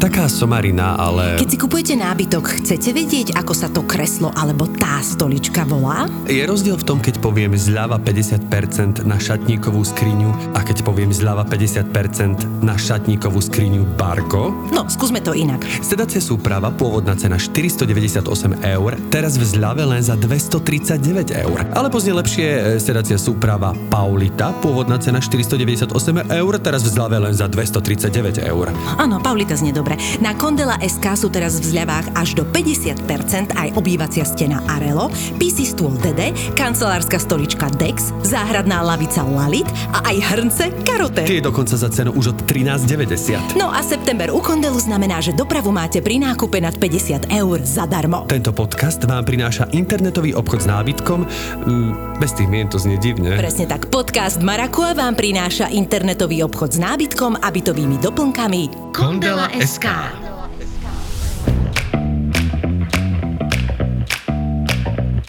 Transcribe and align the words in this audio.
Taká 0.00 0.32
somarina, 0.32 0.96
ale 0.96 1.36
Keď 1.36 1.48
si 1.52 1.58
kupujete 1.60 1.92
nábytok, 1.92 2.64
chcete 2.64 2.88
vedieť, 2.96 3.36
ako 3.36 3.52
sa 3.52 3.68
to 3.68 3.84
kreslo 3.84 4.32
alebo 4.32 4.64
tá 4.64 4.96
stolička 5.04 5.68
volá? 5.68 6.08
je 6.24 6.40
rozdiel 6.40 6.80
v 6.80 6.84
tom, 6.88 7.04
keď 7.04 7.20
poviem 7.20 7.52
zľava 7.52 8.00
50% 8.00 9.04
na 9.04 9.20
šatníkovú 9.20 9.84
skriňu 9.84 10.56
a 10.56 10.64
keď 10.64 10.88
poviem 10.88 11.12
zľava 11.12 11.44
50% 11.44 12.64
na 12.64 12.80
šatníkovú 12.80 13.44
skriňu 13.44 13.84
Bargo. 14.00 14.56
No, 14.72 14.88
skúsme 14.88 15.20
to 15.20 15.36
inak. 15.36 15.60
Sedacia 15.84 16.24
súprava, 16.24 16.72
pôvodná 16.72 17.12
cena 17.20 17.36
498 17.36 18.24
eur, 18.64 18.90
teraz 19.12 19.36
v 19.36 19.44
zľave 19.44 19.84
len 19.84 20.00
za 20.00 20.16
239 20.16 21.44
eur. 21.44 21.60
Alebo 21.76 22.00
znie 22.00 22.16
lepšie 22.16 22.48
e, 22.48 22.60
sedacia 22.80 23.20
súprava 23.20 23.76
Paulita, 23.92 24.56
pôvodná 24.64 24.96
cena 24.96 25.20
498 25.20 25.92
eur, 26.32 26.52
teraz 26.56 26.88
v 26.88 26.88
zľave 26.88 27.20
len 27.20 27.36
za 27.36 27.52
239 27.52 28.40
eur. 28.48 28.72
Áno, 28.96 29.20
Paulita 29.20 29.52
znie 29.60 29.76
dobre. 29.76 29.89
Na 30.20 30.36
Kondela 30.36 30.78
SK 30.78 31.16
sú 31.16 31.28
teraz 31.30 31.58
v 31.58 31.74
zľavách 31.76 32.14
až 32.14 32.38
do 32.38 32.44
50% 32.46 33.54
aj 33.54 33.68
obývacia 33.74 34.22
stena 34.22 34.62
Arelo, 34.68 35.10
PC 35.38 35.66
stôl 35.66 35.94
DD, 35.98 36.32
kancelárska 36.54 37.18
stolička 37.18 37.70
Dex, 37.78 38.14
záhradná 38.22 38.82
lavica 38.82 39.22
Lalit 39.22 39.66
a 39.94 40.04
aj 40.06 40.16
hrnce 40.34 40.64
Karote. 40.86 41.24
Tie 41.26 41.42
dokonca 41.42 41.74
za 41.74 41.88
cenu 41.90 42.14
už 42.14 42.34
od 42.34 42.38
13,90. 42.46 43.56
No 43.58 43.70
a 43.70 43.80
september 43.80 44.30
u 44.30 44.40
Kondelu 44.42 44.78
znamená, 44.78 45.18
že 45.22 45.32
dopravu 45.32 45.70
máte 45.70 46.02
pri 46.02 46.20
nákupe 46.20 46.60
nad 46.60 46.74
50 46.76 47.30
eur 47.30 47.58
zadarmo. 47.62 48.26
Tento 48.26 48.50
podcast 48.54 49.02
vám 49.06 49.24
prináša 49.24 49.70
internetový 49.72 50.36
obchod 50.36 50.60
s 50.64 50.68
nábytkom. 50.68 51.18
Mm, 51.66 51.90
Bez 52.20 52.36
tých 52.36 52.52
mien 52.52 52.68
to 52.68 52.76
znie 52.76 53.00
divne. 53.00 53.32
Presne 53.40 53.64
tak, 53.64 53.88
podcast 53.88 54.44
Marakua 54.44 54.92
vám 54.92 55.16
prináša 55.16 55.72
internetový 55.72 56.44
obchod 56.44 56.76
s 56.76 56.78
nábytkom 56.78 57.40
a 57.40 57.48
bytovými 57.48 57.96
doplnkami 57.96 58.92
Kondela 58.92 59.48
SK. 59.56 59.79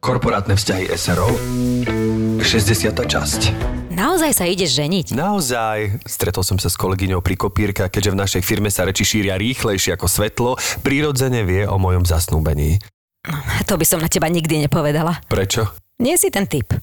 Korporátne 0.02 0.60
vzťahy 0.60 0.92
SRO 0.92 1.32
60. 2.44 2.92
časť. 2.92 3.42
Naozaj 3.96 4.32
sa 4.36 4.44
ideš 4.44 4.76
ženiť? 4.76 5.16
Naozaj, 5.16 6.04
stretol 6.04 6.44
som 6.44 6.60
sa 6.60 6.68
s 6.68 6.76
kolegyňou 6.76 7.24
pri 7.24 7.40
kopírka, 7.40 7.88
keďže 7.88 8.12
v 8.12 8.20
našej 8.20 8.42
firme 8.44 8.68
sa 8.68 8.84
reči 8.84 9.08
šíria 9.08 9.40
rýchlejšie 9.40 9.96
ako 9.96 10.08
svetlo, 10.12 10.52
prirodzene 10.84 11.48
vie 11.48 11.64
o 11.64 11.80
mojom 11.80 12.04
zasnúbení. 12.04 12.84
To 13.72 13.80
by 13.80 13.86
som 13.88 14.04
na 14.04 14.12
teba 14.12 14.28
nikdy 14.28 14.68
nepovedala. 14.68 15.24
Prečo? 15.32 15.64
Nie 16.04 16.20
si 16.20 16.28
ten 16.28 16.44
typ. 16.44 16.76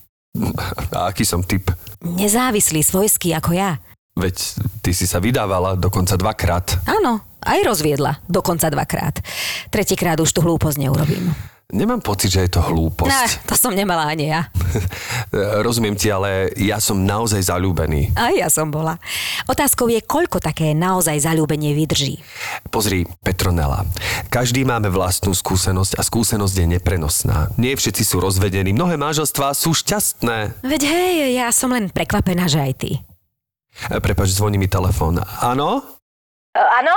A 0.95 1.13
aký 1.13 1.27
som 1.27 1.45
typ? 1.45 1.69
Nezávislý, 2.01 2.81
svojský 2.81 3.37
ako 3.37 3.53
ja. 3.53 3.77
Veď 4.17 4.57
ty 4.81 4.97
si 4.97 5.05
sa 5.05 5.21
vydávala 5.21 5.77
dokonca 5.77 6.17
dvakrát. 6.17 6.81
Áno, 6.89 7.28
aj 7.43 7.59
rozviedla. 7.65 8.19
Dokonca 8.27 8.69
dvakrát. 8.69 9.19
Tretíkrát 9.69 10.19
už 10.19 10.31
tú 10.31 10.41
hlúposť 10.43 10.79
neurobím. 10.79 11.31
Nemám 11.69 12.01
pocit, 12.01 12.33
že 12.33 12.49
je 12.49 12.57
to 12.57 12.65
Ne, 12.65 12.69
hlúposť. 12.73 13.45
to 13.45 13.53
som 13.53 13.77
nemala 13.77 14.09
ani 14.09 14.33
ja. 14.33 14.49
Rozumiem 15.67 16.01
ti, 16.01 16.09
ale 16.09 16.49
ja 16.57 16.81
som 16.81 17.05
naozaj 17.05 17.45
zalúbený. 17.45 18.09
Aj 18.17 18.33
ja 18.33 18.49
som 18.49 18.73
bola. 18.73 18.97
Otázkou 19.45 19.93
je, 19.93 20.01
koľko 20.01 20.41
také 20.41 20.73
naozaj 20.73 21.29
zalúbenie 21.29 21.77
vydrží. 21.77 22.25
Pozri, 22.73 23.05
Petronela, 23.21 23.85
každý 24.33 24.65
máme 24.65 24.89
vlastnú 24.89 25.37
skúsenosť 25.37 26.01
a 26.01 26.03
skúsenosť 26.09 26.57
je 26.57 26.67
neprenosná. 26.73 27.53
Nie 27.61 27.77
všetci 27.77 28.01
sú 28.01 28.17
rozvedení, 28.17 28.73
mnohé 28.73 28.97
manželstvá 28.97 29.53
sú 29.53 29.77
šťastné. 29.77 30.65
Veď 30.65 30.83
hej, 30.89 31.37
ja 31.37 31.53
som 31.53 31.69
len 31.69 31.93
prekvapená, 31.93 32.49
že 32.49 32.65
aj 32.65 32.73
ty. 32.81 32.91
Prepač, 33.93 34.33
zvoní 34.33 34.57
mi 34.57 34.73
telefón. 34.73 35.21
Áno? 35.45 35.85
E, 36.57 36.61
Áno? 36.81 36.97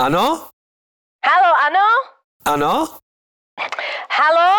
Áno? 0.00 0.48
Haló, 1.20 1.52
áno? 1.60 1.86
Áno? 2.48 2.72
Haló? 4.08 4.50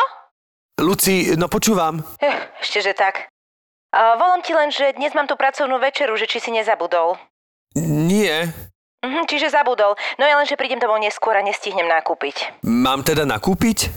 Luci, 0.77 1.33
no 1.33 1.49
počúvam. 1.49 2.05
Eh, 2.21 2.37
Ešte, 2.61 2.85
že 2.85 2.93
tak. 2.93 3.25
Uh, 3.89 4.21
volám 4.21 4.45
ti 4.45 4.53
len, 4.53 4.69
že 4.69 4.93
dnes 4.93 5.17
mám 5.17 5.25
tu 5.25 5.33
pracovnú 5.33 5.81
večeru, 5.81 6.13
že 6.13 6.29
či 6.29 6.37
si 6.37 6.53
nezabudol. 6.53 7.17
Nie. 7.73 8.53
Mhm, 9.01 9.25
čiže 9.25 9.49
zabudol. 9.49 9.97
No 10.21 10.29
je 10.29 10.37
len, 10.37 10.45
že 10.45 10.53
prídem 10.53 10.77
domov 10.77 11.01
neskôr 11.01 11.33
a 11.33 11.41
nestihnem 11.41 11.89
nakúpiť. 11.89 12.61
Mám 12.61 13.01
teda 13.01 13.25
nakúpiť? 13.25 13.89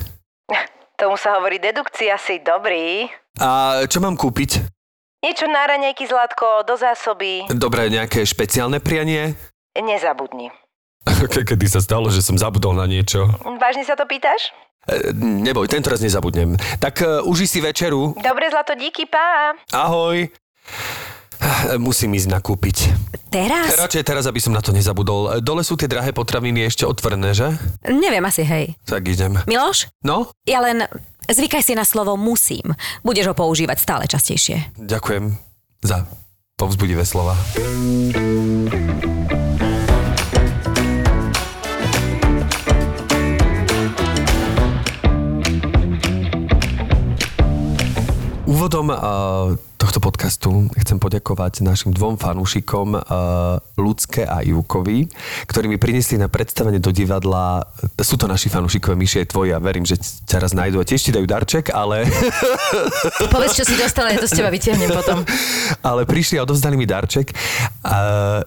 Tomu 1.00 1.20
sa 1.20 1.36
hovorí 1.36 1.60
dedukcia, 1.60 2.16
si 2.16 2.40
dobrý. 2.40 3.04
A 3.36 3.84
čo 3.84 4.00
mám 4.00 4.16
kúpiť? 4.16 4.64
Niečo 5.20 5.44
na 5.44 5.68
raňajky, 5.68 6.08
Zlatko, 6.08 6.64
do 6.64 6.80
zásoby. 6.80 7.44
Dobre, 7.52 7.92
nejaké 7.92 8.24
špeciálne 8.24 8.80
prianie? 8.80 9.36
Nezabudni. 9.76 10.48
Ke- 11.30 11.44
Kedy 11.44 11.66
sa 11.66 11.78
stalo, 11.78 12.08
že 12.08 12.20
som 12.20 12.34
zabudol 12.34 12.72
na 12.72 12.84
niečo? 12.84 13.28
Vážne 13.56 13.82
sa 13.82 13.92
to 13.92 14.04
pýtaš? 14.04 14.52
E, 14.84 15.12
neboj, 15.16 15.64
tento 15.64 15.88
raz 15.88 15.98
nezabudnem. 15.98 16.52
Tak 16.76 16.94
e, 16.98 17.22
uži 17.22 17.46
si 17.46 17.58
večeru. 17.58 18.12
Dobre, 18.14 18.48
Zlato, 18.48 18.74
díky, 18.74 19.04
pá. 19.04 19.52
Ahoj. 19.70 20.28
E, 20.28 20.30
Musím 21.76 22.12
ísť 22.12 22.28
nakúpiť. 22.30 22.76
Teraz? 23.28 23.72
Radšej 23.74 24.00
teraz, 24.02 24.24
aby 24.24 24.38
som 24.38 24.50
na 24.50 24.60
to 24.60 24.70
nezabudol. 24.70 25.40
Dole 25.40 25.60
sú 25.60 25.74
tie 25.74 25.84
drahé 25.84 26.10
potraviny 26.10 26.64
ešte 26.64 26.84
otvorené, 26.84 27.32
že? 27.32 27.52
Neviem 27.82 28.22
asi, 28.22 28.40
hej. 28.42 28.76
Tak 28.82 29.04
idem. 29.04 29.40
Miloš? 29.44 29.88
No, 30.00 30.28
Ja 30.44 30.60
len 30.60 30.84
zvykaj 31.26 31.60
si 31.60 31.72
na 31.72 31.82
slovo 31.82 32.14
musím. 32.14 32.72
Budeš 33.00 33.28
ho 33.28 33.34
používať 33.34 33.76
stále 33.76 34.04
častejšie. 34.04 34.76
ďakujem 34.78 35.36
za 35.80 36.04
povzbudivé 36.54 37.02
slova. 37.02 37.34
Úvodom 48.64 48.88
uh, 48.88 48.96
tohto 49.76 50.00
podcastu 50.00 50.72
chcem 50.80 50.96
poďakovať 50.96 51.60
našim 51.60 51.92
dvom 51.92 52.16
fanúšikom 52.16 52.96
uh, 52.96 53.60
Ľudské 53.76 54.24
a 54.24 54.40
Ivkovi, 54.40 55.04
ktorí 55.44 55.68
mi 55.68 55.76
priniesli 55.76 56.16
na 56.16 56.32
predstavenie 56.32 56.80
do 56.80 56.88
divadla. 56.88 57.68
Sú 58.00 58.16
to 58.16 58.24
naši 58.24 58.48
fanúšikové 58.48 58.96
myši 58.96 59.20
aj 59.20 59.36
tvoji 59.36 59.52
a 59.52 59.60
verím, 59.60 59.84
že 59.84 60.00
ťa 60.00 60.48
raz 60.48 60.56
nájdu 60.56 60.80
a 60.80 60.88
tiež 60.88 60.96
ti 60.96 61.12
dajú 61.12 61.28
darček, 61.28 61.76
ale... 61.76 62.08
Povedz, 63.36 63.52
čo 63.52 63.68
si 63.68 63.76
dostala, 63.76 64.16
ja 64.16 64.24
to 64.24 64.32
z 64.32 64.40
teba 64.40 64.48
vytiahnem 64.48 64.96
potom. 64.96 65.20
ale 65.92 66.08
prišli 66.08 66.40
a 66.40 66.48
odovzdali 66.48 66.80
mi 66.80 66.88
darček. 66.88 67.36
A 67.84 67.98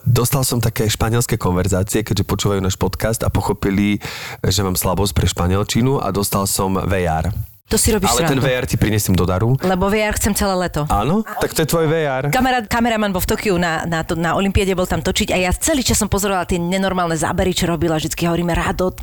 dostal 0.01 0.41
som 0.41 0.57
také 0.57 0.89
španielské 0.89 1.37
konverzácie, 1.37 2.01
keďže 2.01 2.25
počúvajú 2.25 2.57
náš 2.57 2.73
podcast 2.73 3.21
a 3.21 3.29
pochopili, 3.29 4.01
že 4.41 4.65
mám 4.65 4.73
slabosť 4.73 5.13
pre 5.13 5.29
španielčinu 5.29 6.01
a 6.01 6.09
dostal 6.09 6.49
som 6.49 6.73
VR. 6.73 7.29
To 7.67 7.75
si 7.75 7.91
robíš 7.91 8.15
Ale 8.15 8.31
ten 8.31 8.39
srandu. 8.39 8.47
VR 8.47 8.63
ti 8.63 8.79
prinesiem 8.79 9.11
do 9.11 9.27
daru. 9.27 9.59
Lebo 9.59 9.91
VR 9.91 10.15
chcem 10.15 10.31
celé 10.31 10.55
leto. 10.55 10.87
Áno? 10.87 11.27
Tak 11.27 11.51
to 11.51 11.59
je 11.63 11.67
tvoj 11.67 11.91
VR. 11.91 12.31
Kamera, 12.31 12.63
kameraman 12.63 13.11
bol 13.11 13.19
v 13.19 13.27
Tokiu 13.27 13.59
na, 13.59 13.83
na, 13.83 14.07
to, 14.07 14.15
na 14.15 14.39
Olympiade, 14.39 14.71
bol 14.71 14.87
tam 14.87 15.03
točiť 15.03 15.35
a 15.35 15.37
ja 15.37 15.51
celý 15.51 15.83
čas 15.83 15.99
som 15.99 16.07
pozorovala 16.07 16.47
tie 16.47 16.63
nenormálne 16.63 17.19
zábery, 17.19 17.51
čo 17.51 17.67
robila. 17.67 17.99
Vždycky 17.99 18.23
hovoríme, 18.23 18.55
Rado, 18.55 18.95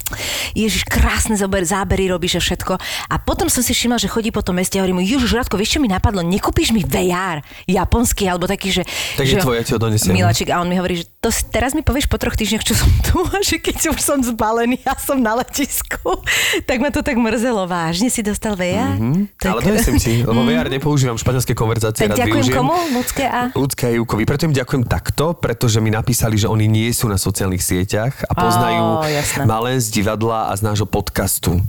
Ježiš, 0.57 0.89
krásne 0.89 1.37
záber, 1.37 1.61
zábery 1.69 2.09
robíš 2.09 2.41
a 2.41 2.43
všetko. 2.43 2.81
A 3.13 3.15
potom 3.21 3.53
som 3.53 3.61
si 3.61 3.77
všimla, 3.77 4.01
že 4.01 4.09
chodí 4.09 4.33
po 4.33 4.41
tom 4.41 4.57
meste 4.57 4.81
a 4.81 4.85
hovorím 4.85 5.05
Ježiš, 5.05 5.37
Radko, 5.37 5.61
vieš, 5.61 5.77
čo 5.77 5.81
mi 5.85 5.93
napadlo? 5.93 6.25
Nekúpiš 6.25 6.73
mi 6.73 6.81
VR 6.81 7.45
japonský 7.69 8.33
alebo 8.33 8.49
taký, 8.49 8.81
že... 8.81 8.83
Tak 9.21 9.29
je 9.29 9.37
že, 9.37 9.45
tvoje, 9.45 9.61
ja 9.61 9.65
ti 9.69 9.73
ho 9.77 9.81
donesiem. 9.81 10.17
Miláčik, 10.17 10.49
a 10.49 10.65
on 10.65 10.73
mi 10.73 10.81
hovorí, 10.81 11.05
že 11.05 11.13
to 11.25 11.33
si- 11.33 11.49
teraz 11.49 11.73
mi 11.73 11.81
povieš 11.81 12.05
po 12.05 12.21
troch 12.21 12.37
týždňoch, 12.37 12.61
čo 12.61 12.77
som 12.77 12.93
tu 13.09 13.25
že 13.41 13.57
keď 13.57 13.97
už 13.97 13.99
som 13.99 14.21
zbalený 14.21 14.77
a 14.85 14.93
som 15.01 15.17
na 15.17 15.41
letisku, 15.41 16.21
tak 16.69 16.85
ma 16.85 16.93
to 16.93 17.01
tak 17.01 17.17
mrzelo. 17.17 17.65
Vážne 17.65 18.13
si 18.13 18.21
dostal 18.21 18.53
VR? 18.55 19.01
Mm-hmm. 19.01 19.41
Ale 19.41 19.61
donesiem 19.65 19.97
ti, 19.97 20.15
lebo 20.21 20.45
VR 20.45 20.69
nepoužívam 20.69 21.17
španielské 21.17 21.57
konverzácie, 21.57 22.05
Tak 22.05 22.21
ďakujem 22.21 22.45
využijem. 22.45 22.59
komu? 22.61 22.77
Ľudské 22.93 23.25
a... 23.25 23.49
Ľudské 23.51 23.83
a 23.89 23.93
Júkovi. 23.97 24.29
Preto 24.29 24.45
im 24.45 24.53
ďakujem 24.53 24.85
takto, 24.85 25.33
pretože 25.33 25.81
mi 25.81 25.89
napísali, 25.89 26.37
že 26.37 26.45
oni 26.45 26.69
nie 26.69 26.93
sú 26.93 27.09
na 27.09 27.17
sociálnych 27.17 27.65
sieťach 27.65 28.29
a 28.29 28.33
poznajú 28.37 28.83
Ó, 29.01 29.09
jasné. 29.09 29.49
ma 29.49 29.65
len 29.65 29.81
z 29.81 29.89
divadla 29.89 30.51
a 30.51 30.53
z 30.53 30.61
nášho 30.61 30.85
podcastu. 30.85 31.65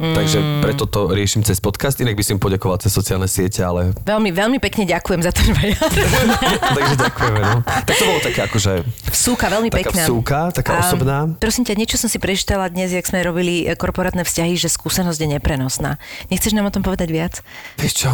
Mm. 0.00 0.16
Takže 0.16 0.38
preto 0.64 0.88
to 0.88 1.12
riešim 1.12 1.44
cez 1.44 1.60
podcast, 1.60 2.00
inak 2.00 2.16
by 2.16 2.24
som 2.24 2.40
poďakoval 2.40 2.80
cez 2.80 2.88
sociálne 2.88 3.28
siete, 3.28 3.60
ale 3.60 3.92
Veľmi, 4.00 4.32
veľmi 4.32 4.56
pekne 4.56 4.88
ďakujem 4.88 5.20
za 5.20 5.28
ten 5.28 5.52
VR. 5.52 5.76
takže 6.80 6.94
ďakujeme. 6.96 7.40
No. 7.44 7.60
Tak 7.60 7.94
to 7.94 8.04
bolo 8.08 8.20
také 8.24 8.40
akože 8.48 8.72
Vsúka, 9.12 9.52
veľmi 9.52 9.68
taká 9.68 9.92
pekná. 9.92 10.02
vsúka, 10.08 10.38
taká 10.56 10.72
A, 10.72 10.88
osobná. 10.88 11.18
Prosím 11.36 11.68
ťa, 11.68 11.76
niečo 11.76 12.00
som 12.00 12.08
si 12.08 12.16
prečítala 12.16 12.72
dnes, 12.72 12.96
jak 12.96 13.04
sme 13.04 13.20
robili 13.20 13.68
korporátne 13.76 14.24
vzťahy, 14.24 14.56
že 14.56 14.72
skúsenosť 14.72 15.20
je 15.20 15.28
neprenosná. 15.36 16.00
Nechceš 16.32 16.56
nám 16.56 16.64
o 16.64 16.72
tom 16.72 16.80
povedať 16.80 17.12
viac? 17.12 17.44
Vieš 17.76 17.92
čo, 18.00 18.08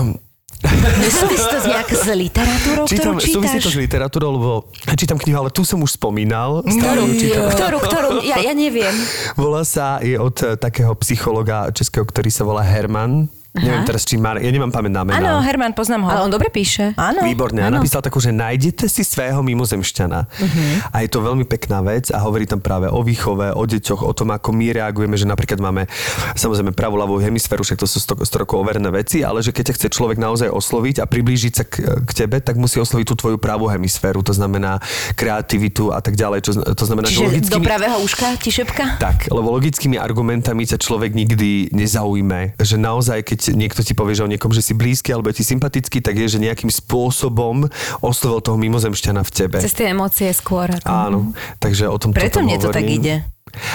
Nesúvisí 1.05 1.47
to 1.53 1.59
z 1.61 1.67
nejak 1.69 1.89
literatúrou, 2.17 2.85
čítam, 2.89 3.13
ktorú 3.15 3.29
súvisí 3.29 3.59
to 3.61 3.69
čítaš? 3.69 3.77
s 3.77 3.83
literatúrou, 3.85 4.31
lebo 4.41 4.51
čítam 4.97 5.19
knihu, 5.21 5.37
ale 5.45 5.51
tu 5.53 5.63
som 5.69 5.79
už 5.85 6.01
spomínal. 6.01 6.65
Čítam. 6.65 7.53
Ktorú, 7.53 7.79
ktorú, 7.85 8.09
ja, 8.25 8.41
ja 8.41 8.53
neviem. 8.57 8.93
Volá 9.37 9.63
sa, 9.69 10.01
je 10.01 10.17
od 10.17 10.37
eh, 10.41 10.57
takého 10.57 10.97
psychologa 11.05 11.69
českého, 11.77 12.09
ktorý 12.09 12.33
sa 12.33 12.49
volá 12.49 12.65
Herman. 12.65 13.29
Neviem 13.57 13.85
teraz, 13.89 14.05
či 14.05 14.21
Mar... 14.21 14.37
Ja 14.37 14.51
nemám 14.53 14.71
pamäť 14.71 14.93
na 14.93 15.03
mená. 15.03 15.17
Áno, 15.17 15.33
Herman, 15.41 15.73
poznám 15.73 16.07
ho. 16.07 16.09
Ale 16.13 16.21
on 16.29 16.33
dobre 16.33 16.53
píše. 16.53 16.93
Áno. 17.01 17.25
Výborné. 17.25 17.65
A 17.65 17.73
napísal 17.73 18.05
takú, 18.05 18.21
že 18.21 18.31
nájdete 18.31 18.87
si 18.87 19.03
svého 19.03 19.41
mimozemšťana. 19.41 20.21
Uh-huh. 20.29 20.93
A 20.93 21.03
je 21.03 21.09
to 21.09 21.25
veľmi 21.25 21.49
pekná 21.49 21.81
vec 21.81 22.13
a 22.13 22.21
hovorí 22.21 22.45
tam 22.45 22.61
práve 22.61 22.93
o 22.93 23.01
výchove, 23.01 23.53
o 23.57 23.63
deťoch, 23.65 24.05
o 24.05 24.13
tom, 24.13 24.35
ako 24.37 24.53
my 24.53 24.77
reagujeme, 24.77 25.17
že 25.17 25.25
napríklad 25.25 25.59
máme 25.63 25.89
samozrejme 26.37 26.77
pravú 26.77 27.01
ľavú 27.01 27.17
hemisféru, 27.19 27.65
však 27.65 27.81
to 27.81 27.89
sú 27.89 27.99
100, 28.03 28.29
100 28.29 28.43
rokov 28.45 28.61
overené 28.61 28.93
veci, 28.93 29.25
ale 29.25 29.41
že 29.41 29.55
keď 29.55 29.73
ťa 29.73 29.75
chce 29.81 29.89
človek 29.97 30.19
naozaj 30.21 30.49
osloviť 30.53 31.01
a 31.01 31.05
priblížiť 31.09 31.53
sa 31.53 31.65
k, 31.65 32.05
k 32.05 32.11
tebe, 32.13 32.43
tak 32.43 32.61
musí 32.61 32.77
osloviť 32.77 33.07
tú 33.09 33.15
tvoju 33.17 33.37
pravú 33.41 33.71
hemisféru, 33.71 34.21
to 34.21 34.37
znamená 34.37 34.83
kreativitu 35.17 35.95
a 35.95 36.03
tak 36.05 36.19
ďalej. 36.19 36.39
Čo, 36.45 36.51
to 36.75 36.85
znamená, 36.85 37.07
že 37.09 37.17
Čiže 37.17 37.23
do 37.23 37.31
logickými... 37.33 37.65
pravého 37.65 37.97
uška 38.03 38.27
ti 38.39 38.51
šepka? 38.53 39.01
Tak, 39.01 39.31
lebo 39.33 39.55
logickými 39.55 39.97
argumentami 39.97 40.67
sa 40.67 40.77
človek 40.77 41.15
nikdy 41.15 41.71
nezaujme. 41.73 42.59
Že 42.59 42.77
naozaj, 42.83 43.19
keď 43.23 43.39
niekto 43.53 43.85
ti 43.85 43.93
povie, 43.93 44.15
že 44.15 44.25
o 44.25 44.29
niekom, 44.29 44.51
že 44.51 44.59
si 44.61 44.73
blízky 44.73 45.11
alebo 45.11 45.29
je 45.29 45.39
ti 45.39 45.45
sympatický, 45.45 46.01
tak 46.01 46.17
je, 46.17 46.27
že 46.27 46.39
nejakým 46.41 46.69
spôsobom 46.69 47.69
oslovil 48.01 48.41
toho 48.41 48.57
mimozemšťana 48.57 49.21
v 49.21 49.31
tebe. 49.31 49.59
Cez 49.61 49.71
tie 49.71 49.93
emócie 49.93 50.33
skôr. 50.33 50.67
ako- 50.67 50.89
Áno, 50.89 51.19
takže 51.61 51.87
o 51.87 51.99
tom 52.01 52.11
Preto 52.11 52.41
mne 52.41 52.57
to 52.57 52.73
tak 52.73 52.83
ide. 52.83 53.23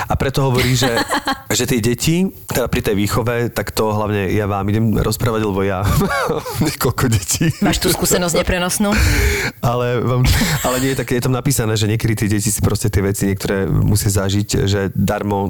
A 0.08 0.14
preto 0.16 0.48
hovorí, 0.48 0.74
že, 0.78 0.92
že 1.58 1.66
tie 1.68 1.80
deti, 1.82 2.30
teda 2.48 2.68
pri 2.68 2.82
tej 2.82 2.96
výchove, 2.98 3.52
tak 3.52 3.74
to 3.74 3.92
hlavne 3.92 4.32
ja 4.32 4.46
vám 4.48 4.66
idem 4.70 4.98
rozprávať, 4.98 5.42
lebo 5.46 5.62
ja 5.66 5.84
niekoľko 6.66 7.06
detí. 7.12 7.52
Máš 7.60 7.82
tú 7.82 7.90
skúsenosť 7.90 8.42
neprenosnú? 8.42 8.94
Ale, 9.62 10.02
vám, 10.02 10.24
ale 10.66 10.76
nie 10.82 10.92
je 10.94 10.98
také, 11.02 11.18
je 11.18 11.26
tam 11.26 11.36
napísané, 11.36 11.74
že 11.78 11.90
niekedy 11.90 12.14
tie 12.26 12.28
deti 12.30 12.50
si 12.50 12.62
proste 12.62 12.90
tie 12.90 13.02
veci 13.02 13.30
niektoré 13.30 13.66
musia 13.70 14.10
zažiť, 14.10 14.48
že 14.66 14.90
darmo 14.94 15.50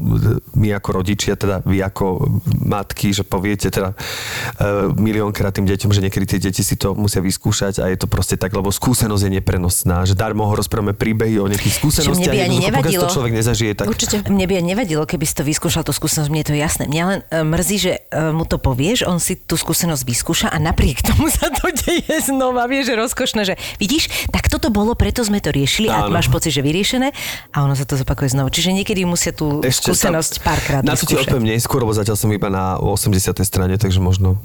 my 0.56 0.68
ako 0.77 0.89
rodičia, 1.01 1.36
teda 1.36 1.63
vy 1.63 1.84
ako 1.84 2.39
matky, 2.63 3.12
že 3.16 3.24
poviete 3.24 3.72
teda 3.72 3.94
uh, 3.94 4.92
miliónkrát 4.95 5.56
tým 5.56 5.68
deťom, 5.68 5.92
že 5.92 6.04
niekedy 6.04 6.25
tie 6.38 6.39
deti 6.39 6.62
si 6.63 6.75
to 6.75 6.94
musia 6.95 7.19
vyskúšať 7.24 7.84
a 7.84 7.89
je 7.89 7.98
to 7.98 8.07
proste 8.07 8.38
tak, 8.38 8.54
lebo 8.54 8.69
skúsenosť 8.69 9.24
je 9.27 9.31
neprenosná, 9.42 10.04
že 10.07 10.13
darmo 10.16 10.45
ho 10.48 10.54
rozprávame 10.54 10.94
príbehy 10.95 11.42
o 11.42 11.48
nejakých 11.50 11.75
skúsenostiach, 11.81 12.36
ani 12.36 12.62
si 12.62 12.68
to 12.68 12.69
nevadilo. 12.69 13.06
človek 13.10 13.34
nezažije, 13.36 13.72
tak 13.75 13.88
Určite. 13.89 14.21
Mne 14.28 14.46
by 14.46 14.54
aj 14.62 14.66
nevadilo, 14.66 15.04
keby 15.08 15.26
si 15.26 15.34
to 15.34 15.44
vyskúšal, 15.46 15.82
tú 15.82 15.96
skúsenosť, 15.96 16.30
mne 16.30 16.42
je 16.44 16.50
to 16.52 16.56
jasné. 16.58 16.84
Mňa 16.86 17.04
len 17.08 17.20
e, 17.26 17.42
mrzí, 17.42 17.78
že 17.80 17.94
e, 18.10 18.34
mu 18.34 18.46
to 18.46 18.62
povieš, 18.62 19.08
on 19.08 19.18
si 19.18 19.40
tú 19.40 19.58
skúsenosť 19.58 20.04
vyskúša 20.06 20.48
a 20.52 20.58
napriek 20.62 21.02
tomu 21.10 21.32
sa 21.32 21.50
to 21.50 21.72
deje 21.74 22.30
znova. 22.30 22.70
Vieš, 22.70 22.92
že 22.92 22.96
rozkošné, 22.98 23.42
že 23.48 23.56
vidíš, 23.82 24.30
tak 24.30 24.52
toto 24.52 24.70
bolo, 24.70 24.94
preto 24.94 25.26
sme 25.26 25.42
to 25.42 25.50
riešili 25.50 25.90
a 25.90 26.06
Áno. 26.06 26.14
máš 26.14 26.30
pocit, 26.30 26.54
že 26.54 26.62
vyriešené 26.62 27.14
a 27.56 27.58
ono 27.66 27.74
sa 27.74 27.86
to 27.88 27.98
zopakuje 27.98 28.36
znova. 28.38 28.54
Čiže 28.54 28.76
niekedy 28.76 29.08
musia 29.08 29.34
tú 29.34 29.64
skúsenosť 29.64 30.44
párkrát 30.46 30.82
Na 30.86 30.94
to 30.94 31.08
ti 31.08 31.18
odpoviem 31.18 31.56
neskôr, 31.56 31.82
lebo 31.82 31.94
zatiaľ 31.96 32.18
som 32.20 32.30
iba 32.30 32.52
na 32.52 32.78
80. 32.78 33.34
strane, 33.42 33.76
takže 33.80 34.04
možno 34.04 34.38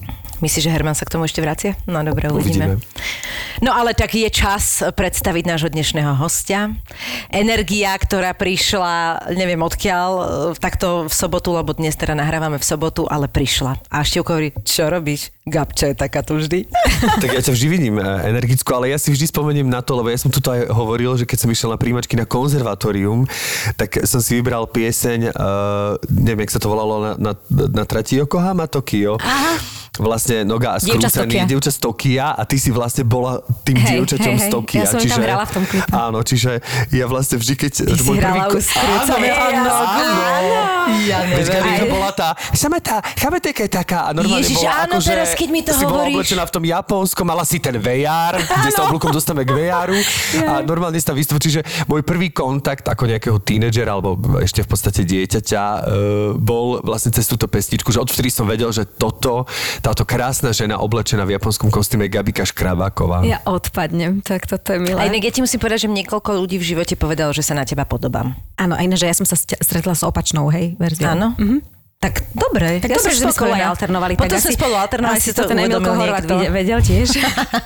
Myslíš, 0.44 0.68
že 0.68 0.72
Herman 0.72 0.92
sa 0.92 1.08
k 1.08 1.16
tomu 1.16 1.24
ešte 1.24 1.40
vracia? 1.40 1.72
No 1.88 2.04
dobre, 2.04 2.28
uvidíme. 2.28 2.76
Uvidíme. 2.76 3.24
No 3.64 3.72
ale 3.72 3.96
tak 3.96 4.12
je 4.12 4.28
čas 4.28 4.84
predstaviť 4.84 5.48
nášho 5.48 5.72
dnešného 5.72 6.12
hostia. 6.20 6.76
Energia, 7.32 7.96
ktorá 7.96 8.36
prišla, 8.36 9.24
neviem 9.32 9.56
odkiaľ, 9.64 10.10
e, 10.12 10.24
takto 10.60 11.08
v 11.08 11.14
sobotu, 11.14 11.56
lebo 11.56 11.72
dnes 11.72 11.96
teda 11.96 12.12
nahrávame 12.12 12.60
v 12.60 12.66
sobotu, 12.68 13.08
ale 13.08 13.32
prišla. 13.32 13.80
A 13.88 14.04
Števko 14.04 14.36
hovorí, 14.36 14.52
čo 14.60 14.92
robíš? 14.92 15.32
Gabče 15.48 15.94
je 15.94 15.96
taká 15.96 16.20
tu 16.20 16.36
vždy. 16.36 16.66
Tak 17.22 17.32
ja 17.32 17.40
ťa 17.40 17.52
vždy 17.54 17.66
vidím 17.70 17.96
e, 17.96 18.04
energickú, 18.28 18.76
ale 18.76 18.92
ja 18.92 18.98
si 18.98 19.08
vždy 19.08 19.30
spomeniem 19.30 19.68
na 19.68 19.80
to, 19.80 19.96
lebo 19.96 20.12
ja 20.12 20.18
som 20.20 20.28
tu 20.28 20.42
aj 20.42 20.68
hovoril, 20.68 21.16
že 21.16 21.24
keď 21.24 21.38
som 21.46 21.48
išiel 21.48 21.70
na 21.72 21.78
príjmačky 21.80 22.18
na 22.18 22.28
konzervatórium, 22.28 23.24
tak 23.78 24.04
som 24.04 24.20
si 24.20 24.36
vybral 24.36 24.66
pieseň, 24.68 25.32
uh, 25.32 25.96
neviem, 26.10 26.44
jak 26.44 26.56
sa 26.56 26.60
to 26.60 26.68
volalo, 26.68 26.98
na, 26.98 27.12
na, 27.14 27.32
na 27.48 27.84
trati 27.86 28.18
Yokohama, 28.18 28.66
Tokio. 28.66 29.22
Aha. 29.22 29.76
Vlastne 29.96 30.25
noga 30.42 30.80
z 30.80 30.90
skrúsený, 30.90 31.28
Tokia. 31.28 31.44
dievča 31.46 31.70
z 31.70 31.78
Tokia 31.78 32.26
a 32.32 32.42
ty 32.42 32.56
si 32.56 32.70
vlastne 32.70 33.04
bola 33.04 33.38
tým 33.62 33.76
Hej, 33.78 33.88
dievčaťom 34.02 34.34
hej, 34.34 34.42
z. 34.42 34.46
Tokia. 34.50 34.80
Ja 34.80 34.86
som 34.88 35.00
tam 35.00 35.20
hrala 35.22 35.44
v 35.46 35.52
tom 35.52 35.64
klipe. 35.64 35.90
Áno, 35.92 36.18
čiže 36.20 36.50
ja 36.90 37.04
vlastne 37.06 37.36
vždy, 37.38 37.54
keď... 37.54 37.72
Ty 37.86 37.94
si 37.96 38.10
hrala 38.16 38.44
ko- 38.48 38.58
už 38.58 38.64
skrúcené 38.64 39.28
Áno, 39.30 39.70
áno. 39.70 40.60
Ja 41.06 41.18
neviem. 41.26 41.90
Bola 41.90 42.10
tá, 42.10 42.34
sameta, 42.54 42.98
chápete, 43.14 43.50
keď 43.50 43.68
taká, 43.82 43.98
a 44.06 44.10
normálne 44.14 44.42
Ježiš, 44.42 44.62
bola 44.62 44.86
áno, 44.86 44.98
akože, 44.98 45.10
teraz, 45.10 45.28
keď 45.34 45.48
mi 45.50 45.60
to 45.62 45.72
si 45.74 45.84
bola 45.84 46.06
hovoríš. 46.06 46.14
oblečená 46.14 46.42
v 46.46 46.52
tom 46.52 46.64
Japonsku, 46.66 47.20
mala 47.22 47.44
si 47.46 47.58
ten 47.58 47.76
VR, 47.78 48.34
kde 48.38 48.70
sa 48.70 48.86
oblúkom 48.86 49.10
dostaneme 49.10 49.42
k 49.42 49.50
VR-u 49.54 49.98
a 50.46 50.52
normálne 50.62 50.98
si 50.98 51.06
tam 51.06 51.18
vystup, 51.18 51.38
čiže 51.38 51.62
môj 51.86 52.02
prvý 52.02 52.30
kontakt 52.30 52.86
ako 52.86 53.06
nejakého 53.06 53.38
tínedžera 53.42 53.98
alebo 53.98 54.14
ešte 54.38 54.62
v 54.62 54.68
podstate 54.68 55.02
dieťaťa 55.02 55.62
e, 55.62 55.78
bol 56.38 56.82
vlastne 56.82 57.10
cez 57.10 57.26
túto 57.26 57.46
pesničku, 57.46 57.90
že 57.90 57.98
odvtedy 57.98 58.30
som 58.30 58.46
vedel, 58.46 58.70
že 58.70 58.86
toto, 58.86 59.46
táto 59.82 60.02
krásna 60.16 60.48
žena 60.50 60.80
oblečená 60.80 61.22
v 61.22 61.36
japonskom 61.36 61.68
kostýme 61.68 62.08
je 62.08 62.16
Gabika 62.16 62.40
Škrabáková. 62.42 63.20
Ja 63.22 63.44
odpadnem, 63.44 64.24
tak 64.24 64.48
toto 64.48 64.72
je 64.72 64.80
milé. 64.80 64.96
A 64.96 65.04
inak 65.04 65.20
ja 65.20 65.30
ti 65.30 65.44
musím 65.44 65.60
povedať, 65.60 65.84
že 65.84 65.92
niekoľko 65.92 66.40
ľudí 66.40 66.56
v 66.56 66.64
živote 66.66 66.96
povedalo, 66.96 67.36
že 67.36 67.44
sa 67.44 67.52
na 67.52 67.62
teba 67.62 67.84
podobám. 67.84 68.32
Áno, 68.56 68.72
a 68.72 68.80
iné, 68.80 68.96
že 68.96 69.04
ja 69.04 69.12
som 69.12 69.28
sa 69.28 69.36
st- 69.36 69.60
stretla 69.60 69.92
s 69.92 70.00
opačnou, 70.00 70.48
hej, 70.48 70.72
verziou. 70.76 71.12
Áno? 71.12 71.36
Mhm. 71.36 71.75
Tak 71.96 72.28
dobre. 72.36 72.76
Tak 72.76 72.92
ja 72.92 73.00
dobre, 73.00 73.08
že 73.08 73.24
sme 73.24 73.32
spolu 73.32 73.56
aj 73.56 73.64
alternovali. 73.72 74.12
Potom 74.20 74.28
tak 74.28 74.44
sme 74.44 74.52
asi- 74.52 74.60
spolu 74.60 74.74
alternovali, 74.76 75.16
asi 75.16 75.32
si 75.32 75.32
to 75.32 75.48
ten 75.48 75.56
uvedomil 75.56 75.96
Horvat 75.96 76.28
niekto. 76.28 76.52
vedel 76.52 76.78
tiež. 76.84 77.08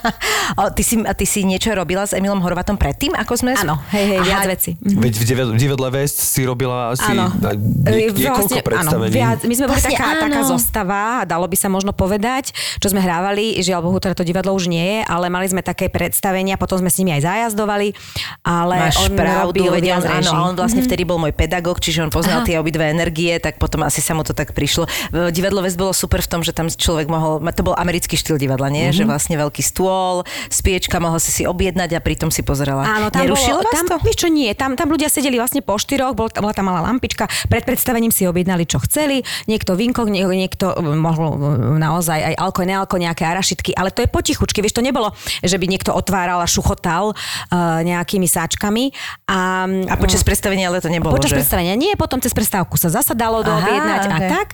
a, 0.58 0.70
ty 0.70 0.82
si, 0.86 0.94
a 1.02 1.12
ty 1.18 1.26
si 1.26 1.42
niečo 1.42 1.74
robila 1.74 2.06
s 2.06 2.14
Emilom 2.14 2.38
Horvatom 2.38 2.78
predtým, 2.78 3.10
ako 3.18 3.32
sme... 3.34 3.58
Áno, 3.58 3.82
hej, 3.90 4.06
hej, 4.06 4.18
viac 4.22 4.46
veci. 4.46 4.78
Veď 4.78 5.12
v 5.18 5.24
divadle, 5.58 5.88
Vest 5.90 6.22
si 6.22 6.46
robila 6.46 6.94
asi 6.94 7.10
Áno. 7.10 7.26
E, 7.42 7.90
nie, 7.90 8.14
niekoľko 8.14 8.54
vlastne, 8.54 8.62
predstavení. 8.62 9.10
Áno, 9.10 9.18
viac, 9.18 9.38
my 9.42 9.54
sme 9.58 9.66
boli 9.66 9.74
Vlastne 9.82 9.98
taká, 9.98 10.06
áno. 10.06 10.22
taká 10.22 10.40
zostava, 10.46 11.02
dalo 11.26 11.46
by 11.50 11.56
sa 11.58 11.66
možno 11.66 11.90
povedať, 11.90 12.54
čo 12.78 12.86
sme 12.86 13.02
hrávali, 13.02 13.58
žiaľ 13.58 13.82
Bohu, 13.82 13.98
teda 13.98 14.14
to 14.14 14.22
divadlo 14.22 14.54
už 14.54 14.70
nie 14.70 15.02
je, 15.02 15.10
ale 15.10 15.26
mali 15.26 15.50
sme 15.50 15.66
také 15.66 15.90
predstavenia, 15.90 16.54
potom 16.54 16.78
sme 16.78 16.86
s 16.86 17.02
nimi 17.02 17.18
aj 17.18 17.26
zajazdovali, 17.26 17.98
ale 18.46 18.78
Máš 18.78 19.02
on 19.02 19.18
pravdu, 19.18 19.66
robil 19.66 19.90
on, 19.90 20.06
áno, 20.06 20.30
a 20.30 20.38
on 20.46 20.54
vlastne 20.54 20.86
vtedy 20.86 21.02
bol 21.02 21.18
môj 21.18 21.34
pedagóg, 21.34 21.82
čiže 21.82 22.06
on 22.06 22.14
poznal 22.14 22.42
Aha. 22.42 22.46
tie 22.46 22.56
obidve 22.62 22.86
energie, 22.86 23.34
tak 23.42 23.58
potom 23.58 23.82
asi 23.82 23.98
sa 23.98 24.14
mu 24.20 24.22
to 24.22 24.36
tak 24.36 24.52
prišlo. 24.52 24.84
Divadlo 25.32 25.64
West 25.64 25.80
bolo 25.80 25.96
super 25.96 26.20
v 26.20 26.28
tom, 26.28 26.40
že 26.44 26.52
tam 26.52 26.68
človek 26.68 27.08
mohol, 27.08 27.40
to 27.56 27.64
bol 27.64 27.72
americký 27.72 28.20
štýl 28.20 28.36
divadla, 28.36 28.68
nie? 28.68 28.92
Že 28.92 29.08
vlastne 29.08 29.40
veľký 29.40 29.64
stôl, 29.64 30.28
spiečka, 30.52 31.00
mohol 31.00 31.16
si 31.16 31.32
si 31.32 31.42
objednať 31.48 31.96
a 31.96 32.00
pritom 32.04 32.28
si 32.28 32.44
pozerala. 32.44 32.84
Áno, 32.84 33.08
tam 33.08 33.24
Nerušilo 33.24 33.64
bolo, 33.64 33.72
tam, 33.72 33.84
to? 33.88 33.96
vieš 34.04 34.26
čo, 34.26 34.28
nie, 34.28 34.52
tam, 34.52 34.76
tam 34.76 34.92
ľudia 34.92 35.08
sedeli 35.08 35.40
vlastne 35.40 35.64
po 35.64 35.80
štyroch, 35.80 36.12
bol, 36.12 36.28
bola 36.28 36.52
tam 36.52 36.68
malá 36.68 36.84
lampička, 36.84 37.24
pred 37.48 37.64
predstavením 37.64 38.12
si 38.12 38.28
objednali, 38.28 38.68
čo 38.68 38.76
chceli, 38.84 39.24
niekto 39.48 39.72
vinkok, 39.78 40.12
nie, 40.12 40.26
niekto 40.26 40.76
eh, 40.76 40.82
mohol 40.84 41.38
eh, 41.38 41.80
naozaj 41.80 42.18
aj 42.20 42.34
alko, 42.36 42.62
nealko, 42.68 42.96
nejaké 43.00 43.24
arašitky, 43.24 43.72
ale 43.72 43.94
to 43.94 44.04
je 44.04 44.08
potichučky, 44.10 44.60
vieš, 44.60 44.76
to 44.76 44.84
nebolo, 44.84 45.14
že 45.40 45.56
by 45.56 45.64
niekto 45.70 45.94
otváral 45.94 46.42
a 46.42 46.48
šuchotal 46.50 47.14
uh, 47.14 47.80
nejakými 47.86 48.26
sáčkami. 48.26 48.90
A, 49.30 49.64
A 49.86 49.94
počas 49.96 50.26
predstavenia 50.26 50.66
ale 50.66 50.82
to 50.82 50.90
nebolo, 50.90 51.14
Počas 51.14 51.30
že? 51.32 51.38
predstavenia 51.38 51.78
nie, 51.78 51.94
potom 51.94 52.18
cez 52.18 52.34
prestávku 52.34 52.74
sa 52.74 52.90
zasa 52.90 53.14
dalo 53.14 53.46
doobjednať 53.46 54.09
a 54.09 54.09
ok. 54.16 54.30
tak. 54.30 54.48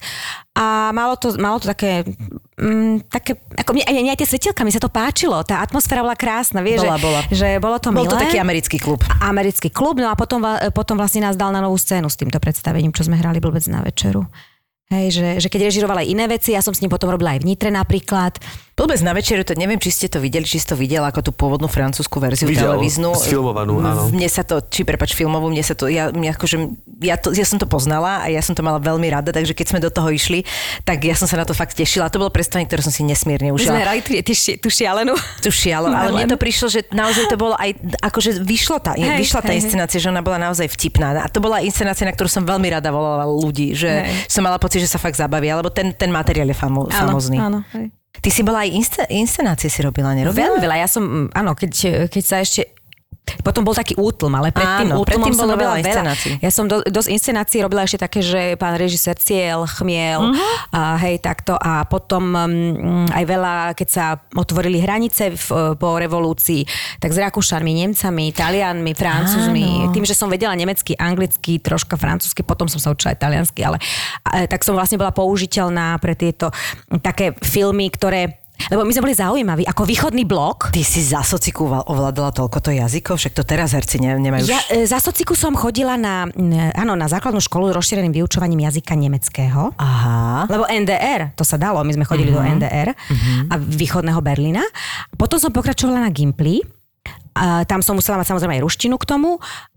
A 0.56 0.90
malo 0.92 1.20
to, 1.20 1.36
malo 1.36 1.60
to 1.60 1.68
také, 1.68 2.04
mm, 2.56 3.12
také 3.12 3.36
ako 3.60 3.76
mne, 3.76 3.84
aj, 3.84 4.16
aj 4.16 4.18
tie 4.18 4.28
svetielka, 4.28 4.64
mi 4.64 4.72
sa 4.72 4.80
to 4.80 4.88
páčilo, 4.88 5.36
tá 5.44 5.60
atmosféra 5.60 6.00
bola 6.00 6.16
krásna, 6.16 6.64
vieš, 6.64 6.84
Bola, 6.84 6.96
že, 6.96 7.04
bola. 7.04 7.20
že 7.28 7.48
bolo 7.60 7.76
to 7.76 7.88
Bol 7.92 8.08
milé. 8.08 8.12
to 8.12 8.16
taký 8.16 8.40
americký 8.40 8.76
klub. 8.80 9.04
Americký 9.20 9.68
klub, 9.68 10.00
no 10.00 10.08
a 10.08 10.16
potom, 10.16 10.40
potom 10.72 10.96
vlastne 10.96 11.28
nás 11.28 11.36
dal 11.36 11.52
na 11.52 11.60
novú 11.60 11.76
scénu 11.76 12.08
s 12.08 12.16
týmto 12.16 12.40
predstavením, 12.40 12.90
čo 12.96 13.04
sme 13.04 13.20
hrali 13.20 13.36
blbec 13.36 13.64
na 13.68 13.84
večeru. 13.84 14.24
Hej, 14.86 15.18
že, 15.18 15.28
že 15.42 15.48
keď 15.50 15.66
režiroval 15.66 15.98
aj 15.98 16.08
iné 16.08 16.24
veci, 16.30 16.54
ja 16.54 16.62
som 16.62 16.70
s 16.70 16.78
ním 16.78 16.88
potom 16.88 17.10
robila 17.10 17.34
aj 17.34 17.42
v 17.42 17.48
Nitre 17.52 17.74
napríklad. 17.74 18.38
Blbec 18.76 19.00
na 19.00 19.16
večeru, 19.16 19.40
to 19.40 19.56
neviem, 19.56 19.80
či 19.80 19.88
ste 19.88 20.04
to 20.12 20.20
videli, 20.20 20.44
či 20.44 20.60
si 20.60 20.68
to 20.68 20.76
videl 20.76 21.00
ako 21.00 21.24
tú 21.24 21.32
pôvodnú 21.32 21.64
francúzsku 21.64 22.20
verziu 22.20 22.44
Videl, 22.44 22.76
televíznu. 22.76 23.16
sfilmovanú, 23.16 23.80
áno. 23.80 24.12
Mne 24.12 24.28
sa 24.28 24.44
to, 24.44 24.60
či 24.60 24.84
prepač 24.84 25.16
filmovú, 25.16 25.48
mne 25.48 25.64
sa 25.64 25.72
to, 25.72 25.88
ja, 25.88 26.12
mňa 26.12 26.36
akože, 26.36 26.56
ja, 27.00 27.16
to, 27.16 27.32
ja 27.32 27.48
som 27.48 27.56
to 27.56 27.64
poznala 27.64 28.20
a 28.20 28.28
ja 28.28 28.44
som 28.44 28.52
to 28.52 28.60
mala 28.60 28.76
veľmi 28.76 29.08
rada, 29.08 29.32
takže 29.32 29.56
keď 29.56 29.66
sme 29.72 29.80
do 29.80 29.88
toho 29.88 30.12
išli, 30.12 30.44
tak 30.84 31.08
ja 31.08 31.16
som 31.16 31.24
sa 31.24 31.40
na 31.40 31.48
to 31.48 31.56
fakt 31.56 31.72
tešila. 31.72 32.12
To 32.12 32.20
bolo 32.20 32.28
predstavenie, 32.28 32.68
ktoré 32.68 32.84
som 32.84 32.92
si 32.92 33.00
nesmierne 33.00 33.48
My 33.48 33.56
sme 33.56 33.64
užila. 33.64 33.80
hrali 33.80 34.00
tú, 34.04 34.12
tú 34.36 34.68
šialenú. 34.68 35.16
Tu 35.40 35.48
šialo, 35.48 35.88
ale 35.88 36.12
mne 36.12 36.36
to 36.36 36.36
prišlo, 36.36 36.68
že 36.68 36.84
naozaj 36.92 37.32
to 37.32 37.40
bolo 37.40 37.56
aj, 37.56 37.80
akože 38.04 38.44
vyšlo 38.44 38.76
tá, 38.84 38.92
Hej, 38.92 39.24
vyšla 39.24 39.40
tá 39.40 39.56
hej, 39.56 39.64
inscenácia, 39.64 39.96
že 39.96 40.12
ona 40.12 40.20
bola 40.20 40.36
naozaj 40.36 40.68
vtipná. 40.68 41.16
A 41.24 41.32
to 41.32 41.40
bola 41.40 41.64
inscenácia, 41.64 42.04
na 42.04 42.12
ktorú 42.12 42.28
som 42.28 42.44
veľmi 42.44 42.68
rada 42.68 42.92
volala 42.92 43.24
ľudí, 43.24 43.72
že 43.72 44.04
Hej. 44.04 44.28
som 44.28 44.44
mala 44.44 44.60
pocit, 44.60 44.84
že 44.84 44.92
sa 44.92 45.00
fakt 45.00 45.16
zabavia, 45.16 45.56
lebo 45.56 45.72
ten, 45.72 45.96
ten 45.96 46.12
materiál 46.12 46.52
je 46.52 46.56
famo, 46.60 46.92
famózny. 46.92 47.40
Áno, 47.40 47.64
hej. 47.72 47.88
Ty 48.20 48.28
si 48.32 48.40
bola 48.42 48.64
aj 48.64 48.70
insce- 48.72 49.08
inscenácie 49.10 49.68
si 49.68 49.80
robila, 49.84 50.12
nerobila? 50.16 50.54
Veľmi 50.56 50.58
veľa. 50.62 50.76
Ja 50.80 50.88
som, 50.88 51.28
áno, 51.30 51.52
keď, 51.52 51.72
keď 52.08 52.22
sa 52.24 52.36
ešte 52.40 52.72
Potom 53.42 53.66
bol 53.66 53.74
taký 53.74 53.98
útlm, 53.98 54.38
ale 54.38 54.54
predtým, 54.54 54.94
Áno, 54.94 55.02
útlmom 55.02 55.10
predtým 55.10 55.34
som 55.34 55.50
robila 55.50 55.74
veľa. 55.78 56.14
Ja 56.38 56.50
som 56.54 56.70
do, 56.70 56.82
dosť 56.86 57.10
inscenácií 57.10 57.58
robila 57.58 57.82
ešte 57.82 58.06
také, 58.06 58.22
že 58.22 58.54
pán 58.54 58.78
režisér 58.78 59.18
Ciel, 59.18 59.66
Chmiel, 59.66 60.30
uh-huh. 60.30 60.74
a 60.74 60.94
hej, 61.02 61.18
takto. 61.18 61.58
A 61.58 61.82
potom 61.90 62.22
um, 62.34 63.06
aj 63.10 63.24
veľa, 63.26 63.54
keď 63.74 63.88
sa 63.90 64.04
otvorili 64.30 64.78
hranice 64.78 65.34
v, 65.34 65.74
po 65.74 65.98
revolúcii, 65.98 66.62
tak 67.02 67.10
s 67.10 67.18
Rakúšanmi, 67.18 67.72
Nemcami, 67.86 68.30
Talianmi, 68.30 68.92
Francúzmi. 68.94 69.90
Áno. 69.90 69.92
Tým, 69.94 70.06
že 70.06 70.14
som 70.14 70.30
vedela 70.30 70.54
nemecky, 70.54 70.94
anglicky, 70.94 71.58
troška 71.58 71.98
francúzsky, 71.98 72.46
potom 72.46 72.70
som 72.70 72.78
sa 72.78 72.94
učila 72.94 73.14
aj 73.14 73.20
taliansky, 73.26 73.66
ale 73.66 73.82
a, 74.22 74.46
tak 74.46 74.62
som 74.62 74.78
vlastne 74.78 75.02
bola 75.02 75.10
použiteľná 75.10 75.98
pre 75.98 76.14
tieto 76.14 76.54
také 77.02 77.34
filmy, 77.42 77.90
ktoré 77.90 78.45
lebo 78.72 78.82
my 78.82 78.92
sme 78.92 79.04
boli 79.06 79.16
zaujímaví, 79.16 79.62
ako 79.68 79.82
východný 79.86 80.24
blok, 80.26 80.74
Ty 80.74 80.82
si 80.82 81.04
za 81.04 81.22
sociku 81.22 81.68
ovládala 81.68 82.34
toľko 82.34 82.58
to 82.58 82.70
jazykov, 82.74 83.20
však 83.20 83.34
to 83.36 83.44
teraz 83.46 83.76
herci 83.76 84.02
ne, 84.02 84.16
nemajú 84.18 84.48
Ja 84.48 84.60
e, 84.72 84.88
za 84.88 84.98
sociku 84.98 85.36
som 85.38 85.54
chodila 85.54 85.94
na, 85.94 86.26
n- 86.34 86.72
áno, 86.74 86.98
na 86.98 87.06
základnú 87.06 87.38
školu 87.38 87.70
s 87.70 87.72
rozšíreným 87.76 88.12
vyučovaním 88.12 88.66
jazyka 88.66 88.96
nemeckého. 88.96 89.76
Aha. 89.76 90.50
Lebo 90.50 90.64
NDR, 90.66 91.36
to 91.38 91.44
sa 91.46 91.60
dalo, 91.60 91.80
my 91.84 91.92
sme 91.94 92.08
chodili 92.08 92.32
uh-huh. 92.32 92.42
do 92.42 92.54
NDR 92.58 92.88
uh-huh. 92.92 93.52
a 93.52 93.54
východného 93.60 94.20
Berlína. 94.24 94.64
Potom 95.14 95.36
som 95.38 95.54
pokračovala 95.54 96.02
na 96.02 96.10
Gimply. 96.10 96.64
A 97.36 97.68
tam 97.68 97.84
som 97.84 97.92
musela 97.92 98.16
mať 98.16 98.32
samozrejme 98.32 98.56
aj 98.56 98.64
ruštinu 98.64 98.96
k 98.96 99.04
tomu 99.04 99.36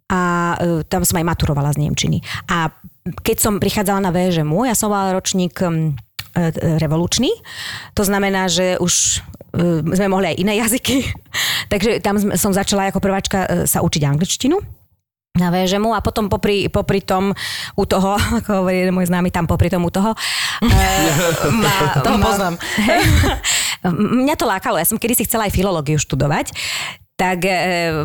a 0.09 0.21
e, 0.57 0.81
tam 0.89 1.05
som 1.05 1.21
aj 1.21 1.25
maturovala 1.27 1.69
z 1.75 1.85
Nemčiny. 1.85 2.23
A 2.49 2.73
keď 3.21 3.37
som 3.37 3.61
prichádzala 3.61 4.09
na 4.09 4.11
VŽMU, 4.15 4.65
ja 4.65 4.73
som 4.73 4.89
bola 4.89 5.13
ročník 5.13 5.53
e, 5.61 5.67
e, 5.67 5.69
revolučný, 6.79 7.31
to 7.97 8.03
znamená, 8.05 8.47
že 8.47 8.77
už 8.77 9.23
e, 9.55 9.81
sme 9.83 10.07
mohli 10.11 10.35
aj 10.35 10.37
iné 10.37 10.53
jazyky. 10.61 11.03
Takže 11.71 11.99
tam 12.05 12.17
som 12.19 12.51
začala 12.53 12.89
ako 12.89 13.01
prváčka 13.01 13.39
e, 13.45 13.47
sa 13.65 13.81
učiť 13.81 14.03
angličtinu 14.05 14.57
na 15.37 15.53
VŽMu 15.53 15.95
a 15.95 16.03
potom 16.03 16.27
popri, 16.27 16.67
popri 16.67 16.99
tom 16.99 17.31
u 17.77 17.83
toho, 17.85 18.19
ako 18.43 18.63
hovorí 18.63 18.83
jeden 18.83 18.93
môj 18.95 19.07
známy, 19.07 19.31
tam 19.31 19.47
popri 19.47 19.71
tom 19.71 19.85
u 19.87 19.91
toho. 19.91 20.13
e, 20.61 20.69
ma, 21.63 22.03
Toho 22.03 22.17
poznám. 22.19 22.55
Hej. 22.83 23.01
Mňa 23.89 24.35
to 24.35 24.45
lákalo, 24.45 24.75
ja 24.75 24.85
som 24.85 24.99
kedy 24.99 25.15
si 25.15 25.23
chcela 25.23 25.47
aj 25.47 25.55
filológiu 25.55 25.95
študovať, 25.95 26.51
tak 27.19 27.43
e, 27.43 27.51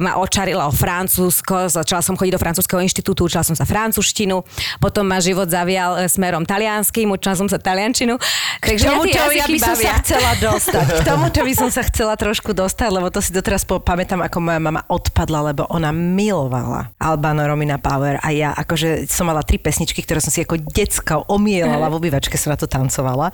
ma 0.03 0.19
očarilo 0.19 0.67
Francúzsko, 0.75 1.71
začala 1.71 2.03
som 2.03 2.19
chodiť 2.19 2.35
do 2.35 2.43
Francúzského 2.43 2.83
inštitútu, 2.83 3.31
učila 3.31 3.47
som 3.47 3.55
sa 3.55 3.63
francúzštinu, 3.63 4.43
potom 4.83 5.07
ma 5.07 5.23
život 5.23 5.47
zavial 5.47 6.03
e, 6.03 6.11
smerom 6.11 6.43
talianským, 6.43 7.07
učila 7.15 7.39
som 7.39 7.47
sa 7.47 7.63
taliančinu. 7.63 8.19
K 8.59 8.75
tomu, 8.83 9.07
čo 9.07 9.23
ja 9.23 9.47
jazyky 9.47 9.55
by 9.55 9.61
som 9.63 9.77
bavia. 9.79 9.87
sa 9.87 9.93
chcela 10.03 10.33
dostať. 10.43 10.87
K 10.99 11.01
tomu, 11.07 11.25
čo 11.31 11.43
by 11.47 11.55
som 11.55 11.69
sa 11.71 11.83
chcela 11.87 12.19
trošku 12.19 12.51
dostať, 12.51 12.91
lebo 12.91 13.07
to 13.15 13.23
si 13.23 13.31
doteraz 13.31 13.63
pamätám, 13.63 14.19
ako 14.27 14.39
moja 14.43 14.59
mama 14.59 14.83
odpadla, 14.91 15.55
lebo 15.55 15.63
ona 15.71 15.95
milovala 15.95 16.91
Albano 16.99 17.47
Romina 17.47 17.79
Power 17.79 18.19
a 18.19 18.35
ja 18.35 18.51
akože 18.51 19.07
som 19.07 19.31
mala 19.31 19.47
tri 19.47 19.63
pesničky, 19.63 20.03
ktoré 20.03 20.19
som 20.19 20.35
si 20.35 20.43
ako 20.43 20.59
decka 20.75 21.23
omielala, 21.31 21.87
v 21.87 22.03
obývačke 22.03 22.35
som 22.35 22.51
na 22.51 22.59
to 22.59 22.67
tancovala. 22.67 23.31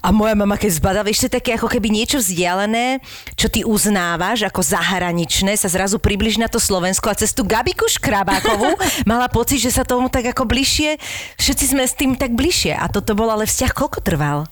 A 0.00 0.08
moja 0.08 0.32
mama, 0.32 0.56
keď 0.56 0.80
zbadala, 0.80 1.04
je 1.10 1.28
také 1.28 1.52
ako 1.58 1.68
keby 1.68 1.92
niečo 1.92 2.16
vzdialené, 2.16 3.04
čo 3.36 3.52
ty 3.52 3.66
uznávaš 3.66 4.48
ako 4.48 4.64
zahraničné, 5.18 5.58
sa 5.58 5.66
zrazu 5.66 5.98
približ 5.98 6.38
na 6.38 6.46
to 6.46 6.62
Slovensko 6.62 7.10
a 7.10 7.18
cez 7.18 7.34
tú 7.34 7.42
Gabiku 7.42 7.90
Škrabákovú 7.90 8.78
mala 9.10 9.26
pocit, 9.26 9.58
že 9.58 9.74
sa 9.74 9.82
tomu 9.82 10.06
tak 10.06 10.30
ako 10.30 10.46
bližšie, 10.46 10.94
všetci 11.42 11.64
sme 11.74 11.82
s 11.82 11.98
tým 11.98 12.14
tak 12.14 12.38
bližšie. 12.38 12.78
A 12.78 12.86
toto 12.86 13.18
bol 13.18 13.26
ale 13.26 13.42
vzťah, 13.42 13.72
koľko 13.74 13.98
trval? 13.98 14.46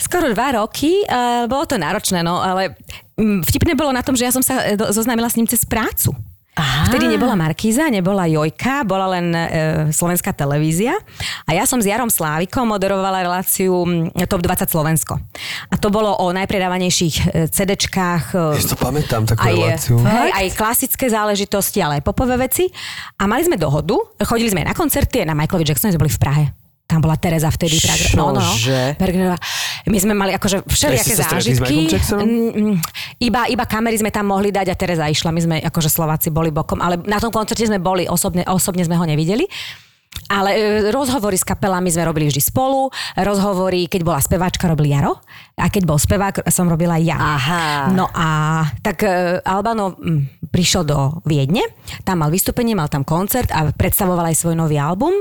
Skoro 0.00 0.32
dva 0.32 0.56
roky, 0.56 1.04
uh, 1.04 1.44
bolo 1.48 1.68
to 1.68 1.76
náročné, 1.76 2.24
no, 2.24 2.40
ale 2.40 2.76
mm, 3.20 3.44
vtipné 3.44 3.76
bolo 3.76 3.92
na 3.92 4.00
tom, 4.00 4.16
že 4.16 4.28
ja 4.28 4.32
som 4.32 4.44
sa 4.44 4.60
e, 4.60 4.76
zoznámila 4.92 5.28
s 5.28 5.36
ním 5.40 5.48
cez 5.48 5.64
prácu. 5.64 6.12
Aha. 6.56 6.88
Vtedy 6.88 7.12
nebola 7.12 7.36
Markíza, 7.36 7.92
nebola 7.92 8.24
Jojka, 8.24 8.80
bola 8.88 9.12
len 9.12 9.28
e, 9.28 9.40
slovenská 9.92 10.32
televízia 10.32 10.96
a 11.44 11.52
ja 11.52 11.68
som 11.68 11.76
s 11.76 11.84
Jarom 11.84 12.08
Slávikom 12.08 12.64
moderovala 12.64 13.28
reláciu 13.28 13.84
Top 14.24 14.40
20 14.40 14.64
Slovensko. 14.64 15.20
A 15.68 15.76
to 15.76 15.92
bolo 15.92 16.16
o 16.16 16.32
najpredávanejších 16.32 17.14
e, 17.14 17.24
CDčkách. 17.52 18.24
e, 18.32 18.56
Ja 18.56 18.64
to 18.72 18.78
pamätám, 18.80 19.28
takú 19.28 19.44
aj, 19.44 19.52
reláciu. 19.52 19.94
hej, 20.00 20.30
aj 20.32 20.46
klasické 20.56 21.12
záležitosti, 21.12 21.84
ale 21.84 22.00
aj 22.00 22.08
popové 22.08 22.40
veci. 22.40 22.72
A 23.20 23.28
mali 23.28 23.44
sme 23.44 23.60
dohodu, 23.60 24.00
chodili 24.24 24.48
sme 24.48 24.64
aj 24.64 24.72
na 24.72 24.76
koncerty, 24.76 25.28
na 25.28 25.36
Michaelovi 25.36 25.68
Jacksonovi 25.68 25.92
sme 25.92 26.02
boli 26.08 26.14
v 26.16 26.22
Prahe. 26.24 26.44
Tam 26.86 27.02
bola 27.02 27.18
Tereza 27.18 27.50
vtedy. 27.50 27.76
Pragra- 27.76 28.14
No, 28.14 28.30
no, 28.30 28.38
no. 28.38 28.54
Bergerová. 28.94 29.34
My 29.84 29.98
sme 29.98 30.14
mali 30.14 30.30
akože 30.32 30.56
Ja 30.56 30.70
všelijaké 30.70 31.12
s 31.12 31.20
zážitky. 31.20 31.76
Mm, 32.14 32.50
mm, 32.54 32.74
Iba, 33.18 33.50
iba 33.50 33.64
kamery 33.66 33.98
sme 33.98 34.08
tam 34.08 34.30
mohli 34.30 34.54
dať 34.54 34.70
a 34.70 34.74
Tereza 34.74 35.04
išla. 35.04 35.30
My 35.30 35.40
sme 35.40 35.56
akože 35.60 35.90
Slováci 35.90 36.30
boli 36.30 36.48
bokom, 36.48 36.78
ale 36.78 37.02
na 37.02 37.18
tom 37.18 37.28
koncerte 37.28 37.66
sme 37.66 37.76
boli, 37.76 38.06
osobne, 38.06 38.46
osobne 38.46 38.82
sme 38.82 38.94
ho 38.94 39.02
nevideli. 39.02 39.50
Ale 40.26 40.50
e, 40.50 40.60
rozhovory 40.88 41.34
s 41.34 41.44
kapelami 41.44 41.90
sme 41.90 42.02
robili 42.02 42.26
vždy 42.26 42.40
spolu. 42.40 42.88
Rozhovory, 43.14 43.84
keď 43.84 44.00
bola 44.00 44.18
speváčka, 44.18 44.64
robil 44.64 44.88
Jaro. 44.88 45.18
A 45.56 45.72
keď 45.72 45.88
bol 45.88 45.96
spevák, 45.96 46.44
som 46.52 46.68
robila 46.68 47.00
ja. 47.00 47.16
Aha. 47.16 47.88
No 47.88 48.12
a 48.12 48.60
tak 48.84 49.08
e, 49.08 49.40
Albano 49.40 49.96
mm, 49.96 50.52
prišiel 50.52 50.84
do 50.84 51.24
Viedne, 51.24 51.64
tam 52.04 52.20
mal 52.20 52.28
vystúpenie, 52.28 52.76
mal 52.76 52.92
tam 52.92 53.08
koncert 53.08 53.48
a 53.56 53.72
predstavoval 53.72 54.28
aj 54.28 54.36
svoj 54.36 54.52
nový 54.52 54.76
album. 54.76 55.16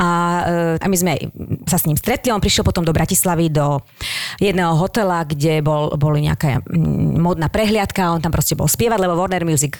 A, 0.00 0.08
e, 0.48 0.80
a 0.80 0.86
my 0.88 0.96
sme 0.96 1.12
sa 1.68 1.76
s 1.76 1.84
ním 1.84 2.00
stretli, 2.00 2.32
on 2.32 2.40
prišiel 2.40 2.64
potom 2.64 2.80
do 2.80 2.96
Bratislavy 2.96 3.52
do 3.52 3.84
jedného 4.40 4.72
hotela, 4.72 5.20
kde 5.28 5.60
bol, 5.60 6.00
boli 6.00 6.24
nejaká 6.24 6.64
mm, 6.64 7.20
modná 7.20 7.52
prehliadka, 7.52 8.08
on 8.08 8.24
tam 8.24 8.32
proste 8.32 8.56
bol 8.56 8.72
spievať, 8.72 9.04
lebo 9.04 9.20
Warner 9.20 9.44
Music 9.44 9.76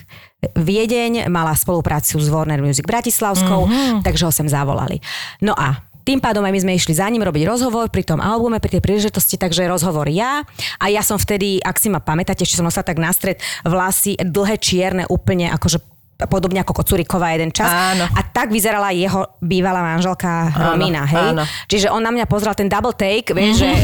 Viedeň 0.52 1.32
mala 1.32 1.56
spoluprácu 1.56 2.20
s 2.20 2.28
Warner 2.28 2.60
Music 2.60 2.84
Bratislavskou, 2.84 3.64
mm-hmm. 3.64 4.04
takže 4.04 4.28
ho 4.28 4.32
sem 4.36 4.44
zavolali. 4.52 5.00
No 5.40 5.56
a 5.56 5.80
tým 6.02 6.18
pádom 6.18 6.42
aj 6.42 6.52
my 6.52 6.60
sme 6.62 6.72
išli 6.74 6.94
za 6.98 7.06
ním 7.06 7.22
robiť 7.22 7.46
rozhovor 7.46 7.86
pri 7.88 8.02
tom 8.02 8.18
albume, 8.18 8.58
pri 8.58 8.78
tej 8.78 8.82
príležitosti, 8.82 9.38
takže 9.38 9.70
rozhovor 9.70 10.10
ja. 10.10 10.42
A 10.82 10.90
ja 10.90 11.02
som 11.02 11.18
vtedy, 11.18 11.62
ak 11.62 11.78
si 11.78 11.88
ma 11.90 12.02
pamätáte, 12.02 12.42
ešte 12.42 12.58
som 12.58 12.66
nosila 12.66 12.82
tak 12.82 12.98
nastred 12.98 13.38
vlasy, 13.62 14.18
dlhé 14.18 14.58
čierne, 14.58 15.06
úplne 15.06 15.50
akože 15.54 15.92
podobne 16.26 16.62
ako 16.62 16.82
Kocuriková 16.82 17.34
jeden 17.34 17.50
čas. 17.50 17.66
Áno. 17.66 18.06
A 18.06 18.20
tak 18.22 18.54
vyzerala 18.54 18.94
jeho 18.94 19.26
bývalá 19.42 19.82
manželka 19.82 20.54
Áno, 20.54 20.78
Romina, 20.78 21.02
hej? 21.06 21.34
áno. 21.34 21.42
Čiže 21.66 21.90
on 21.90 22.02
na 22.02 22.14
mňa 22.14 22.26
pozrel 22.30 22.54
ten 22.54 22.70
double 22.70 22.94
take, 22.94 23.34
vieš, 23.34 23.66
že... 23.66 23.70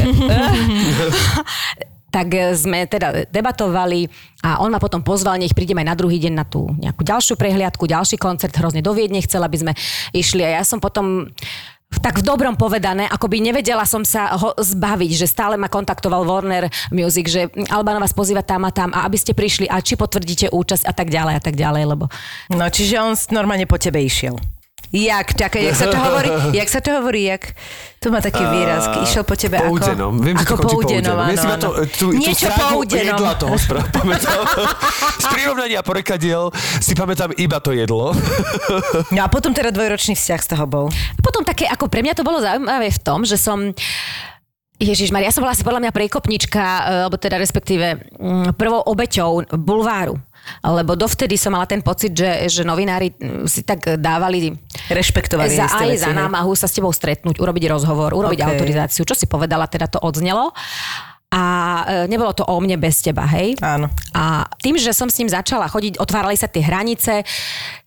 tak 2.09 2.27
e, 2.33 2.57
sme 2.57 2.89
teda 2.89 3.29
debatovali 3.29 4.09
a 4.41 4.65
on 4.65 4.73
ma 4.73 4.81
potom 4.81 5.05
pozval, 5.05 5.37
nech 5.37 5.53
prídeme 5.53 5.85
aj 5.85 5.89
na 5.93 5.97
druhý 5.97 6.17
deň 6.17 6.33
na 6.33 6.45
tú 6.45 6.65
nejakú 6.81 7.05
ďalšiu 7.05 7.37
prehliadku, 7.37 7.85
ďalší 7.85 8.17
koncert, 8.17 8.53
hrozne 8.57 8.81
do 8.81 8.91
Viedne 8.97 9.21
chcel, 9.21 9.45
aby 9.45 9.57
sme 9.61 9.73
išli 10.09 10.41
a 10.41 10.59
ja 10.59 10.63
som 10.65 10.81
potom 10.81 11.29
tak 11.99 12.21
v 12.21 12.23
dobrom 12.25 12.55
povedané, 12.55 13.09
akoby 13.09 13.41
nevedela 13.43 13.83
som 13.83 14.05
sa 14.05 14.31
ho 14.37 14.55
zbaviť, 14.55 15.11
že 15.13 15.27
stále 15.27 15.59
ma 15.59 15.67
kontaktoval 15.67 16.23
Warner 16.23 16.69
Music, 16.93 17.25
že 17.27 17.41
Albano 17.67 17.99
vás 17.99 18.15
pozýva 18.15 18.45
tam 18.45 18.63
a 18.65 18.71
tam 18.71 18.93
a 18.95 19.03
aby 19.09 19.17
ste 19.19 19.35
prišli 19.35 19.67
a 19.67 19.81
či 19.83 19.99
potvrdíte 19.99 20.53
účasť 20.53 20.87
a 20.87 20.93
tak 20.95 21.11
ďalej 21.11 21.33
a 21.37 21.41
tak 21.43 21.55
ďalej, 21.59 21.83
lebo 21.85 22.05
No, 22.53 22.65
čiže 22.71 23.01
on 23.01 23.13
normálne 23.33 23.65
po 23.65 23.77
tebe 23.77 23.99
išiel. 23.99 24.39
Jak, 24.89 25.37
čakaj, 25.37 25.61
jak 25.69 25.77
sa 25.77 25.87
to 25.93 25.97
hovorí, 26.01 26.29
jak 26.59 26.69
sa 26.69 26.79
to 26.81 26.89
hovorí, 26.97 27.21
jak, 27.29 27.53
tu 28.01 28.09
má 28.09 28.25
taký 28.25 28.41
výraz, 28.41 28.89
išiel 29.05 29.21
po 29.21 29.37
tebe 29.37 29.61
Poudenom. 29.61 30.17
ako... 30.17 30.25
Viem, 30.25 30.35
že 30.39 30.45
ako 30.49 30.55
to 30.55 30.65
poudenom, 30.65 31.13
poudenom. 31.13 31.17
Ja 31.29 31.37
si 31.37 31.45
áno, 31.45 31.51
ma 31.51 31.57
to, 31.61 31.69
áno. 31.69 31.85
tú, 31.85 32.05
tú 32.09 32.17
Niečo 32.17 32.47
frágu 32.49 32.73
poudenom. 32.81 33.07
jedla 33.13 33.31
toho 33.37 33.55
správ, 33.59 33.85
pamätám. 34.01 34.41
Z 35.19 35.25
prirovnania 35.29 35.79
porekadiel 35.85 36.43
si 36.81 36.97
pamätám 36.97 37.35
iba 37.37 37.61
to 37.61 37.75
jedlo. 37.75 38.11
No 39.09 39.25
a 39.25 39.27
potom 39.27 39.51
teda 39.51 39.73
dvojročný 39.73 40.13
vzťah 40.15 40.41
z 40.41 40.47
toho 40.55 40.65
bol. 40.69 40.85
Potom 41.19 41.41
také, 41.43 41.65
ako 41.67 41.89
pre 41.91 42.05
mňa 42.05 42.13
to 42.15 42.23
bolo 42.23 42.39
zaujímavé 42.39 42.89
v 42.93 42.99
tom, 43.01 43.25
že 43.25 43.35
som 43.35 43.73
Ježiš 44.79 45.11
Maria, 45.11 45.27
ja 45.27 45.35
som 45.35 45.43
bola 45.43 45.51
asi 45.51 45.67
podľa 45.67 45.83
mňa 45.83 45.91
priekopnička, 45.91 46.63
e, 46.63 46.81
alebo 47.03 47.19
teda 47.19 47.35
respektíve 47.35 47.99
mm, 48.15 48.55
prvou 48.55 48.79
obeťou 48.87 49.43
bulváru. 49.59 50.15
Lebo 50.59 50.97
dovtedy 50.97 51.39
som 51.39 51.55
mala 51.55 51.69
ten 51.69 51.79
pocit, 51.79 52.11
že, 52.11 52.49
že 52.51 52.61
novinári 52.67 53.15
mm, 53.15 53.47
si 53.47 53.63
tak 53.63 53.95
dávali 54.01 54.55
Rešpektovali 54.89 55.55
za, 55.55 55.69
aj 55.69 55.89
veci, 55.95 56.03
za 56.03 56.11
námahu 56.11 56.51
sa 56.57 56.67
s 56.67 56.75
tebou 56.75 56.91
stretnúť, 56.91 57.39
urobiť 57.39 57.63
rozhovor, 57.69 58.11
urobiť 58.17 58.39
Ok. 58.43 58.47
autorizáciu. 58.51 59.03
Čo 59.05 59.15
si 59.15 59.25
povedala, 59.29 59.69
teda 59.69 59.87
to 59.87 60.01
odznelo. 60.01 60.51
A 61.29 61.43
e, 61.85 62.09
nebolo 62.09 62.33
to 62.33 62.41
o 62.41 62.57
mne 62.57 62.81
bez 62.81 63.05
teba, 63.05 63.21
hej? 63.29 63.53
Áno. 63.61 63.85
A 64.17 64.49
tým, 64.57 64.81
že 64.81 64.89
som 64.97 65.05
s 65.05 65.21
ním 65.21 65.29
začala 65.29 65.69
chodiť, 65.69 66.01
otvárali 66.01 66.33
sa 66.33 66.49
tie 66.49 66.65
hranice, 66.65 67.21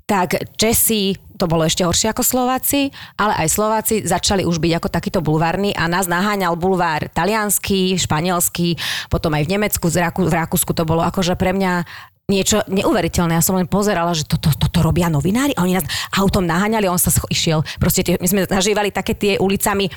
tak 0.06 0.54
Česi, 0.54 1.16
to 1.40 1.50
bolo 1.50 1.66
ešte 1.66 1.82
horšie 1.82 2.14
ako 2.14 2.22
Slováci, 2.22 2.94
ale 3.18 3.34
aj 3.42 3.48
Slováci 3.50 3.94
začali 4.06 4.46
už 4.46 4.62
byť 4.62 4.72
ako 4.78 4.88
takýto 4.92 5.18
bulvárny 5.24 5.74
a 5.74 5.90
nás 5.90 6.06
naháňal 6.06 6.54
bulvár 6.54 7.10
talianský, 7.10 7.98
španielský, 7.98 8.78
potom 9.10 9.34
aj 9.34 9.42
v 9.48 9.52
Nemecku, 9.58 9.90
v 9.90 10.36
Rakúsku 10.38 10.70
to 10.70 10.86
bolo 10.86 11.02
akože 11.02 11.34
pre 11.34 11.50
mňa 11.50 11.82
niečo 12.30 12.62
neuveriteľné. 12.70 13.34
Ja 13.34 13.44
som 13.44 13.58
len 13.58 13.66
pozerala, 13.66 14.14
že 14.14 14.22
toto, 14.24 14.48
toto 14.54 14.78
robia 14.80 15.10
novinári 15.10 15.52
a 15.58 15.66
oni 15.66 15.76
nás 15.76 15.86
autom 16.14 16.46
naháňali 16.46 16.86
on 16.86 17.00
sa 17.00 17.10
scho- 17.10 17.28
išiel. 17.28 17.66
Proste 17.82 18.06
tie, 18.06 18.14
my 18.16 18.28
sme 18.28 18.40
zažívali 18.46 18.94
také 18.94 19.12
tie 19.18 19.36
ulicami 19.42 19.90
e, 19.90 19.92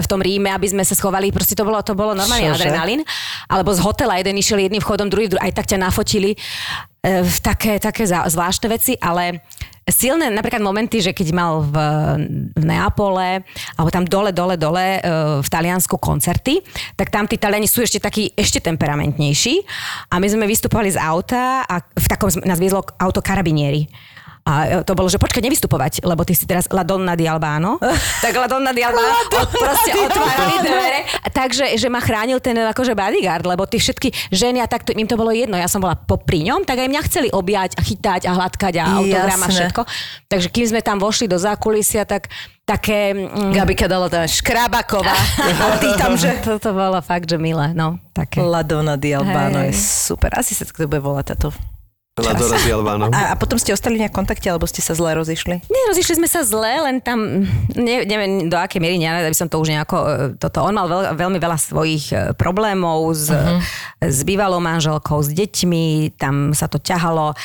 v 0.00 0.06
tom 0.06 0.22
Ríme, 0.22 0.54
aby 0.54 0.66
sme 0.70 0.86
sa 0.86 0.94
schovali. 0.94 1.34
Proste 1.34 1.58
to 1.58 1.66
bolo, 1.66 1.82
to 1.82 1.98
bolo 1.98 2.14
normálne 2.14 2.54
Čože? 2.54 2.70
adrenalín. 2.70 3.00
Alebo 3.50 3.74
z 3.74 3.82
hotela 3.82 4.16
jeden 4.16 4.38
išiel 4.38 4.62
jedným 4.62 4.80
vchodom, 4.80 5.10
druhý, 5.10 5.26
druhý 5.26 5.42
aj 5.42 5.52
tak 5.52 5.66
ťa 5.68 5.82
nafotili. 5.82 6.38
E, 7.06 7.22
také, 7.38 7.78
také 7.78 8.02
zá- 8.02 8.26
zvláštne 8.26 8.66
veci, 8.66 8.98
ale 8.98 9.46
silné 9.86 10.26
napríklad 10.34 10.58
momenty, 10.58 10.98
že 10.98 11.14
keď 11.14 11.28
mal 11.30 11.62
v, 11.62 11.74
v 12.58 12.64
Neapole, 12.66 13.46
alebo 13.78 13.90
tam 13.94 14.02
dole, 14.02 14.34
dole, 14.34 14.58
dole 14.58 14.98
e, 14.98 15.00
v 15.38 15.48
Taliansku 15.48 15.94
koncerty, 16.02 16.58
tak 16.98 17.14
tam 17.14 17.30
tí 17.30 17.38
Taliani 17.38 17.70
sú 17.70 17.86
ešte 17.86 18.02
takí, 18.02 18.34
ešte 18.34 18.58
temperamentnejší 18.58 19.62
a 20.10 20.18
my 20.18 20.26
sme 20.26 20.50
vystupovali 20.50 20.90
z 20.90 20.98
auta 20.98 21.62
a 21.62 21.78
v 21.78 22.06
takom 22.10 22.26
nás 22.42 22.58
viezlo 22.58 22.82
auto 22.98 23.22
karabinieri. 23.22 23.86
A 24.46 24.86
to 24.86 24.94
bolo, 24.94 25.10
že 25.10 25.18
počkaj, 25.18 25.42
nevystupovať, 25.42 26.06
lebo 26.06 26.22
ty 26.22 26.30
si 26.30 26.46
teraz 26.46 26.70
La 26.70 26.86
Donna 26.86 27.18
di 27.18 27.26
Albano. 27.26 27.82
tak 28.24 28.30
La 28.38 28.46
Donna 28.46 28.70
di 28.70 28.78
Albano 28.78 29.26
od, 29.34 29.50
proste 29.50 29.90
otvárali 29.90 30.56
dvere. 30.66 31.00
Takže, 31.34 31.74
že 31.74 31.90
ma 31.90 31.98
chránil 31.98 32.38
ten 32.38 32.54
akože 32.54 32.94
bodyguard, 32.94 33.42
lebo 33.42 33.66
tí 33.66 33.82
všetky 33.82 34.14
ženy 34.30 34.62
a 34.62 34.70
tak, 34.70 34.86
to, 34.86 34.94
im 34.94 35.10
to 35.10 35.18
bolo 35.18 35.34
jedno. 35.34 35.58
Ja 35.58 35.66
som 35.66 35.82
bola 35.82 35.98
popri 35.98 36.46
ňom, 36.46 36.62
tak 36.62 36.78
aj 36.78 36.88
mňa 36.88 37.02
chceli 37.10 37.28
objať 37.34 37.74
a 37.74 37.82
chytať 37.82 38.22
a 38.30 38.38
hladkať 38.38 38.74
a 38.78 38.84
autogram 39.02 39.40
a 39.42 39.48
všetko. 39.50 39.82
Takže 40.30 40.48
kým 40.54 40.66
sme 40.70 40.80
tam 40.80 41.02
vošli 41.02 41.26
do 41.26 41.42
zákulisia, 41.42 42.06
tak 42.06 42.30
také... 42.62 43.14
Mm, 43.14 43.50
Gabika 43.50 43.90
dala 43.90 44.06
tam 44.06 44.26
Škrabaková. 44.26 45.14
A 45.62 45.78
ty 45.78 45.90
tam, 45.94 46.18
že... 46.18 46.34
Toto 46.42 46.74
bolo 46.74 46.98
fakt, 46.98 47.30
že 47.30 47.38
milé, 47.38 47.70
no, 47.74 48.02
také. 48.10 48.42
Ladona 48.42 48.98
di 48.98 49.14
Albano 49.14 49.62
Hej. 49.62 49.70
je 49.70 49.72
super. 49.78 50.34
Asi 50.34 50.54
sa 50.54 50.66
to 50.66 50.74
bude 50.74 50.98
volať 50.98 51.34
táto 51.34 51.54
A, 53.12 53.32
a 53.32 53.34
potom 53.36 53.60
ste 53.60 53.76
ostali 53.76 54.00
v 54.00 54.08
nejakom 54.08 54.24
kontakte, 54.24 54.48
alebo 54.48 54.64
ste 54.64 54.80
sa 54.80 54.96
zle 54.96 55.12
rozišli? 55.12 55.68
Nerozišli 55.68 56.16
sme 56.16 56.24
sa 56.24 56.40
zle, 56.48 56.80
len 56.80 57.04
tam, 57.04 57.44
ne, 57.76 57.94
neviem 58.08 58.48
do 58.48 58.56
akej 58.56 58.80
miery, 58.80 58.96
nerada 58.96 59.28
by 59.28 59.36
som 59.36 59.52
to 59.52 59.60
už 59.60 59.68
nejako, 59.68 59.96
e, 60.00 60.12
toto, 60.40 60.64
on 60.64 60.72
mal 60.72 60.88
veľ, 60.88 61.12
veľmi 61.12 61.36
veľa 61.36 61.60
svojich 61.60 62.04
e, 62.16 62.16
problémov 62.32 63.12
s, 63.12 63.28
uh-huh. 63.28 63.60
s 64.00 64.24
bývalou 64.24 64.64
manželkou, 64.64 65.20
s 65.20 65.28
deťmi, 65.28 66.16
tam 66.16 66.56
sa 66.56 66.72
to 66.72 66.80
ťahalo. 66.80 67.36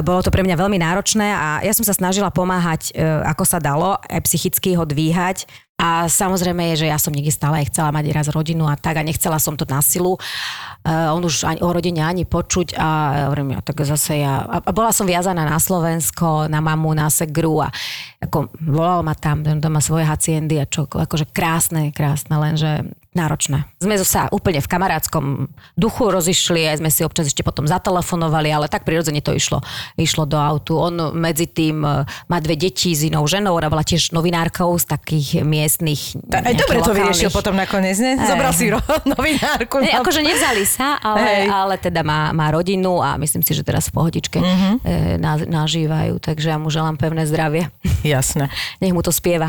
Bolo 0.00 0.24
to 0.24 0.32
pre 0.32 0.40
mňa 0.40 0.56
veľmi 0.60 0.80
náročné 0.80 1.36
a 1.36 1.48
ja 1.60 1.76
som 1.76 1.84
sa 1.84 1.92
snažila 1.92 2.32
pomáhať, 2.32 2.96
e, 2.96 3.04
ako 3.04 3.44
sa 3.44 3.60
dalo, 3.60 4.00
aj 4.00 4.24
psychicky 4.24 4.80
ho 4.80 4.88
dvíhať. 4.88 5.44
A 5.76 6.08
samozrejme 6.08 6.72
je, 6.72 6.84
že 6.84 6.86
ja 6.88 6.96
som 6.96 7.12
niekde 7.12 7.28
stále 7.28 7.60
aj 7.60 7.68
chcela 7.68 7.92
mať 7.92 8.08
raz 8.08 8.32
rodinu 8.32 8.64
a 8.64 8.80
tak 8.80 8.96
a 8.96 9.04
nechcela 9.04 9.36
som 9.36 9.60
to 9.60 9.68
na 9.68 9.84
silu. 9.84 10.16
On 10.86 11.18
už 11.18 11.42
ani, 11.42 11.58
o 11.66 11.74
rodine 11.74 12.06
ani 12.06 12.22
počuť 12.22 12.78
a 12.78 12.88
hovorím, 13.26 13.58
ja 13.58 13.60
tak 13.60 13.82
zase 13.82 14.22
ja... 14.22 14.46
A, 14.46 14.70
bola 14.70 14.94
som 14.94 15.02
viazaná 15.02 15.42
na 15.42 15.58
Slovensko, 15.58 16.46
na 16.46 16.62
mamu, 16.62 16.94
na 16.94 17.10
segru 17.10 17.58
a 17.58 17.74
ako 18.22 18.54
volal 18.62 19.02
ma 19.02 19.18
tam, 19.18 19.42
tam 19.42 19.72
má 19.74 19.82
svoje 19.82 20.06
haciendy 20.06 20.62
a 20.62 20.66
čo, 20.66 20.86
akože 20.86 21.26
krásne, 21.34 21.90
krásne, 21.90 22.38
lenže 22.38 22.86
náročné. 23.16 23.64
Sme 23.78 23.96
sa 23.98 24.28
úplne 24.28 24.60
v 24.60 24.68
kamarátskom 24.68 25.24
duchu 25.72 26.04
rozišli, 26.06 26.68
aj 26.68 26.76
sme 26.78 26.88
si 26.88 27.00
občas 27.00 27.26
ešte 27.26 27.40
potom 27.40 27.64
zatelefonovali, 27.64 28.48
ale 28.48 28.66
tak 28.66 28.84
prirodzene 28.84 29.18
to 29.18 29.32
išlo, 29.32 29.64
išlo 29.94 30.22
do 30.22 30.36
autu. 30.36 30.76
On 30.76 30.92
medzi 31.10 31.46
tým 31.46 31.80
e, 31.80 31.92
má 32.26 32.36
dve 32.38 32.54
deti 32.54 32.92
s 32.92 33.02
inou 33.02 33.24
ženou, 33.24 33.54
ona 33.54 33.66
bola 33.66 33.80
tiež 33.80 34.12
novinárkou 34.12 34.68
z 34.74 34.84
takých 34.86 35.40
miestnych 35.40 36.20
Aj 36.28 36.44
nejakých 36.44 36.60
dobre 36.60 36.76
to 36.76 36.82
lokálnych- 36.82 36.96
vyriešil 37.08 37.30
potom 37.30 37.54
nakoniec, 37.54 37.96
ne? 37.96 38.12
Zobral 38.20 38.52
si 38.52 38.68
ro- 38.68 38.84
novinárku. 39.08 39.76
Ne, 39.78 39.88
na- 39.88 39.98
akože 39.98 40.20
nevzali 40.20 40.62
sa, 40.62 40.98
ale, 40.98 41.46
ale 41.46 41.74
teda 41.76 42.02
má, 42.02 42.30
má 42.30 42.50
rodinu 42.50 43.00
a 43.00 43.16
myslím 43.16 43.40
si, 43.40 43.50
že 43.50 43.62
teraz 43.62 43.88
v 43.88 43.94
pohodičke 43.94 44.36
Mhm. 44.36 44.44
mm-hmm. 44.44 44.74
e, 44.82 44.92
na, 45.16 45.32
nažívajú, 45.38 46.18
takže 46.18 46.46
ja 46.48 46.58
mu 46.58 46.68
želám 46.68 46.94
pevné 46.94 47.24
zdravie. 47.24 47.72
Jasné. 48.02 48.52
Nech 48.80 48.90
mu 48.90 49.00
to 49.00 49.08
spieva. 49.08 49.48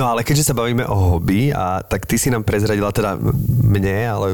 No 0.00 0.08
ale 0.08 0.24
keďže 0.24 0.48
sa 0.48 0.54
bavíme 0.56 0.88
o 0.88 0.96
hobby, 0.96 1.52
a 1.52 1.84
tak 1.84 2.08
ty 2.08 2.16
si 2.16 2.32
nám 2.32 2.40
prezradila 2.40 2.88
teda 2.88 3.20
mne, 3.44 3.98
ale... 4.08 4.26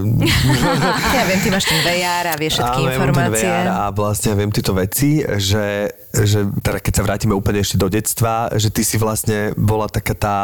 Ja 1.19 1.27
viem, 1.27 1.43
ty 1.43 1.51
máš 1.51 1.67
ten 1.67 1.83
VR 1.83 2.31
a 2.31 2.35
vieš 2.39 2.63
všetky 2.63 2.81
ja 2.87 2.87
ten 2.87 2.95
informácie. 2.95 3.51
VR 3.51 3.67
a 3.75 3.83
vlastne 3.91 4.31
ja 4.31 4.37
viem 4.39 4.53
tieto 4.55 4.71
veci, 4.79 5.27
že, 5.27 5.91
že 6.15 6.47
teda 6.63 6.79
keď 6.79 6.93
sa 6.95 7.03
vrátime 7.03 7.35
úplne 7.35 7.67
ešte 7.67 7.75
do 7.83 7.91
detstva, 7.91 8.47
že 8.55 8.71
ty 8.71 8.87
si 8.87 8.95
vlastne 8.95 9.59
bola 9.59 9.91
taká 9.91 10.15
tá 10.15 10.37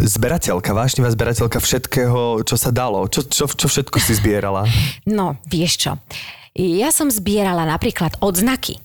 zberateľka, 0.00 0.72
vášnivá 0.72 1.12
zberateľka 1.12 1.60
všetkého, 1.60 2.40
čo 2.40 2.56
sa 2.56 2.72
dalo. 2.72 3.04
Čo, 3.12 3.28
čo, 3.28 3.44
čo 3.52 3.68
všetko 3.68 3.96
si 4.00 4.16
zbierala? 4.16 4.64
No, 5.04 5.36
vieš 5.44 5.72
čo, 5.84 5.92
ja 6.56 6.88
som 6.94 7.12
zbierala 7.12 7.68
napríklad 7.68 8.16
odznaky. 8.24 8.80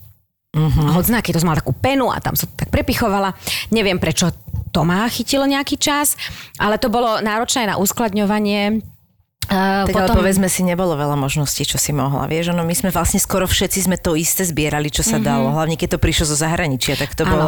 Uh-huh. 0.58 0.98
Odznaky, 0.98 1.30
to 1.30 1.44
som 1.44 1.54
mala 1.54 1.62
takú 1.62 1.76
penu 1.76 2.10
a 2.10 2.18
tam 2.18 2.34
som 2.34 2.50
to 2.50 2.66
tak 2.66 2.74
prepichovala. 2.74 3.38
Neviem, 3.70 4.02
prečo 4.02 4.34
to 4.78 4.86
ma 4.86 5.10
chytilo 5.10 5.50
nejaký 5.50 5.82
čas, 5.82 6.14
ale 6.62 6.78
to 6.78 6.94
bolo 6.94 7.18
náročné 7.18 7.66
na 7.66 7.82
uskladňovanie. 7.82 8.86
Uh, 9.48 9.88
Tak 9.88 9.96
ale 9.96 10.12
povedzme 10.12 10.52
si, 10.52 10.60
nebolo 10.60 11.00
veľa 11.00 11.16
možností, 11.16 11.64
čo 11.64 11.80
si 11.80 11.96
mohla. 11.96 12.28
Vieš, 12.28 12.52
ono, 12.52 12.68
my 12.68 12.76
sme 12.76 12.92
vlastne 12.92 13.16
skoro 13.16 13.48
všetci 13.48 13.88
sme 13.88 13.96
to 13.96 14.12
isté 14.20 14.44
zbierali, 14.44 14.92
čo 14.92 15.08
sa 15.08 15.18
mm-hmm. 15.18 15.24
dalo. 15.24 15.56
Hlavne 15.56 15.80
keď 15.80 15.96
to 15.96 16.00
prišlo 16.04 16.28
zo 16.28 16.36
zahraničia, 16.36 17.00
tak 17.00 17.16
to 17.16 17.24
Áno. 17.24 17.32
bolo 17.32 17.48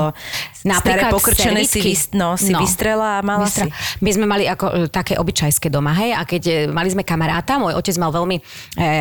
Napríklad 0.64 1.12
staré 1.12 1.12
pokrčené 1.12 1.62
si, 1.68 1.84
vys, 1.84 2.16
no, 2.16 2.40
si 2.40 2.56
No. 2.56 2.64
vystrela 2.64 3.20
a 3.20 3.22
mala 3.22 3.52
Vystra- 3.52 3.68
si. 3.68 4.00
My 4.00 4.16
sme 4.16 4.26
mali 4.32 4.48
ako 4.48 4.66
e, 4.72 4.76
také 4.88 5.20
obyčajské 5.20 5.68
doma, 5.68 5.92
hej, 6.00 6.16
a 6.16 6.24
keď 6.24 6.44
e, 6.48 6.54
mali 6.72 6.88
sme 6.88 7.04
kamaráta, 7.04 7.60
môj 7.60 7.76
otec 7.76 8.00
mal 8.00 8.16
veľmi 8.16 8.40
e, 8.40 8.44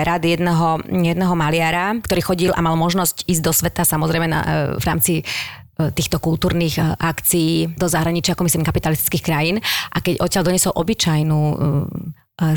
rád 0.03 0.27
jedného, 0.27 0.83
jedného 0.91 1.35
maliara, 1.39 1.95
ktorý 2.03 2.21
chodil 2.27 2.51
a 2.51 2.59
mal 2.59 2.75
možnosť 2.75 3.31
ísť 3.31 3.43
do 3.47 3.55
sveta, 3.55 3.87
samozrejme 3.87 4.27
na, 4.27 4.41
e, 4.43 4.47
v 4.75 4.83
rámci 4.83 5.23
týchto 5.79 6.19
kultúrnych 6.19 6.75
e, 6.75 6.83
akcií 6.99 7.79
do 7.79 7.87
zahraničia, 7.87 8.35
ako 8.35 8.43
myslím, 8.43 8.67
kapitalistických 8.67 9.23
krajín. 9.23 9.57
A 9.95 10.03
keď 10.03 10.19
odtiaľ 10.19 10.43
doniesol 10.51 10.75
obyčajnú 10.75 11.39
e, 11.39 11.55
e, 11.55 11.63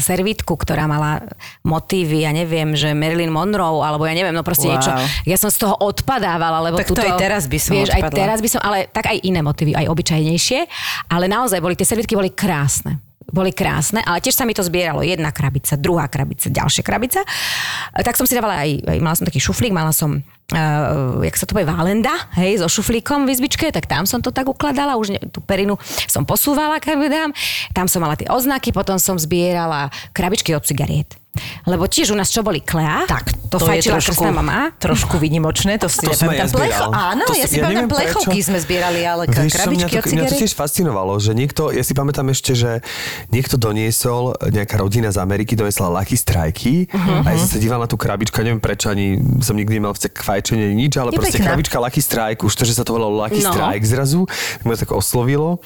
servítku, 0.02 0.58
ktorá 0.58 0.90
mala 0.90 1.22
motívy, 1.62 2.26
ja 2.26 2.34
neviem, 2.34 2.74
že 2.74 2.98
Marilyn 2.98 3.30
Monroe, 3.30 3.86
alebo 3.86 4.10
ja 4.10 4.18
neviem, 4.18 4.34
no 4.34 4.42
proste 4.42 4.66
Wow. 4.66 4.74
niečo. 4.74 4.92
Ja 5.30 5.38
som 5.38 5.54
z 5.54 5.62
toho 5.62 5.78
odpadávala, 5.78 6.66
lebo 6.66 6.82
Tak 6.82 6.90
to 6.90 6.98
tuto, 6.98 7.06
aj 7.06 7.22
teraz 7.22 7.46
by 7.46 7.60
som 7.62 7.78
vieš, 7.78 7.94
aj 7.94 8.02
odpadla. 8.10 8.18
teraz 8.26 8.38
by 8.42 8.50
som, 8.50 8.62
ale 8.66 8.90
tak 8.90 9.06
aj 9.06 9.18
iné 9.22 9.46
motívy, 9.46 9.78
aj 9.78 9.86
obyčajnejšie, 9.86 10.60
ale 11.14 11.30
naozaj 11.30 11.62
boli, 11.62 11.78
tie 11.78 11.86
servitky 11.86 12.18
boli 12.18 12.34
krásne 12.34 12.98
boli 13.30 13.54
krásne, 13.54 14.02
ale 14.02 14.20
tiež 14.20 14.34
sa 14.34 14.44
mi 14.44 14.58
to 14.58 14.66
zbieralo. 14.66 15.06
Jedna 15.06 15.30
krabica, 15.30 15.78
druhá 15.78 16.10
krabica, 16.10 16.50
ďalšia 16.50 16.82
krabica. 16.82 17.22
E, 17.94 18.02
Tak 18.02 18.18
som 18.18 18.26
si 18.26 18.34
dávala 18.34 18.66
aj, 18.66 18.82
aj 18.90 19.00
mala 19.00 19.16
som 19.16 19.30
taký 19.30 19.38
šuflík, 19.38 19.70
mala 19.70 19.94
som, 19.94 20.20
uh, 20.52 21.22
jak 21.22 21.38
sa 21.38 21.46
to 21.46 21.54
povie, 21.54 21.70
válenda, 21.70 22.12
hej, 22.36 22.60
so 22.60 22.68
šuflíkom 22.68 23.30
v 23.30 23.38
izbičke, 23.38 23.70
tak 23.70 23.86
tam 23.86 24.10
som 24.10 24.20
to 24.26 24.34
tak 24.34 24.50
ukladala, 24.50 24.98
už 24.98 25.14
ne, 25.14 25.22
tú 25.30 25.40
perinu 25.40 25.78
som 26.10 26.26
posúvala, 26.26 26.82
kam 26.82 26.98
dám. 27.06 27.32
Tam 27.78 27.86
som 27.86 28.02
mala 28.02 28.18
tie 28.18 28.28
oznaky, 28.28 28.74
potom 28.74 28.98
som 28.98 29.16
zbierala 29.22 29.94
krabičky 30.12 30.58
od 30.58 30.66
cigariet. 30.66 31.21
Lebo 31.64 31.88
tiež 31.88 32.12
u 32.12 32.18
nás 32.20 32.28
čo 32.28 32.44
boli 32.44 32.60
klea, 32.60 33.08
tak 33.08 33.32
to, 33.48 33.56
je 33.56 33.64
fajčila 33.64 34.04
trošku, 34.04 34.20
krstná 34.20 34.32
mama. 34.36 34.76
trošku 34.76 35.16
vynimočné, 35.16 35.80
to 35.80 35.88
si 35.88 36.04
To 36.04 36.12
aj 36.12 36.20
ja 36.20 36.44
nepamätám. 36.44 36.60
Plecho, 36.60 36.86
áno, 36.92 37.24
To 37.24 37.34
ja 37.34 37.48
si- 37.48 37.56
ja 37.56 37.64
pamätám, 37.64 37.88
plechovky 37.88 38.36
prečo. 38.36 38.48
sme 38.52 38.58
zbierali, 38.60 39.00
ale 39.08 39.24
Vieš, 39.26 39.32
čo, 39.32 39.40
mňa 39.40 39.56
krabičky 39.56 39.94
to, 39.96 40.00
od 40.02 40.12
mňa 40.12 40.24
to 40.28 40.36
tiež 40.44 40.52
fascinovalo, 40.52 41.14
že 41.24 41.32
niekto, 41.32 41.72
ja 41.72 41.84
si 41.88 41.94
pamätám 41.96 42.28
ešte, 42.28 42.52
že 42.52 42.72
niekto 43.32 43.56
doniesol, 43.56 44.36
nejaká 44.44 44.76
rodina 44.76 45.08
z 45.08 45.18
Ameriky 45.18 45.56
doniesla 45.56 45.88
Lucky 45.88 46.20
Strajky 46.20 46.92
uh-huh. 46.92 47.24
a 47.24 47.28
ja 47.32 47.38
som 47.40 47.48
sa 47.48 47.60
díval 47.64 47.80
na 47.80 47.88
tú 47.88 47.96
krabičku, 47.96 48.36
neviem 48.44 48.60
prečo, 48.60 48.92
ani 48.92 49.16
som 49.40 49.56
nikdy 49.56 49.80
nemal 49.80 49.96
vzťah 49.96 50.12
k 50.12 50.20
fajčeniu, 50.20 50.76
nič, 50.76 51.00
ale 51.00 51.16
Je 51.16 51.20
proste 51.20 51.40
pekná. 51.40 51.56
krabička 51.56 51.80
Lucky 51.80 52.02
Strike, 52.04 52.44
už 52.44 52.54
to, 52.54 52.68
že 52.68 52.76
sa 52.76 52.84
to 52.84 52.92
volalo 52.92 53.16
Lucky 53.16 53.40
No. 53.40 53.56
Strike 53.56 53.88
zrazu, 53.88 54.28
tak 54.28 54.64
ma 54.68 54.76
to 54.76 54.84
tak 54.84 54.92
oslovilo. 54.92 55.64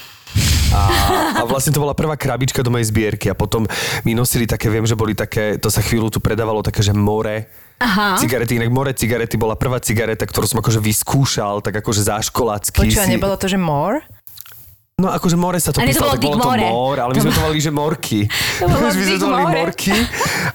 A, 0.75 0.81
a 1.39 1.41
vlastne 1.47 1.71
to 1.71 1.79
bola 1.79 1.95
prvá 1.95 2.19
krabička 2.19 2.59
do 2.59 2.67
mojej 2.67 2.91
zbierky 2.91 3.31
a 3.31 3.35
potom 3.37 3.63
mi 4.03 4.11
nosili 4.11 4.43
také, 4.43 4.67
viem, 4.67 4.83
že 4.83 4.97
boli 4.97 5.15
také, 5.15 5.55
to 5.55 5.71
sa 5.71 5.79
chvíľu 5.79 6.11
tu 6.11 6.19
predávalo 6.19 6.59
také, 6.59 6.83
že 6.83 6.91
more 6.91 7.47
Aha. 7.79 8.19
cigarety, 8.19 8.59
inak 8.59 8.71
more 8.71 8.91
cigarety 8.91 9.39
bola 9.39 9.55
prvá 9.55 9.79
cigareta, 9.79 10.27
ktorú 10.27 10.47
som 10.47 10.59
akože 10.59 10.83
vyskúšal, 10.83 11.63
tak 11.63 11.79
akože 11.79 12.01
záškolácky. 12.03 12.75
Počúva, 12.75 13.07
si- 13.07 13.13
nebolo 13.15 13.35
to, 13.39 13.47
že 13.47 13.55
more? 13.55 14.03
No 14.95 15.11
akože 15.11 15.35
more 15.35 15.59
sa 15.59 15.75
to 15.75 15.83
A 15.83 15.83
nie, 15.83 15.91
to 15.91 15.99
písalo, 15.99 16.15
bolo 16.15 16.15
tak 16.15 16.23
bolo 16.23 16.39
to 16.39 16.71
More. 16.71 16.99
ale 17.03 17.11
my 17.11 17.19
sme 17.19 17.33
to 17.35 17.41
volali, 17.43 17.59
že 17.59 17.71
morky. 17.71 18.19
My 18.63 18.95
sme 18.95 19.19
to 19.19 19.27
volali 19.27 19.45
morky. 19.51 19.91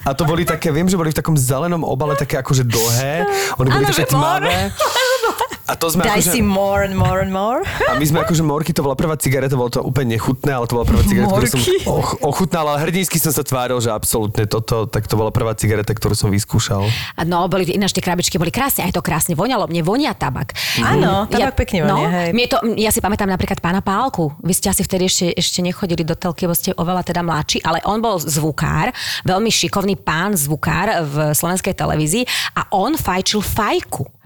A 0.00 0.16
to 0.16 0.24
boli 0.24 0.48
také, 0.48 0.72
viem, 0.72 0.88
že 0.88 0.96
boli 0.96 1.12
v 1.12 1.20
takom 1.20 1.36
zelenom 1.36 1.84
obale, 1.84 2.16
také 2.16 2.40
akože 2.40 2.64
dlhé. 2.64 3.28
Oni 3.60 3.68
boli 3.68 3.84
Áno, 3.84 3.92
také 3.92 4.08
tmavé. 4.08 4.72
A 5.70 5.78
to 5.78 5.86
sme 5.86 6.02
Daj 6.02 6.18
akože... 6.18 6.34
si 6.34 6.40
more 6.42 6.82
and 6.82 6.98
more 6.98 7.22
and 7.22 7.30
more. 7.30 7.62
A 7.86 7.94
my 7.94 8.02
sme 8.02 8.26
akože 8.26 8.42
morky, 8.42 8.74
to 8.74 8.82
bola 8.82 8.98
prvá 8.98 9.14
cigareta, 9.14 9.54
bolo 9.54 9.70
to 9.70 9.78
úplne 9.86 10.18
nechutné, 10.18 10.50
ale 10.50 10.66
to 10.66 10.74
bola 10.74 10.82
prvá 10.82 11.06
cigareta, 11.06 11.30
ktorú 11.30 11.46
som 11.46 11.62
Morky. 11.62 11.86
och, 11.86 12.08
ochutnal, 12.26 12.66
ale 12.74 12.90
hrdinsky 12.90 13.22
som 13.22 13.30
sa 13.30 13.46
tváril, 13.46 13.78
že 13.78 13.94
absolútne 13.94 14.50
toto, 14.50 14.90
tak 14.90 15.06
to 15.06 15.14
bola 15.14 15.30
prvá 15.30 15.54
cigareta, 15.54 15.94
ktorú 15.94 16.18
som 16.18 16.26
vyskúšal. 16.26 16.90
A 17.14 17.22
No, 17.22 17.46
boli, 17.46 17.70
ináč 17.70 17.94
tie 17.94 18.02
krabičky 18.02 18.42
boli 18.42 18.50
krásne, 18.50 18.82
aj 18.82 18.98
to 18.98 19.02
krásne 19.06 19.38
voňalo, 19.38 19.70
mne 19.70 19.86
vonia 19.86 20.10
tabak. 20.10 20.58
Áno, 20.82 21.30
tabak 21.30 21.54
pekne 21.54 21.86
vonia, 21.86 21.94
no, 21.94 22.10
hej. 22.10 22.28
Mne 22.34 22.46
to, 22.50 22.56
ja 22.74 22.90
si 22.90 22.98
pamätám 22.98 23.30
napríklad 23.30 23.62
pána 23.62 23.78
Pálku. 23.78 24.34
Vy 24.42 24.50
ste 24.58 24.74
asi 24.74 24.82
vtedy 24.82 25.06
ešte, 25.06 25.30
ešte 25.38 25.62
nechodili 25.62 26.02
do 26.02 26.18
telky, 26.18 26.50
lebo 26.50 26.58
ste 26.58 26.74
oveľa 26.74 27.06
teda 27.06 27.22
mladší, 27.22 27.62
ale 27.62 27.78
on 27.86 28.02
bol 28.02 28.18
zvukár, 28.18 28.90
veľmi 29.22 29.46
šikovný 29.46 29.94
pán 29.94 30.34
zvukár 30.34 31.06
v 31.06 31.30
slovenskej 31.30 31.78
televízii 31.78 32.26
a 32.58 32.66
on 32.74 32.98
fajčil 32.98 33.38
fajku. 33.38 34.19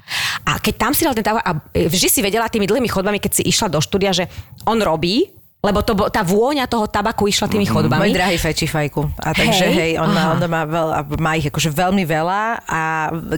A 0.44 0.60
keď 0.60 0.74
tam 0.76 0.92
si 0.92 1.08
dal 1.08 1.16
ten 1.16 1.24
tabak, 1.24 1.44
a 1.44 1.56
vždy 1.72 2.08
si 2.12 2.20
vedela 2.20 2.48
tými 2.52 2.68
dlhými 2.68 2.88
chodbami, 2.88 3.18
keď 3.18 3.40
si 3.40 3.42
išla 3.48 3.72
do 3.72 3.80
štúdia, 3.80 4.12
že 4.12 4.28
on 4.68 4.76
robí, 4.80 5.32
Lebo 5.64 5.80
to, 5.80 5.96
tá 6.12 6.20
vôňa 6.20 6.68
toho 6.68 6.84
tabaku 6.84 7.24
išla 7.24 7.48
tými 7.48 7.64
chodbami. 7.64 8.12
Môj 8.12 8.12
drahý 8.12 8.36
fajči 8.36 8.68
fajku. 8.68 9.00
A 9.16 9.32
takže 9.32 9.64
hej, 9.72 9.96
Hej, 9.96 10.04
on, 10.04 10.12
má, 10.12 10.36
on 10.36 10.44
má, 10.44 10.62
veľ, 10.68 10.88
má 11.16 11.40
ich 11.40 11.48
akože 11.48 11.72
veľmi 11.72 12.04
veľa 12.04 12.68
a 12.68 12.80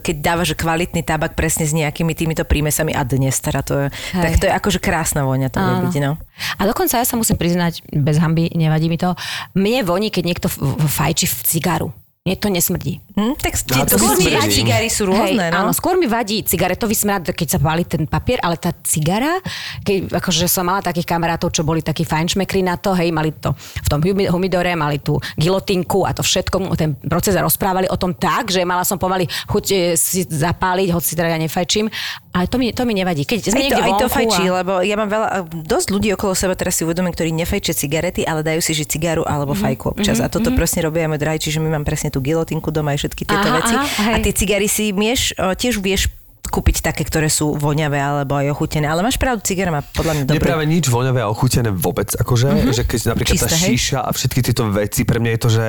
keď 0.02 0.16
dáva, 0.18 0.42
že 0.42 0.58
kvalitný 0.58 1.06
tabak 1.06 1.38
presne 1.38 1.62
s 1.62 1.70
nejakými 1.70 2.18
týmito 2.18 2.42
prímesami 2.42 2.90
a 2.90 3.06
dnes 3.06 3.38
teda 3.38 3.62
to 3.62 3.74
je, 3.78 3.86
Hej. 4.18 4.22
tak 4.26 4.32
to 4.42 4.44
je 4.50 4.52
akože 4.58 4.78
krásna 4.82 5.22
vôňa 5.22 5.54
to 5.54 5.62
byť, 5.62 5.94
no. 6.02 6.18
A 6.58 6.62
dokonca 6.66 6.98
ja 6.98 7.06
sa 7.06 7.14
musím 7.14 7.38
priznať, 7.38 7.86
bez 7.94 8.18
hamby, 8.18 8.50
nevadí 8.58 8.90
mi 8.90 8.98
to, 8.98 9.14
mne 9.54 9.86
voní, 9.86 10.10
keď 10.10 10.22
niekto 10.26 10.48
fajči 10.82 11.30
v 11.30 11.36
cigaru. 11.46 11.88
Mne 12.26 12.34
to 12.34 12.50
nesmrdí. 12.50 12.98
Hm, 13.14 13.38
tak 13.38 13.54
No, 13.70 13.86
to 13.86 13.96
skôr 13.96 14.18
mi 14.18 14.26
mi 14.26 14.34
smrdí. 14.34 14.50
cigary 14.52 14.88
sú 14.90 15.06
rôzne, 15.06 15.38
Hej, 15.38 15.54
no. 15.54 15.62
Áno, 15.62 15.70
skôr 15.70 15.94
mi 15.94 16.04
vadí 16.04 16.42
cigaretový 16.42 16.92
smrad, 16.92 17.30
keď 17.30 17.48
sa 17.54 17.58
pálí 17.58 17.86
ten 17.86 18.02
papier, 18.04 18.42
ale 18.42 18.58
tá 18.58 18.74
cigara, 18.82 19.38
keď 19.80 20.10
akože 20.12 20.44
som 20.44 20.66
mala 20.66 20.82
takých 20.82 21.06
kamarátov, 21.06 21.48
čo 21.48 21.62
boli 21.62 21.80
takí 21.80 22.02
fajnšmekri 22.02 22.60
na 22.60 22.74
to, 22.74 22.92
hej, 22.92 23.14
mali 23.14 23.30
to 23.30 23.54
v 23.54 23.88
tom 23.88 24.02
humi- 24.02 24.26
humidore, 24.26 24.74
mali 24.74 24.98
tú 24.98 25.16
gilotinku 25.36 26.02
a 26.02 26.10
to 26.10 26.20
všetko, 26.20 26.74
ten 26.74 26.98
proces 26.98 27.32
a 27.32 27.40
rozprávali 27.40 27.86
o 27.86 27.96
tom 27.96 28.10
tak, 28.10 28.50
že 28.50 28.66
mala 28.66 28.82
som 28.82 28.98
pomaly 28.98 29.24
chuť 29.46 29.64
e, 29.70 29.76
si 29.94 30.26
zapáliť, 30.26 30.90
hoci 30.90 31.14
teda 31.14 31.30
ja 31.30 31.38
nefajčím, 31.38 31.86
ale 32.34 32.50
to 32.50 32.58
mi, 32.58 32.74
to 32.74 32.82
mi 32.82 32.92
nevadí. 32.92 33.22
Keď 33.22 33.38
Aj 33.38 33.48
sme 33.48 33.60
to, 33.60 33.64
niekde 33.64 33.82
aj 33.82 33.92
to 33.96 34.06
fajčí, 34.10 34.44
a... 34.44 34.52
lebo 34.60 34.82
ja 34.82 34.94
mám 34.94 35.08
veľa, 35.08 35.28
dosť 35.62 35.88
ľudí 35.88 36.10
okolo 36.12 36.34
seba 36.34 36.52
teraz 36.52 36.74
si 36.74 36.82
uvedomím, 36.82 37.14
ktorí 37.14 37.30
nefajčia 37.30 37.72
cigarety, 37.72 38.26
ale 38.26 38.42
dajú 38.42 38.58
si 38.58 38.74
že 38.74 38.82
cigaru 38.82 39.22
alebo 39.22 39.54
Mhm, 39.54 39.62
fajku 39.62 39.84
občas. 39.94 40.18
A 40.18 40.26
toto 40.26 40.50
presne 40.52 40.82
robia 40.82 41.06
aj 41.06 41.16
drahý, 41.16 41.38
čiže 41.38 41.62
my 41.62 41.70
mám 41.70 41.86
presne 41.86 42.10
tú 42.16 42.24
gilotinku 42.24 42.72
doma 42.72 42.96
aj 42.96 43.04
všetky 43.04 43.22
tieto 43.28 43.44
Aha, 43.44 43.56
veci. 43.60 43.74
aha, 43.76 43.84
hej. 44.08 44.14
a 44.16 44.16
tie 44.24 44.32
cigary 44.32 44.68
si 44.72 44.88
mieš, 44.96 45.36
tiež 45.36 45.84
vieš 45.84 46.08
kúpiť 46.48 46.82
také, 46.82 47.02
ktoré 47.04 47.28
sú 47.28 47.54
voňavé 47.54 47.98
alebo 47.98 48.38
aj 48.38 48.52
ochutené. 48.54 48.86
Ale 48.86 49.02
máš 49.02 49.18
pravdu, 49.18 49.42
cigara 49.42 49.70
má 49.74 49.82
podľa 49.82 50.12
mňa 50.16 50.24
Nie 50.26 50.30
dobré. 50.38 50.48
práve 50.48 50.64
nič 50.66 50.84
voňavé 50.88 51.20
a 51.22 51.28
ochutené 51.28 51.70
vôbec. 51.70 52.08
Akože, 52.14 52.46
mm-hmm. 52.48 52.74
že 52.74 52.82
keď 52.86 53.00
napríklad 53.12 53.36
tá 53.36 53.48
Čisté, 53.50 53.56
hej? 53.56 53.68
šíša 53.76 53.98
a 54.02 54.10
všetky 54.10 54.40
tieto 54.42 54.64
veci, 54.70 55.02
pre 55.02 55.18
mňa 55.18 55.30
je 55.34 55.40
to, 55.40 55.48
že 55.50 55.64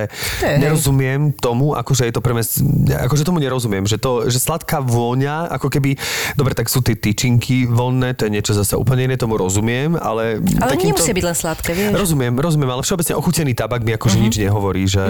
hej. 0.45 0.57
nerozumiem 0.61 1.21
tomu, 1.35 1.73
akože 1.73 2.07
je 2.07 2.13
to 2.13 2.21
pre 2.21 2.33
mňa, 2.37 2.43
akože 3.09 3.23
tomu 3.25 3.39
nerozumiem, 3.41 3.83
že 3.85 3.97
to, 3.97 4.29
že 4.29 4.39
sladká 4.39 4.79
vôňa, 4.81 5.51
ako 5.57 5.67
keby, 5.67 5.97
dobre, 6.37 6.53
tak 6.53 6.69
sú 6.69 6.79
tie 6.85 6.95
tyčinky 6.95 7.67
voľné, 7.67 8.15
to 8.15 8.25
je 8.27 8.31
niečo 8.33 8.53
zase 8.55 8.77
úplne 8.77 9.09
iné, 9.09 9.15
tomu 9.19 9.37
rozumiem, 9.37 9.97
ale... 9.97 10.39
Ale 10.61 10.77
takýmto- 10.77 10.99
nemusia 10.99 11.13
byť 11.13 11.25
len 11.25 11.37
sladké, 11.37 11.71
vieš. 11.73 11.91
Mhm. 11.93 11.99
Rozumiem, 11.99 12.33
rozumiem, 12.37 12.69
ale 12.71 12.81
všeobecne 12.85 13.13
ochutený 13.17 13.51
tabak 13.57 13.81
mi 13.83 13.91
akože 13.95 14.17
nič 14.17 14.35
nehovorí, 14.41 14.83
že 14.87 15.03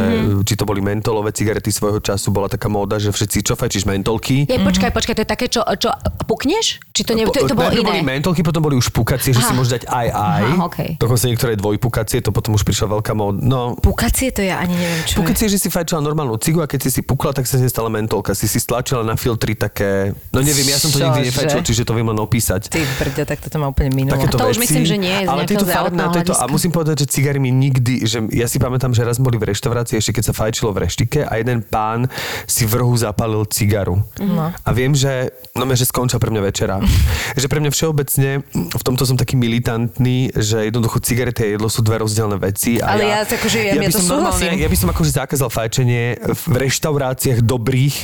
či 0.43 0.53
to 0.55 0.63
boli 0.63 0.79
mentolové 0.79 1.31
cigarety 1.31 1.69
svojho 1.69 1.99
času, 1.99 2.31
bola 2.31 2.47
taká 2.49 2.67
móda, 2.71 2.97
že 2.97 3.11
všetci, 3.11 3.37
čo 3.47 3.53
fajčíš 3.53 3.85
mentolky, 3.87 4.45
Je, 4.47 4.57
počkaj, 4.59 4.91
počkaj, 4.93 5.15
to 5.17 5.21
je 5.23 5.29
také, 5.29 5.45
čo, 5.51 5.56
čo 5.77 5.89
pukneš? 6.25 6.83
Či 6.91 7.01
to, 7.05 7.13
ne, 7.13 7.29
to, 7.29 7.45
to 7.45 7.53
bolo 7.53 7.69
Najprv 7.69 7.85
boli 7.85 8.01
iné? 8.01 8.09
mentolky, 8.17 8.41
potom 8.41 8.59
boli 8.59 8.75
už 8.75 8.89
pukacie, 8.89 9.29
že 9.29 9.39
si 9.39 9.53
Aha. 9.53 9.57
môžeš 9.57 9.71
dať 9.77 9.83
aj 9.85 10.07
aj. 10.09 10.43
Aha, 10.43 10.65
okej. 10.65 10.89
Dokonca 10.97 11.23
niektoré 11.29 11.53
dvojpukacie, 11.53 12.17
to 12.25 12.33
potom 12.33 12.57
už 12.57 12.65
prišla 12.65 12.97
veľká 12.97 13.13
mód. 13.13 13.37
No, 13.37 13.77
Pukacie 13.77 14.33
to 14.33 14.41
ja 14.41 14.57
ani 14.59 14.73
neviem, 14.73 15.01
čo 15.05 15.13
je. 15.13 15.17
pukacie, 15.21 15.45
že 15.47 15.57
si 15.57 15.69
fajčila 15.69 16.01
normálnu 16.01 16.35
cigu 16.41 16.59
a 16.59 16.67
keď 16.67 16.89
si 16.89 16.99
si 16.99 17.01
pukla, 17.05 17.31
tak 17.31 17.45
sa 17.45 17.61
z 17.61 17.69
nej 17.69 17.71
stala 17.71 17.87
mentolka. 17.87 18.33
Si 18.33 18.49
si 18.49 18.57
stlačila 18.57 19.05
na 19.05 19.13
filtri 19.13 19.53
také... 19.53 20.11
No 20.33 20.41
neviem, 20.41 20.67
ja 20.67 20.81
som 20.81 20.89
to 20.89 20.97
nikdy 20.97 21.21
Čože? 21.21 21.29
nefajčil, 21.29 21.61
čiže 21.63 21.81
to 21.85 21.93
viem 21.93 22.07
len 22.09 22.17
opísať. 22.17 22.73
Ty 22.73 22.81
brďo, 22.97 23.23
tak 23.23 23.39
toto 23.45 23.55
má 23.61 23.69
úplne 23.69 23.93
minulo. 23.93 24.17
Takéto 24.17 24.35
A 24.35 24.41
to 24.41 24.45
už 24.51 24.57
veci, 24.57 24.63
myslím, 24.67 24.83
že 24.89 24.97
nie 24.97 25.15
je 25.21 25.25
ale 25.29 25.41
tieto 25.45 25.65
fakt 25.65 25.93
na 25.93 26.09
tieto, 26.09 26.33
a 26.33 26.43
musím 26.49 26.73
povedať, 26.73 27.05
že 27.05 27.13
cigary 27.13 27.37
mi 27.37 27.53
nikdy, 27.53 28.09
že 28.09 28.25
ja 28.33 28.49
si 28.49 28.57
pamätám, 28.57 28.91
že 28.91 29.05
raz 29.05 29.21
boli 29.21 29.37
v 29.37 29.53
reštaurácii, 29.53 30.01
ešte 30.01 30.17
keď 30.17 30.23
sa 30.29 30.33
fajčilo 30.33 30.73
v 30.73 30.89
reštike 30.89 31.23
a 31.23 31.37
jeden 31.37 31.61
pán 31.61 32.09
si 32.49 32.65
v 32.65 32.73
rohu 32.81 32.97
zapálil 32.97 33.45
cigaru. 33.47 34.01
No. 34.17 34.49
A 34.51 34.69
viem, 34.73 34.97
že, 34.97 35.29
no 35.57 35.73
že 35.73 35.85
skončila 35.85 36.21
pre 36.21 36.29
mňa 36.29 36.41
večera. 36.41 36.75
že 37.41 37.47
pre 37.47 37.57
mňa 37.57 37.71
všeobecne, 37.73 38.29
v 38.53 38.83
tomto 38.83 39.03
som 39.03 39.15
taký 39.15 39.35
militantný, 39.35 40.29
že 40.33 40.69
jednoducho 40.69 41.01
cigarety 41.01 41.41
a 41.43 41.49
jedlo 41.57 41.67
sú 41.67 41.81
dve 41.81 42.01
rozdielne 42.01 42.37
veci. 42.37 42.77
A 42.77 42.93
Ale 42.93 43.03
ja 43.05 43.19
akože- 43.23 43.59
ja- 43.59 43.73
ja 43.73 43.81
by 43.81 43.89
to 43.89 43.99
som 43.99 44.17
normálne- 44.17 44.37
súhlasím. 44.37 44.61
Ja 44.61 44.69
by 44.69 44.77
som 44.77 44.87
akože 44.89 45.11
zakázal 45.13 45.49
fajčenie 45.49 46.03
v 46.21 46.43
reštauráciách 46.59 47.39
dobrých 47.41 47.95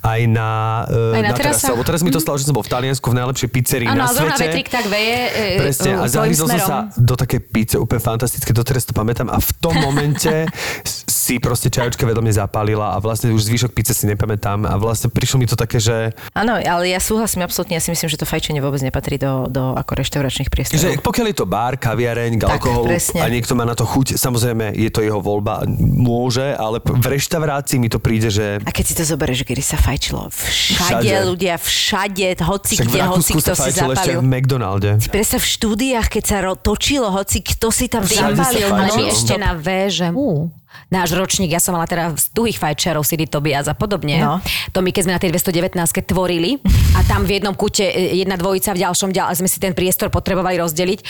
aj 0.00 0.20
na, 0.26 0.50
eh, 0.86 1.16
Aj 1.16 1.22
na 1.22 1.28
na 1.30 1.36
terase. 1.36 1.66
Lebo 1.68 1.82
teraz 1.82 2.00
mi 2.00 2.10
to 2.10 2.18
stalo, 2.18 2.36
že 2.36 2.44
som 2.44 2.54
bol 2.54 2.62
v 2.62 2.70
Taliansku 2.70 3.06
v 3.10 3.16
najlepšej 3.18 3.48
pizzerii 3.48 3.88
Áno, 3.88 4.02
na 4.02 4.08
svete. 4.08 4.42
vetrik 4.46 4.68
tak 4.68 4.86
veje 4.86 5.18
e, 5.30 5.58
Presne, 5.58 5.90
a 5.96 6.06
zahryzol 6.06 6.46
som 6.48 6.60
sa 6.60 6.76
do 6.94 7.14
také 7.14 7.38
píce 7.38 7.74
úplne 7.74 8.00
fantastické, 8.00 8.50
doteraz 8.50 8.84
to 8.84 8.92
pamätám 8.92 9.28
a 9.28 9.38
v 9.38 9.50
tom 9.58 9.74
momente 9.86 10.46
si 11.30 11.38
proste 11.38 11.70
čajočka 11.70 12.02
vedomne 12.02 12.34
zapálila 12.34 12.90
a 12.90 12.98
vlastne 12.98 13.30
už 13.30 13.46
zvyšok 13.46 13.70
píce 13.70 13.94
si 13.94 14.02
nepamätám 14.04 14.66
a 14.66 14.74
vlastne 14.74 15.06
prišlo 15.06 15.38
mi 15.38 15.46
to 15.46 15.54
také, 15.54 15.78
že, 15.78 16.10
Áno, 16.34 16.58
ale 16.58 16.90
ja 16.90 16.98
súhlasím 16.98 17.46
absolútne, 17.46 17.78
ja 17.78 17.82
si 17.82 17.94
myslím, 17.94 18.10
že 18.10 18.18
to 18.18 18.26
fajčenie 18.26 18.58
vôbec 18.58 18.82
nepatrí 18.82 19.14
do, 19.14 19.46
do 19.46 19.78
ako 19.78 19.94
reštauračných 19.94 20.50
priestorov. 20.50 20.82
že 20.82 20.98
pokiaľ 20.98 21.26
je 21.30 21.36
to 21.38 21.46
bar, 21.46 21.78
kaviareň, 21.78 22.34
k 22.34 22.42
Tak, 22.42 22.50
alkoholu 22.52 22.90
presne. 22.90 23.22
a 23.22 23.30
niekto 23.30 23.54
má 23.54 23.62
na 23.62 23.78
to 23.78 23.86
chuť, 23.86 24.18
samozrejme 24.18 24.74
je 24.74 24.90
to 24.90 25.00
jeho 25.00 25.20
voľba, 25.20 25.70
môže, 25.78 26.50
ale 26.50 26.82
v 26.82 27.06
reštaurácii 27.08 27.78
mi 27.78 27.86
to 27.86 28.02
príde, 28.02 28.26
že 28.26 28.58
A 28.60 28.70
keď 28.70 28.84
si 28.84 28.94
to 28.96 29.06
zoberieš, 29.06 29.46
kedy 29.46 29.62
sa 29.62 29.78
fajčilo 29.78 30.26
všade, 30.26 31.06
Všade. 31.06 31.14
ľudia, 31.22 31.54
všade, 31.54 32.26
hoci 32.42 32.74
však 32.74 32.82
v 32.82 32.90
kde, 32.90 33.00
hoci 33.06 33.32
kto 33.32 33.52
si 33.52 33.60
fajčilo 33.62 33.92
ešte 33.94 34.12
v 34.16 34.24
McDonalde. 34.24 34.90
Predstav 35.06 35.38
v 35.38 35.48
štúdiách, 35.48 36.06
keď 36.08 36.24
sa 36.24 36.36
ro- 36.42 36.58
točilo, 36.58 37.06
hoci 37.08 37.38
kto 37.40 37.70
si 37.70 37.86
tam 37.86 38.02
fajčilo. 38.02 38.72
Ale 38.72 38.90
my 38.90 39.04
ešte 39.06 39.34
na 39.36 39.54
V, 39.54 39.66
že 39.86 40.10
ú, 40.10 40.50
náš 40.90 41.14
ročník, 41.14 41.50
ja 41.50 41.62
som 41.62 41.74
mala 41.76 41.86
teda 41.86 42.14
z 42.14 42.30
tuhých 42.34 42.58
fajčerov, 42.58 43.06
Sidy 43.06 43.30
Tobias 43.30 43.70
a 43.70 43.74
podobne. 43.74 44.18
No. 44.20 44.42
To 44.74 44.82
my, 44.82 44.90
keď 44.90 45.02
sme 45.06 45.14
na 45.16 45.22
tej 45.22 45.30
219 45.34 45.76
tvorili 46.06 46.58
a 46.98 47.00
tam 47.06 47.26
v 47.26 47.38
jednom 47.38 47.54
kute 47.54 47.86
e, 47.86 48.18
jedna 48.18 48.34
dvojica, 48.34 48.74
v 48.74 48.82
ďalšom 48.86 49.10
ďal, 49.14 49.32
sme 49.36 49.48
si 49.50 49.62
ten 49.62 49.74
priestor 49.76 50.10
potrebovali 50.10 50.58
rozdeliť, 50.58 51.00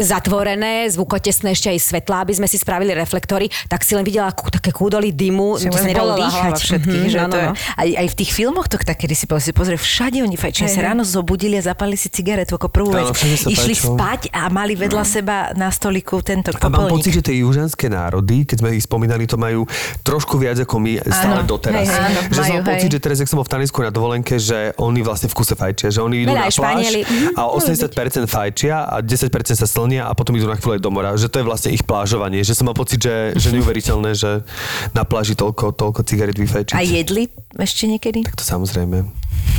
zatvorené, 0.00 0.88
zvukotesné 0.88 1.52
ešte 1.52 1.68
aj 1.68 1.78
svetlá, 1.78 2.22
aby 2.22 2.34
sme 2.34 2.44
si 2.44 2.56
spravili 2.56 2.90
reflektory, 2.92 3.46
tak 3.66 3.80
si 3.80 3.92
len 3.92 4.02
videla 4.02 4.30
kú, 4.30 4.48
také 4.48 4.70
kúdoly 4.70 5.10
dymu, 5.10 5.56
Si 5.56 5.68
to 5.68 5.76
sa 5.76 5.84
nedalo 5.84 6.16
dýchať. 6.16 6.54
všetkých, 6.56 6.88
Mhm, 7.02 7.10
že 7.10 7.18
no, 7.18 7.26
to 7.26 7.30
no, 7.30 7.36
je, 7.36 7.46
no. 7.46 7.54
aj, 7.54 7.88
aj 7.96 8.06
v 8.06 8.16
tých 8.16 8.30
filmoch 8.30 8.66
to 8.66 8.76
tak, 8.76 8.96
kedy 8.96 9.14
si 9.14 9.26
pozrie, 9.26 9.76
všade 9.76 10.18
oni 10.18 10.34
fajčili, 10.34 10.66
sa 10.66 10.80
ráno 10.82 11.02
zobudili 11.02 11.54
a 11.54 11.62
zapali 11.62 11.94
si 11.94 12.08
cigaretu 12.08 12.54
ako 12.54 12.68
prvú 12.68 12.90
vec. 12.90 13.06
Áno, 13.06 13.14
Išli 13.14 13.54
fajčilo. 13.74 13.94
spať 13.94 14.20
a 14.30 14.48
mali 14.48 14.72
vedľa 14.74 15.04
seba 15.04 15.36
na 15.52 15.68
stoliku 15.68 16.20
tento 16.20 16.50
A 16.50 16.58
mám 16.62 16.88
popolník. 16.88 16.92
pocit, 16.98 17.12
že 17.12 17.22
tie 17.22 17.36
južanské 17.38 17.86
národy, 17.86 18.42
keď 18.42 18.56
sme 18.58 18.68
ich 18.72 18.82
spomínali, 18.82 19.24
to 19.24 19.36
majú 19.36 19.68
trošku 20.00 20.36
viac 20.36 20.56
ako 20.58 20.76
my 20.78 20.92
stále 21.04 21.44
doteraz. 21.44 21.84
hej, 21.84 21.92
áno, 21.92 22.20
že 22.22 22.32
som 22.32 22.42
majú, 22.42 22.54
mal 22.56 22.64
pocit, 22.66 22.82
hej. 22.82 22.92
že 22.92 23.00
teraz, 23.00 23.16
ak 23.18 23.28
som 23.28 23.36
bol 23.36 23.44
v 23.44 23.52
Taliansku 23.52 23.78
na 23.80 23.90
dovolenke, 23.90 24.34
že 24.36 24.58
oni 24.76 25.00
vlastne 25.00 25.26
v 25.26 25.34
kuse 25.34 25.52
fajčia, 25.52 25.88
že 25.90 26.00
oni 26.00 26.16
idú 26.20 26.32
Veľa 26.32 26.40
na 26.40 26.50
pláž. 26.50 26.84
Mhm, 26.96 27.28
a 27.34 27.42
80% 27.46 27.90
fajčia 28.26 28.76
a 28.86 28.96
10% 28.98 29.28
sa 29.54 29.66
slnia 29.90 30.06
a 30.06 30.14
potom 30.14 30.38
idú 30.38 30.46
na 30.46 30.54
chvíľu 30.54 30.78
aj 30.78 30.82
do 30.86 30.90
mora. 30.94 31.10
Že 31.12 31.26
to 31.26 31.36
je 31.42 31.44
vlastne 31.44 31.70
ich 31.74 31.82
plážovanie. 31.82 32.46
Že 32.46 32.54
som 32.54 32.70
mal 32.70 32.78
pocit, 32.78 33.02
že, 33.02 33.34
že 33.34 33.50
neuveriteľné, 33.50 34.14
že 34.14 34.46
na 34.94 35.02
pláži 35.02 35.34
toľko, 35.34 35.74
toľko 35.74 36.06
cigaret 36.06 36.38
vyfajčiť. 36.38 36.78
A 36.78 36.86
jedli 36.86 37.26
ešte 37.58 37.90
niekedy? 37.90 38.22
Tak 38.22 38.38
to 38.38 38.46
samozrejme. 38.46 39.10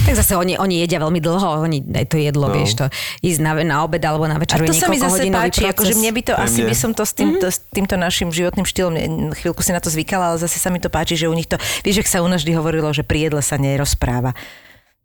Tak 0.01 0.15
zase 0.15 0.33
oni, 0.33 0.55
oni 0.55 0.79
jedia 0.79 0.97
veľmi 0.97 1.19
dlho, 1.19 1.61
oni 1.61 1.83
aj 1.83 2.05
to 2.07 2.17
jedlo, 2.17 2.47
No. 2.47 2.55
vieš, 2.55 2.73
to 2.73 2.85
ísť 3.21 3.39
na, 3.39 3.51
na 3.59 3.83
obed 3.83 3.99
alebo 3.99 4.23
na 4.25 4.39
A 4.39 4.41
večeru 4.41 4.63
to 4.63 4.71
je 4.71 4.79
sa 4.79 4.87
mi 4.87 4.97
zase 4.97 5.27
páči, 5.27 5.61
proces. 5.61 5.73
akože 5.75 5.93
mne 5.99 6.11
by 6.11 6.21
to, 6.23 6.33
Pre 6.33 6.41
asi 6.41 6.59
mne. 6.61 6.69
by 6.71 6.75
som 6.75 6.91
to 6.91 7.03
s, 7.03 7.13
týmto, 7.13 7.45
s 7.45 7.59
týmto 7.67 7.95
našim 7.95 8.29
životným 8.29 8.63
štýlom, 8.63 8.93
chvíľku 9.35 9.61
si 9.61 9.69
na 9.69 9.77
to 9.77 9.91
zvykala, 9.91 10.33
ale 10.33 10.37
zase 10.39 10.57
sa 10.57 10.71
mi 10.71 10.79
to 10.79 10.87
páči, 10.87 11.13
že 11.13 11.27
u 11.27 11.35
nich 11.35 11.45
to, 11.45 11.55
vieš, 11.83 12.01
ak 12.01 12.09
sa 12.09 12.23
u 12.23 12.27
nás 12.27 12.39
vždy 12.39 12.55
hovorilo, 12.55 12.89
že 12.89 13.03
pri 13.03 13.27
jedle 13.27 13.41
sa 13.41 13.59
nerozpráva. 13.59 14.31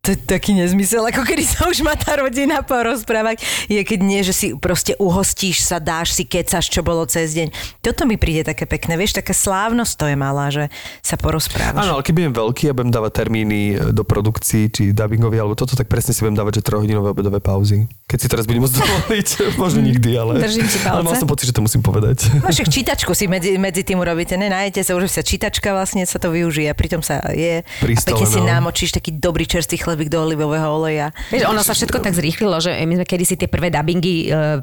To 0.06 0.14
je 0.14 0.22
taký 0.22 0.54
nezmysel, 0.54 1.02
ako 1.02 1.26
kedy 1.26 1.42
sa 1.42 1.66
už 1.66 1.82
má 1.82 1.98
tá 1.98 2.14
rodina 2.22 2.62
porozprávať. 2.62 3.42
Je 3.66 3.82
keď 3.82 3.98
nie, 4.06 4.22
že 4.22 4.30
si 4.30 4.46
proste 4.54 4.94
uhostíš 5.02 5.66
sa, 5.66 5.82
dáš 5.82 6.14
si, 6.14 6.22
kecaš, 6.22 6.70
čo 6.70 6.86
bolo 6.86 7.02
cez 7.10 7.34
deň. 7.34 7.50
Toto 7.82 8.06
mi 8.06 8.14
príde 8.14 8.46
také 8.46 8.70
pekné, 8.70 8.94
vieš, 8.94 9.18
taká 9.18 9.34
slávnosť 9.34 9.92
to 9.98 10.06
je 10.06 10.14
malá, 10.14 10.46
že 10.54 10.70
sa 11.02 11.18
porozprávaš. 11.18 11.82
Áno, 11.82 11.98
ale 11.98 12.06
keď 12.06 12.22
budem 12.22 12.34
veľký 12.38 12.64
a 12.70 12.76
budem 12.78 12.94
dávať 12.94 13.12
termíny 13.18 13.58
e, 13.74 13.74
do 13.90 14.06
produkcií, 14.06 14.70
či 14.70 14.94
dubbingovi, 14.94 15.42
alebo 15.42 15.58
toto, 15.58 15.74
tak 15.74 15.90
presne 15.90 16.14
si 16.14 16.22
budem 16.22 16.38
dávať, 16.38 16.62
že 16.62 16.70
trojhodinové 16.70 17.10
obedové 17.10 17.42
pauzy. 17.42 17.90
Keď 18.06 18.18
si 18.22 18.26
teraz 18.30 18.46
budem 18.46 18.62
môcť 18.62 18.78
dovoliť, 18.78 19.28
možno 19.62 19.82
nikdy, 19.82 20.10
ale... 20.14 20.38
Držím 20.38 20.70
ti 20.70 20.78
palce. 20.86 20.94
Ale 20.94 21.02
mal 21.02 21.18
som 21.18 21.26
pocit, 21.26 21.50
že 21.50 21.54
to 21.58 21.66
musím 21.66 21.82
povedať. 21.82 22.30
No 22.46 22.54
však 22.54 22.70
čítačku 22.70 23.10
si 23.10 23.26
medzi, 23.26 23.58
medzi 23.58 23.82
tým 23.82 23.98
urobíte, 23.98 24.38
ne? 24.38 24.46
Nájdete 24.46 24.86
sa 24.86 24.94
už 24.94 25.10
sa 25.10 25.26
čítačka 25.26 25.74
vlastne 25.74 26.06
sa 26.06 26.22
to 26.22 26.30
využije, 26.30 26.70
pritom 26.78 27.02
sa 27.02 27.18
je. 27.34 27.66
Pri 27.82 27.98
a 27.98 28.00
pekne 28.06 28.22
stole, 28.22 28.34
si 28.38 28.38
no. 28.38 28.46
namočíš 28.46 28.94
taký 28.94 29.10
dobrý 29.10 29.50
čerstvý 29.50 29.82
chlebík 29.96 30.12
do 30.12 30.20
olivového 30.20 30.68
oleja. 30.68 31.08
Vieš, 31.32 31.48
ono 31.48 31.64
sa 31.64 31.72
všetko 31.72 32.04
tak 32.04 32.12
zrýchlilo, 32.12 32.60
že 32.60 32.76
my 32.84 33.00
sme 33.00 33.06
kedysi 33.08 33.40
tie 33.40 33.48
prvé 33.48 33.72
dubbingy, 33.72 34.28
uh, 34.28 34.60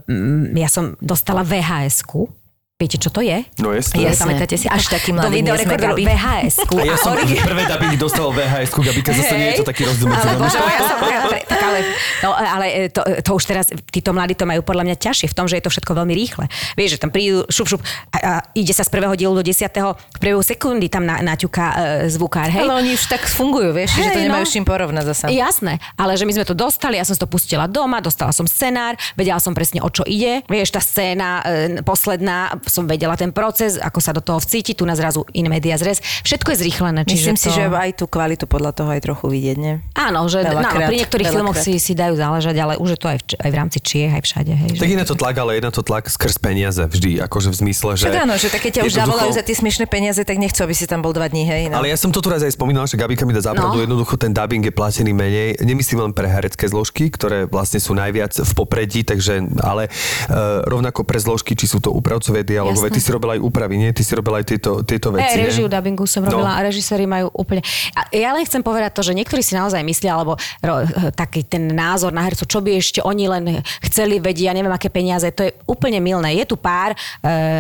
ja 0.54 0.69
som 0.69 0.93
dostala 1.02 1.41
VHS-ku 1.41 2.42
Viete, 2.82 2.98
čo 2.98 3.14
to 3.14 3.22
je? 3.22 3.46
No 3.62 3.70
jasné. 3.70 4.02
Jasné. 4.02 4.34
Pamätáte 4.34 4.58
si? 4.58 4.66
Až 4.66 4.90
taký 4.90 5.14
Do 5.14 5.22
mladý 5.22 5.46
videorekorderu 5.46 5.94
Gabi. 5.94 6.10
VHS. 6.10 6.56
A 6.66 6.82
ja 6.82 6.98
som 6.98 7.14
prvé 7.54 7.64
dubbingy 7.70 7.98
dostal 8.02 8.34
VHS-ku, 8.34 8.82
Gabika, 8.82 9.14
zase 9.14 9.34
nie 9.38 9.54
je 9.54 9.62
to 9.62 9.66
taký 9.70 9.86
rozdiel 9.86 10.10
medzi 10.10 10.26
Ale 10.26 10.42
nami. 10.42 11.40
tak 11.46 11.62
ale, 11.64 11.80
no, 12.26 12.30
ale 12.34 12.66
e, 12.74 12.82
to, 12.90 13.06
to, 13.22 13.32
už 13.38 13.44
teraz, 13.46 13.66
títo 13.94 14.10
mladí 14.10 14.34
to 14.34 14.50
majú 14.50 14.66
podľa 14.66 14.90
mňa 14.90 14.96
ťažšie 15.00 15.30
v 15.30 15.36
tom, 15.38 15.46
že 15.46 15.62
je 15.62 15.64
to 15.64 15.72
všetko 15.72 15.92
veľmi 15.94 16.14
rýchle. 16.18 16.46
Vieš, 16.74 16.98
že 16.98 17.00
tam 17.00 17.14
prídu 17.14 17.46
šup, 17.46 17.78
šup 17.78 17.82
a, 18.10 18.18
a 18.18 18.32
ide 18.58 18.74
sa 18.74 18.82
z 18.82 18.90
prvého 18.90 19.14
dielu 19.14 19.34
do 19.38 19.46
desiatého, 19.46 19.94
v 19.94 20.18
priebehu 20.18 20.42
sekundy 20.42 20.90
tam 20.90 21.06
na, 21.06 21.22
naťuká 21.22 21.66
e, 21.70 22.10
zvukár, 22.10 22.50
hej? 22.50 22.66
Ale 22.66 22.84
oni 22.84 22.98
už 22.98 23.06
tak 23.06 23.22
fungujú, 23.30 23.70
vieš, 23.70 24.02
že 24.02 24.12
to 24.12 24.20
Hej, 24.20 24.28
nemajú 24.28 24.44
no. 24.44 24.50
s 24.50 24.54
čím 24.58 24.66
porovnať 24.66 25.04
zasa. 25.14 25.26
Jasné, 25.30 25.78
ale 25.94 26.18
že 26.18 26.26
my 26.26 26.34
sme 26.36 26.46
to 26.50 26.58
dostali, 26.58 26.98
ja 26.98 27.06
som 27.06 27.16
to 27.16 27.30
pustila 27.30 27.70
doma, 27.70 28.02
dostala 28.02 28.34
som 28.34 28.50
scenár, 28.50 28.98
vedela 29.14 29.38
som 29.38 29.54
presne 29.54 29.80
o 29.86 29.88
čo 29.94 30.04
ide. 30.10 30.42
Vieš, 30.50 30.74
tá 30.74 30.82
scéna 30.82 31.46
e, 31.46 31.80
posledná, 31.86 32.58
som 32.67 32.88
vedela 32.88 33.15
ten 33.19 33.32
proces, 33.32 33.78
ako 33.78 33.99
sa 33.99 34.12
do 34.15 34.21
toho 34.23 34.39
vcíti, 34.39 34.73
tu 34.73 34.84
na 34.88 34.95
zrazu 34.95 35.23
in 35.36 35.47
media 35.47 35.76
zres. 35.80 35.99
Všetko 36.23 36.56
je 36.56 36.58
zrýchlené. 36.67 37.04
Myslím 37.04 37.36
čiže 37.36 37.49
si, 37.49 37.49
to... 37.52 37.56
že 37.58 37.63
aj 37.69 37.91
tú 37.99 38.06
kvalitu 38.08 38.45
podľa 38.47 38.71
toho 38.76 38.89
aj 38.91 39.02
trochu 39.04 39.26
vidieť, 39.30 39.58
nie? 39.60 39.80
Áno, 39.95 40.26
že 40.28 40.43
no, 40.43 40.58
Veľakrát, 40.58 40.89
pri 40.89 40.97
niektorých 41.04 41.28
filmoch 41.30 41.58
si, 41.58 41.78
si 41.78 41.93
dajú 41.93 42.15
záležať, 42.15 42.56
ale 42.60 42.73
už 42.80 42.95
je 42.95 42.99
to 42.99 43.08
aj 43.12 43.17
v, 43.19 43.23
aj 43.39 43.49
v 43.49 43.56
rámci 43.56 43.78
Čiech, 43.84 44.12
aj 44.13 44.21
všade. 44.23 44.54
Hej, 44.54 44.69
Tak 44.80 44.88
že... 44.89 44.95
je 44.95 45.08
to 45.08 45.17
tlak, 45.17 45.36
ale 45.39 45.60
je 45.60 45.62
to 45.69 45.84
tlak 45.84 46.06
skrz 46.08 46.36
peniaze 46.39 46.82
vždy, 46.82 47.23
akože 47.26 47.49
v 47.52 47.56
zmysle, 47.67 47.91
že... 47.99 48.06
Však 48.08 48.23
áno, 48.23 48.36
že 48.39 48.47
také 48.49 48.69
ťa 48.71 48.82
už 48.88 48.93
zavolajú 48.93 49.32
za 49.34 49.43
tie 49.43 49.56
smiešné 49.56 49.86
peniaze, 49.88 50.21
tak 50.23 50.38
nechcú, 50.39 50.60
aby 50.63 50.76
si 50.76 50.86
tam 50.88 51.04
bol 51.04 51.12
dva 51.12 51.28
dní, 51.28 51.43
hej. 51.47 51.71
No. 51.71 51.80
Ale 51.82 51.91
ja 51.91 51.97
som 51.97 52.10
to 52.12 52.19
tu 52.23 52.30
raz 52.32 52.41
aj 52.43 52.54
spomínal, 52.56 52.88
že 52.88 52.95
Gabika 52.95 53.28
mi 53.28 53.36
dá 53.36 53.43
zapravdu, 53.43 53.80
No. 53.80 53.84
jednoducho 53.84 54.15
ten 54.19 54.32
dubbing 54.32 54.63
je 54.63 54.73
platený 54.73 55.12
menej. 55.12 55.58
Nemyslím 55.63 56.06
len 56.10 56.13
pre 56.13 56.30
herecké 56.30 56.67
zložky, 56.69 57.10
ktoré 57.10 57.49
vlastne 57.49 57.82
sú 57.82 57.97
najviac 57.97 58.36
v 58.38 58.52
popredí, 58.54 59.02
takže, 59.02 59.43
ale 59.60 59.89
uh, 59.89 60.62
rovnako 60.67 61.04
pre 61.04 61.17
zložky, 61.19 61.58
či 61.58 61.65
sú 61.65 61.82
to 61.82 61.89
úpravcové 61.89 62.45
dialogové. 62.54 62.88
Jasné. 62.88 62.98
Ty 62.98 63.02
si 63.02 63.10
robila 63.10 63.32
aj 63.34 63.42
úpravy, 63.42 63.76
nie? 63.76 63.89
Ty 63.89 64.04
si 64.06 64.13
robila 64.13 64.38
aj 64.38 64.46
tieto, 64.46 64.72
tieto 64.86 65.10
Aj 65.10 65.18
veci, 65.18 65.38
režiu 65.42 65.66
nie? 65.66 65.74
dubbingu 65.74 66.06
som 66.06 66.22
No. 66.22 66.30
robila 66.30 66.54
a 66.54 66.62
režiséri 66.62 67.10
majú 67.10 67.34
úplne... 67.34 67.66
A 67.98 68.06
ja 68.13 68.30
len 68.32 68.46
chcem 68.46 68.62
povedať 68.62 68.94
to, 68.94 69.02
že 69.02 69.12
niektorí 69.12 69.42
si 69.42 69.58
naozaj 69.58 69.82
myslia, 69.82 70.13
alebo 70.13 70.38
ro, 70.62 70.76
taký 71.12 71.44
ten 71.44 71.74
názor 71.74 72.13
na 72.13 72.22
hercu, 72.22 72.46
čo 72.46 72.62
by 72.62 72.78
ešte 72.78 73.02
oni 73.02 73.26
len 73.26 73.44
chceli 73.82 74.22
vedieť, 74.22 74.46
ja 74.48 74.54
neviem, 74.54 74.72
aké 74.72 74.94
peniaze, 74.94 75.26
to 75.34 75.48
je 75.48 75.52
úplne 75.66 75.98
milné. 75.98 76.38
Je 76.38 76.46
tu 76.46 76.56
pár 76.56 76.94
e, 76.94 76.98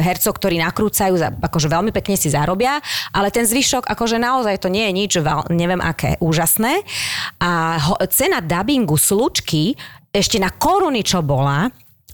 hercov, 0.03 0.37
ktorí 0.37 0.61
nakrúcajú, 0.61 1.15
za, 1.17 1.33
akože 1.33 1.67
veľmi 1.67 1.89
pekne 1.89 2.13
si 2.13 2.29
zarobia, 2.29 2.77
ale 3.09 3.33
ten 3.33 3.47
zvyšok, 3.47 3.89
akože 3.89 4.19
naozaj 4.19 4.61
to 4.61 4.69
nie 4.69 4.85
je 4.87 4.93
nič, 4.93 5.11
veľ, 5.17 5.49
neviem 5.49 5.81
aké, 5.81 6.19
úžasné. 6.19 6.83
A 7.39 7.79
ho, 7.79 7.95
cena 8.11 8.43
dubbingu 8.43 8.99
slučky 8.99 9.73
ešte 10.13 10.37
na 10.37 10.53
koruny, 10.53 11.01
čo 11.01 11.25
bola, 11.25 11.71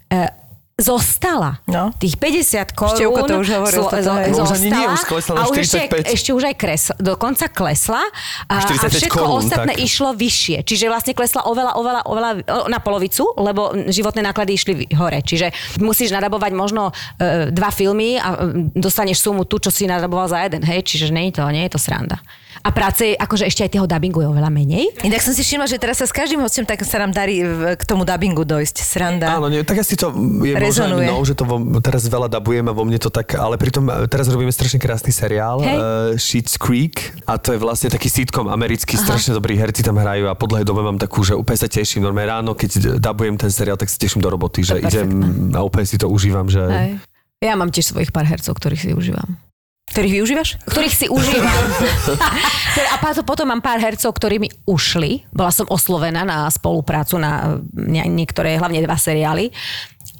e, 0.07 0.48
zostala. 0.79 1.59
No. 1.67 1.91
Tých 1.99 2.15
50 2.15 2.71
korún 2.71 2.95
Števko 2.95 3.21
to 3.27 3.35
už 3.43 3.49
hovoril, 3.51 3.83
toto, 3.83 4.11
hej. 4.15 4.31
No 4.31 4.47
už 4.47 4.51
ani 4.55 4.69
nie, 4.71 4.85
už 4.87 5.03
klesla 5.03 5.33
na 5.35 5.41
a 5.43 5.43
už 5.51 5.57
ešte, 5.59 5.79
45. 5.91 6.15
ešte 6.15 6.29
už 6.31 6.43
aj 6.47 6.55
kresla, 6.55 6.95
dokonca 6.97 7.45
klesla 7.51 8.01
a, 8.47 8.55
a 8.55 8.63
45 8.63 8.95
všetko 8.95 9.17
korún, 9.19 9.43
ostatné 9.43 9.73
tak. 9.75 9.83
išlo 9.83 10.09
vyššie. 10.15 10.57
Čiže 10.63 10.85
vlastne 10.87 11.13
klesla 11.13 11.41
oveľa, 11.45 11.71
oveľa, 11.75 12.01
oveľa 12.07 12.31
na 12.71 12.79
polovicu, 12.79 13.35
lebo 13.35 13.75
životné 13.91 14.23
náklady 14.23 14.51
išli 14.55 14.73
hore. 14.95 15.19
Čiže 15.19 15.51
musíš 15.83 16.15
nadabovať 16.15 16.51
možno 16.55 16.95
e, 17.19 17.51
dva 17.51 17.69
filmy 17.75 18.15
a 18.15 18.39
e, 18.39 18.71
dostaneš 18.71 19.19
sumu 19.19 19.43
tu, 19.43 19.59
čo 19.59 19.69
si 19.69 19.83
nadaboval 19.83 20.31
za 20.31 20.39
jeden. 20.47 20.63
Hej? 20.63 20.87
Čiže 20.87 21.11
nie 21.11 21.29
je 21.29 21.43
to, 21.43 21.43
nie 21.51 21.67
je 21.67 21.75
to 21.75 21.79
sranda. 21.79 22.23
A 22.63 22.69
práce, 22.75 23.15
akože 23.15 23.47
ešte 23.47 23.63
aj 23.63 23.71
toho 23.79 23.87
dubbingu 23.87 24.19
je 24.23 24.27
oveľa 24.27 24.51
menej. 24.51 24.91
Inak 25.05 25.23
som 25.23 25.31
si 25.31 25.41
všimla, 25.41 25.65
že 25.65 25.79
teraz 25.79 26.03
sa 26.03 26.05
s 26.05 26.13
každým 26.13 26.43
hostom 26.43 26.67
tak 26.67 26.83
sa 26.83 26.99
nám 26.99 27.15
darí 27.15 27.39
k 27.75 27.83
tomu 27.87 28.03
dubbingu 28.03 28.43
dojsť. 28.43 28.75
Sranda. 28.83 29.37
Áno, 29.37 29.47
nie, 29.47 29.63
tak 29.63 29.79
asi 29.81 29.95
to 29.95 30.11
je 30.43 30.53
možno 30.55 30.91
Rezonuje. 30.91 31.07
mnou, 31.07 31.19
že 31.23 31.33
to 31.37 31.43
vo, 31.47 31.57
teraz 31.79 32.03
veľa 32.09 32.27
dabujem 32.27 32.65
a 32.67 32.73
vo 32.73 32.83
mne 32.83 32.99
to 32.99 33.07
tak, 33.07 33.37
ale 33.37 33.55
pritom 33.55 33.87
e, 33.87 34.09
teraz 34.11 34.27
robíme 34.27 34.51
strašne 34.51 34.81
krásny 34.81 35.13
seriál 35.13 35.61
Hej. 35.61 35.75
uh, 35.77 35.83
Sheets 36.19 36.59
Creek 36.59 37.15
a 37.29 37.39
to 37.39 37.55
je 37.55 37.59
vlastne 37.61 37.87
taký 37.89 38.11
sitcom 38.11 38.51
americký, 38.51 38.99
Aha. 38.99 39.03
strašne 39.05 39.37
dobrí 39.37 39.55
herci 39.55 39.81
tam 39.85 39.97
hrajú 39.97 40.27
a 40.27 40.33
po 40.35 40.49
dlhej 40.49 40.65
dobe 40.67 40.81
mám 40.83 40.97
takú, 40.97 41.23
že 41.23 41.37
úplne 41.37 41.57
sa 41.59 41.69
teším. 41.69 42.03
Normálne 42.03 42.39
ráno, 42.39 42.51
keď 42.57 42.99
dabujem 42.99 43.37
ten 43.39 43.49
seriál, 43.49 43.77
tak 43.79 43.87
sa 43.87 43.97
teším 43.97 44.19
do 44.19 44.29
roboty, 44.29 44.65
že 44.65 44.81
idem 44.81 45.09
a 45.55 45.63
úplne 45.63 45.85
si 45.87 45.97
to 45.97 46.11
užívam, 46.11 46.45
že... 46.51 46.61
Hej. 46.61 46.91
Ja 47.39 47.55
mám 47.55 47.71
tiež 47.71 47.95
svojich 47.95 48.11
pár 48.11 48.27
hercov, 48.27 48.51
ktorých 48.59 48.81
si 48.83 48.89
užívam. 48.91 49.48
Ktorých 49.89 50.13
využívaš? 50.21 50.49
ktorých 50.69 50.95
si 50.95 51.05
užívam. 51.09 51.49
a 52.93 52.95
potom 53.25 53.49
mám 53.49 53.59
pár 53.59 53.81
hercov, 53.81 54.15
ktorí 54.15 54.37
mi 54.39 54.49
ušli. 54.69 55.27
Bola 55.33 55.49
som 55.51 55.65
oslovená 55.67 56.23
na 56.23 56.45
spoluprácu 56.47 57.17
na 57.17 57.59
niektoré, 58.05 58.55
hlavne 58.55 58.85
dva 58.85 58.95
seriály. 58.95 59.49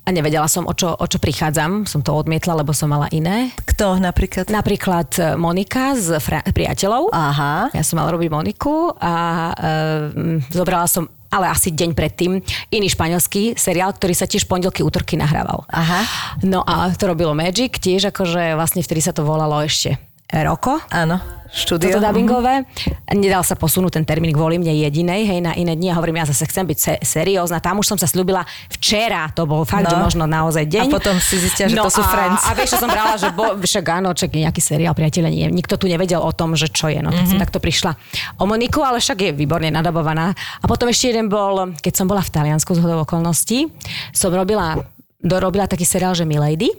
A 0.09 0.17
nevedela 0.17 0.49
som, 0.49 0.65
o 0.65 0.73
čo, 0.73 0.89
o 0.89 1.05
čo 1.05 1.21
prichádzam. 1.21 1.85
Som 1.85 2.01
to 2.01 2.17
odmietla, 2.17 2.57
lebo 2.57 2.73
som 2.73 2.89
mala 2.89 3.05
iné. 3.13 3.53
Kto 3.61 4.01
napríklad? 4.01 4.49
Napríklad 4.49 5.09
e, 5.21 5.37
Monika 5.37 5.93
z 5.93 6.17
fra- 6.17 6.41
priateľov. 6.41 7.13
Aha. 7.13 7.69
Ja 7.69 7.83
som 7.85 8.01
mala 8.01 8.17
robiť 8.17 8.33
Moniku 8.33 8.89
a 8.97 9.13
e, 9.53 10.49
zobrala 10.49 10.89
som 10.89 11.05
ale 11.29 11.45
asi 11.45 11.69
deň 11.69 11.93
predtým, 11.93 12.41
iný 12.73 12.89
španielský 12.89 13.53
seriál, 13.53 13.93
ktorý 13.93 14.17
sa 14.17 14.25
tiež 14.25 14.49
pondelky, 14.49 14.81
útorky 14.81 15.13
nahrával. 15.13 15.61
Aha. 15.69 16.01
No 16.41 16.65
a 16.65 16.89
to 16.97 17.05
robilo 17.05 17.37
Magic, 17.37 17.77
tiež 17.77 18.09
akože 18.09 18.57
vlastne 18.57 18.81
vtedy 18.81 19.05
sa 19.05 19.13
to 19.13 19.21
volalo 19.21 19.61
ešte 19.61 19.93
Roko. 20.33 20.81
Áno. 20.89 21.21
Štúdio. 21.49 21.89
Toto 21.91 22.05
dubbingové. 22.05 22.61
Nedal 23.09 23.41
sa 23.41 23.53
posunúť 23.53 23.97
ten 23.97 24.05
termín 24.05 24.29
kvôli 24.29 24.55
mne 24.55 24.69
jedinej, 24.79 25.25
hej, 25.25 25.39
na 25.39 25.53
iné 25.53 25.73
dni. 25.73 25.89
A 25.89 25.97
hovorím, 25.97 26.17
ja 26.17 26.25
zase 26.25 26.45
chcem 26.45 26.61
byť 26.63 26.77
se- 26.77 27.01
seriózna. 27.01 27.57
Tam 27.57 27.75
už 27.75 27.85
som 27.85 27.97
sa 27.97 28.05
slúbila 28.05 28.45
včera, 28.69 29.25
to 29.29 29.43
bol 29.43 29.63
fakt, 29.63 29.83
No. 29.83 29.89
že 29.89 29.97
možno 29.99 30.23
naozaj 30.23 30.63
deň. 30.63 30.85
A 30.85 30.93
potom 30.93 31.17
si 31.17 31.35
zistila, 31.37 31.65
že 31.65 31.75
to 31.75 31.89
sú 31.89 31.99
a, 31.99 32.07
Friends. 32.07 32.41
A 32.43 32.53
vieš, 32.53 32.69
čo 32.71 32.79
som 32.79 32.87
brala, 32.87 33.15
že 33.15 33.29
bo, 33.29 33.55
však 33.55 33.81
áno, 33.91 34.13
čak 34.13 34.29
nejaký 34.31 34.59
seriál, 34.59 34.93
priateľe, 34.93 35.25
nie. 35.27 35.49
Nikto 35.49 35.75
tu 35.75 35.85
nevedel 35.85 36.17
o 36.17 36.29
tom, 36.29 36.53
že 36.53 36.67
čo 36.67 36.85
je. 36.85 36.99
No, 36.99 37.09
tak 37.09 37.25
Mhm. 37.25 37.29
som 37.29 37.39
takto 37.39 37.57
prišla 37.57 37.97
o 38.35 38.45
Moniku, 38.45 38.79
ale 38.79 38.97
však 38.97 39.17
je 39.19 39.31
výborne 39.31 39.67
nadabovaná. 39.67 40.31
A 40.55 40.65
potom 40.65 40.85
ešte 40.85 41.09
jeden 41.09 41.27
bol, 41.27 41.73
keď 41.75 41.93
som 41.93 42.05
bola 42.05 42.21
v 42.21 42.29
Taliansku 42.29 42.71
z 42.71 42.79
hodou 42.79 43.01
okolností, 43.01 43.73
som 44.11 44.29
robila, 44.29 44.77
dorobila 45.17 45.65
taký 45.65 45.83
seriál, 45.83 46.13
že 46.13 46.23
Milady. 46.23 46.69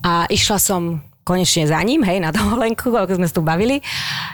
A 0.00 0.26
išla 0.26 0.58
som 0.58 0.98
konečne 1.22 1.64
za 1.64 1.78
ním, 1.80 2.02
hej, 2.02 2.18
na 2.18 2.30
dovolenku, 2.30 2.90
ako 2.90 3.18
sme 3.18 3.26
sa 3.26 3.34
tu 3.34 3.42
bavili. 3.42 3.78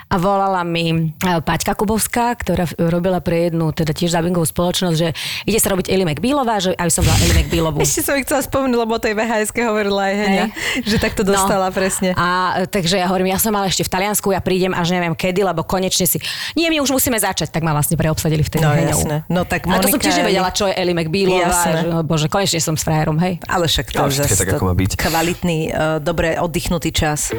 A 0.07 0.17
volala 0.17 0.61
mi 0.61 0.89
e, 0.89 1.13
Paťka 1.21 1.77
Kubovská, 1.77 2.33
ktorá 2.33 2.65
robila 2.81 3.21
pre 3.21 3.47
jednu, 3.47 3.69
teda 3.69 3.93
tiež 3.93 4.09
dubbingovú 4.09 4.43
spoločnosť, 4.43 4.95
že 4.95 5.13
ide 5.45 5.59
sa 5.61 5.69
robiť 5.69 5.85
Eli 5.87 6.01
McBealová, 6.01 6.57
že 6.57 6.73
aby 6.73 6.89
som 6.89 7.05
bola 7.05 7.13
Eli 7.21 7.33
McBealovú. 7.39 7.77
Ešte 7.85 8.01
som 8.01 8.17
ich 8.17 8.25
chcela 8.25 8.41
spomenúť, 8.41 8.79
lebo 8.79 8.97
o 8.97 9.01
tej 9.01 9.13
VHS 9.13 9.53
hovorila 9.53 10.09
aj 10.09 10.15
Henia, 10.17 10.45
že 10.81 10.97
takto 10.97 11.21
dostala 11.21 11.69
No. 11.69 11.75
presne. 11.75 12.17
A 12.17 12.57
e, 12.61 12.69
takže 12.69 12.97
ja 12.97 13.05
hovorím, 13.05 13.29
ja 13.29 13.37
som 13.37 13.53
mala 13.53 13.69
ešte 13.69 13.85
v 13.85 13.91
Taliansku, 13.93 14.33
ja 14.33 14.41
prídem 14.41 14.73
až 14.73 14.89
neviem 14.89 15.13
kedy, 15.13 15.45
lebo 15.45 15.61
konečne 15.61 16.09
si... 16.09 16.17
Nie, 16.57 16.73
my 16.73 16.81
už 16.81 16.89
musíme 16.89 17.19
začať, 17.21 17.53
tak 17.53 17.61
ma 17.61 17.71
vlastne 17.71 17.93
preobsadili 17.99 18.41
vtedy 18.41 18.65
No 18.65 18.73
Heňou. 18.73 18.89
jasné. 18.97 19.15
No 19.29 19.45
tak 19.45 19.69
A 19.69 19.77
to 19.77 19.89
som 19.89 19.97
Monika 19.99 20.09
tiež 20.09 20.15
nevedela, 20.25 20.49
čo 20.49 20.65
je 20.65 20.73
Eli. 20.73 20.93
Že, 20.95 21.79
oh, 21.91 22.03
bože, 22.03 22.27
konečne 22.31 22.59
som 22.59 22.73
s 22.73 22.83
frajerom, 22.83 23.19
hej. 23.21 23.37
Ale 23.45 23.67
však 23.67 23.91
to 23.91 23.99
Ale 24.01 24.09
je 24.09 24.19
zase 24.23 24.35
tak, 24.35 24.55
ako 24.57 24.71
má 24.71 24.75
byť. 24.75 24.91
kvalitný, 24.95 25.57
uh, 25.69 25.97
dobre 25.99 26.39
oddychnutý 26.39 26.78
čas. 26.87 27.35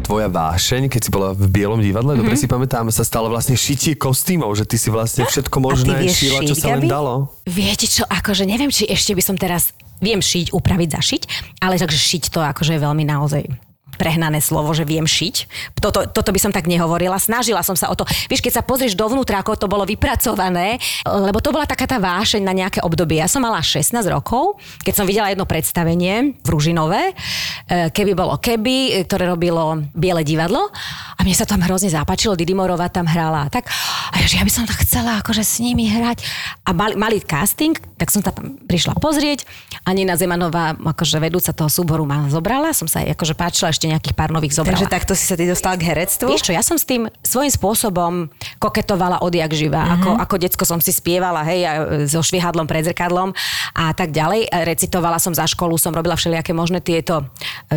Tvoja 0.00 0.30
vášeň, 0.30 0.88
keď 0.88 1.00
si 1.02 1.10
bola 1.10 1.34
v 1.34 1.44
Bielom 1.46 1.82
divadle, 1.82 2.14
Mhm. 2.14 2.24
mm-hmm. 2.24 2.24
dobre 2.24 2.40
si 2.40 2.46
pamätám, 2.46 2.88
sa 2.88 3.02
stalo 3.02 3.28
vlastne 3.28 3.52
šitie 3.52 3.92
kostýmov, 3.92 4.54
že 4.54 4.64
ty 4.64 4.78
si 4.78 4.88
vlastne 4.88 5.26
všetko 5.26 5.56
možné 5.58 6.08
šila, 6.08 6.40
čo 6.40 6.54
šiť, 6.54 6.62
sa 6.62 6.66
len 6.72 6.80
Gabi? 6.80 6.88
dalo. 6.88 7.14
Viete 7.44 7.84
čo, 7.84 8.06
akože 8.06 8.46
neviem, 8.46 8.70
či 8.70 8.86
ešte 8.86 9.12
by 9.12 9.22
som 9.22 9.36
teraz... 9.36 9.76
Viem 9.96 10.20
šiť, 10.20 10.52
upraviť, 10.52 10.88
zašiť, 10.92 11.22
ale 11.64 11.80
takže 11.80 11.96
šiť 11.96 12.28
to 12.28 12.44
akože 12.44 12.76
je 12.76 12.84
veľmi 12.84 13.08
naozaj 13.08 13.48
prehnané 13.96 14.38
slovo, 14.44 14.70
že 14.76 14.84
viem 14.84 15.04
šiť. 15.04 15.50
Toto, 15.80 16.06
toto 16.06 16.30
by 16.30 16.40
som 16.40 16.52
tak 16.54 16.68
nehovorila. 16.70 17.18
Snažila 17.18 17.64
som 17.64 17.74
sa 17.74 17.90
o 17.90 17.96
to. 17.98 18.04
Vieš, 18.30 18.44
keď 18.44 18.60
sa 18.60 18.62
pozrieš 18.62 18.94
dovnútra, 18.94 19.42
ako 19.42 19.56
to 19.56 19.66
bolo 19.66 19.82
vypracované, 19.88 20.78
lebo 21.04 21.40
to 21.42 21.50
bola 21.50 21.66
taká 21.66 21.88
tá 21.88 21.96
vášeň 21.96 22.42
na 22.44 22.54
nejaké 22.54 22.84
obdobie. 22.84 23.18
Ja 23.18 23.28
som 23.28 23.42
mala 23.42 23.64
16 23.64 23.96
rokov, 24.12 24.60
keď 24.84 24.94
som 24.94 25.08
videla 25.08 25.32
jedno 25.32 25.48
predstavenie 25.48 26.36
v 26.40 26.48
Ružinové, 26.48 27.12
e, 27.12 27.90
keby 27.90 28.12
bolo 28.12 28.36
keby, 28.38 29.08
ktoré 29.08 29.26
robilo 29.26 29.82
Biele 29.96 30.22
divadlo 30.22 30.70
a 31.16 31.20
mne 31.24 31.34
sa 31.34 31.48
tam 31.48 31.64
hrozne 31.64 31.88
zapáčilo, 31.88 32.36
Didi 32.36 32.52
Morová 32.52 32.92
tam 32.92 33.08
hrala 33.08 33.48
tak. 33.48 33.66
A 34.12 34.20
ja, 34.22 34.26
že 34.28 34.38
ja 34.38 34.44
by 34.44 34.52
som 34.52 34.64
tak 34.68 34.84
chcela 34.84 35.18
akože 35.24 35.42
s 35.42 35.58
nimi 35.58 35.88
hrať. 35.88 36.22
A 36.68 36.76
mali, 36.76 36.94
mali 36.94 37.18
casting, 37.24 37.74
tak 37.96 38.12
som 38.12 38.20
tam 38.20 38.60
prišla 38.68 38.98
pozrieť 39.00 39.48
a 39.86 39.94
Nina 39.96 40.18
Zemanová, 40.18 40.76
akože 40.76 41.16
vedúca 41.22 41.54
toho 41.54 41.70
súboru 41.72 42.04
ma 42.04 42.26
zobrala, 42.28 42.74
som 42.76 42.84
sa 42.90 43.00
jej 43.00 43.14
akože 43.14 43.34
páčila 43.38 43.72
ešte 43.72 43.85
ešte 43.86 43.94
nejakých 43.94 44.16
pár 44.18 44.30
nových 44.34 44.58
zobrala. 44.58 44.74
Takže 44.74 44.90
takto 44.90 45.12
si 45.14 45.24
sa 45.30 45.38
ty 45.38 45.46
dostala 45.46 45.78
k 45.78 45.86
herectvu? 45.86 46.26
Vieš 46.26 46.50
čo, 46.50 46.52
ja 46.52 46.62
som 46.66 46.74
s 46.74 46.82
tým 46.82 47.06
svojím 47.22 47.52
spôsobom 47.54 48.12
koketovala 48.58 49.22
odjak 49.22 49.54
živa. 49.54 49.86
Mm-hmm. 49.86 49.96
Ako, 50.02 50.10
ako 50.18 50.34
decko 50.42 50.64
som 50.66 50.82
si 50.82 50.90
spievala, 50.90 51.46
hej, 51.46 51.60
a 51.62 51.72
so 52.10 52.18
švihadlom 52.18 52.66
pred 52.66 52.82
zrkadlom 52.82 53.30
a 53.78 53.94
tak 53.94 54.10
ďalej. 54.10 54.50
Recitovala 54.50 55.22
som 55.22 55.30
za 55.30 55.46
školu, 55.46 55.78
som 55.78 55.94
robila 55.94 56.18
všelijaké 56.18 56.50
možné 56.50 56.82
tieto, 56.82 57.30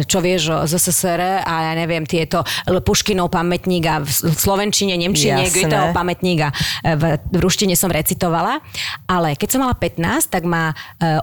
čo 0.09 0.17
vieš, 0.17 0.49
o 0.49 0.65
ZSSR 0.65 1.45
a 1.45 1.53
ja 1.69 1.73
neviem, 1.77 2.03
tieto 2.09 2.41
Puškinov 2.65 3.29
pamätník 3.29 3.85
a 3.85 4.01
v 4.01 4.09
Slovenčine, 4.33 4.97
Nemčine. 4.97 5.45
Goetheho 5.45 5.93
pamätník 5.93 6.39
a 6.41 6.49
v, 6.97 7.21
v 7.21 7.37
ruštine 7.37 7.77
som 7.77 7.93
recitovala. 7.93 8.63
Ale 9.05 9.37
keď 9.37 9.47
som 9.53 9.59
mala 9.61 9.77
15, 9.77 10.33
tak 10.33 10.43
ma 10.47 10.71
e, 10.71 10.75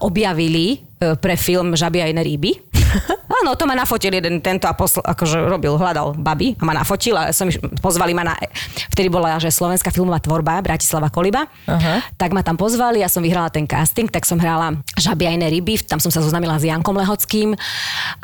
objavili 0.04 0.76
e, 0.76 1.16
pre 1.16 1.34
film 1.34 1.74
Žaby 1.74 1.98
a 2.04 2.06
iné 2.12 2.22
ryby. 2.22 2.52
Áno, 3.42 3.52
to 3.52 3.68
ma 3.68 3.76
nafotil 3.76 4.16
jeden 4.16 4.40
tento 4.40 4.64
a 4.64 4.72
posl- 4.72 5.04
akože 5.04 5.36
robil, 5.44 5.76
hľadal 5.76 6.16
baby 6.16 6.56
a 6.56 6.62
ma 6.64 6.72
nafotil 6.72 7.12
a 7.18 7.34
som, 7.36 7.52
pozvali 7.84 8.16
ma 8.16 8.24
na, 8.24 8.34
vtedy 8.92 9.12
bola, 9.12 9.36
že 9.36 9.52
slovenská 9.52 9.92
filmová 9.92 10.16
tvorba 10.24 10.56
Bratislava 10.64 11.12
Koliba, 11.12 11.44
Aha. 11.68 12.00
tak 12.16 12.32
ma 12.32 12.40
tam 12.40 12.56
pozvali, 12.56 13.04
ja 13.04 13.12
som 13.12 13.20
vyhrala 13.20 13.52
ten 13.52 13.68
casting, 13.68 14.08
tak 14.08 14.24
som 14.24 14.40
hrala 14.40 14.80
iné 15.20 15.52
ryby, 15.52 15.84
tam 15.84 16.00
som 16.00 16.08
sa 16.08 16.24
zoznamila 16.24 16.56
s 16.56 16.64
Jankom 16.64 16.96
Lehockým 16.96 17.52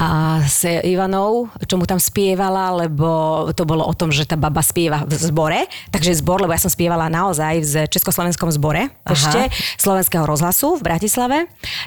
a 0.01 0.41
s 0.49 0.65
Ivanou, 0.65 1.53
čo 1.69 1.77
mu 1.77 1.85
tam 1.85 2.01
spievala, 2.01 2.73
lebo 2.87 3.45
to 3.53 3.69
bolo 3.69 3.85
o 3.85 3.93
tom, 3.93 4.09
že 4.09 4.25
tá 4.25 4.39
baba 4.39 4.65
spieva 4.65 5.05
v 5.05 5.13
zbore, 5.19 5.61
takže 5.93 6.17
zbor, 6.25 6.41
lebo 6.41 6.57
ja 6.57 6.63
som 6.63 6.73
spievala 6.73 7.13
naozaj 7.13 7.55
v 7.61 7.75
Československom 7.91 8.49
zbore, 8.55 8.89
Aha. 8.89 9.13
ešte 9.13 9.41
slovenského 9.77 10.25
rozhlasu 10.25 10.81
v 10.81 10.83
Bratislave, 10.89 11.37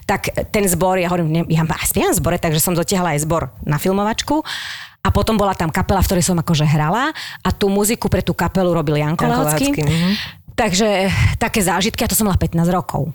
tak 0.05 0.29
ten 0.53 0.67
zbor, 0.69 1.01
ja 1.01 1.09
hovorím, 1.09 1.29
ne- 1.41 1.49
ja 1.49 1.65
spievam 1.87 2.13
v 2.13 2.19
zbore, 2.21 2.37
takže 2.37 2.61
som 2.61 2.77
dotiahla 2.77 3.14
aj 3.14 3.14
zbor 3.19 3.51
na 3.65 3.77
filmovačku. 3.81 4.43
A 5.05 5.13
potom 5.13 5.37
bola 5.37 5.53
tam 5.53 5.69
kapela, 5.69 6.01
v 6.01 6.09
ktorej 6.09 6.25
som 6.25 6.37
akože 6.41 6.65
hrala 6.65 7.13
a 7.45 7.49
tú 7.53 7.69
muziku 7.69 8.09
pre 8.09 8.25
tú 8.25 8.33
kapelu 8.33 8.73
robil 8.73 8.97
Janko, 8.97 9.29
Janko 9.29 9.33
Lehocký. 9.37 9.65
Lehocký, 9.69 9.81
mhm. 9.85 10.11
Takže 10.55 10.87
také 11.35 11.59
zážitky, 11.59 12.01
a 12.01 12.09
to 12.09 12.15
som 12.15 12.25
mala 12.31 12.39
15 12.39 12.63
rokov. 12.71 13.11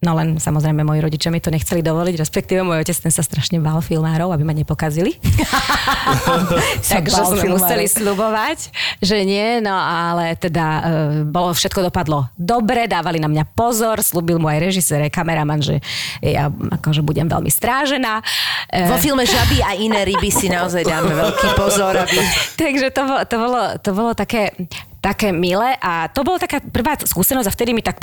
No 0.00 0.16
len 0.16 0.40
samozrejme 0.40 0.80
moji 0.80 1.04
rodičia 1.04 1.28
mi 1.28 1.44
to 1.44 1.52
nechceli 1.52 1.84
dovoliť, 1.84 2.16
respektíve 2.16 2.64
môj 2.64 2.88
otec 2.88 2.96
ten 2.96 3.12
sa 3.12 3.20
strašne 3.20 3.60
bál 3.60 3.84
filmárov, 3.84 4.32
aby 4.32 4.48
ma 4.48 4.56
nepokazili. 4.56 5.20
Takže 6.92 7.20
sme 7.28 7.52
museli 7.52 7.84
slubovať, 7.84 8.72
že 9.04 9.20
nie, 9.28 9.60
no 9.60 9.76
ale 9.76 10.40
teda 10.40 10.64
e, 10.64 10.80
bolo, 11.28 11.52
všetko 11.52 11.92
dopadlo 11.92 12.32
dobre, 12.32 12.88
dávali 12.88 13.20
na 13.20 13.28
mňa 13.28 13.44
pozor, 13.52 14.00
slúbil 14.00 14.40
mu 14.40 14.48
aj 14.48 14.72
režisér, 14.72 15.04
aj 15.04 15.12
kameraman, 15.12 15.60
že 15.60 15.84
ja 16.24 16.48
akože 16.48 17.04
budem 17.04 17.28
veľmi 17.28 17.52
strážená. 17.52 18.24
E, 18.72 18.88
Vo 18.88 18.96
filme 18.96 19.28
Žaby 19.28 19.58
a 19.60 19.76
iné 19.76 20.00
ryby 20.08 20.32
si 20.32 20.48
naozaj 20.48 20.80
dáme 20.80 21.12
veľký 21.12 21.48
pozor, 21.60 21.92
aby... 22.00 22.16
Takže 22.60 22.88
to 22.96 23.02
to 23.28 23.36
bolo, 23.36 23.60
to 23.76 23.90
bolo 23.92 24.12
také, 24.16 24.56
také 25.00 25.32
milé. 25.32 25.74
A 25.80 26.06
to 26.12 26.20
bola 26.22 26.36
taká 26.36 26.60
prvá 26.60 26.94
skúsenosť 27.00 27.48
a 27.48 27.56
vtedy 27.56 27.72
mi 27.72 27.80
tak 27.80 27.96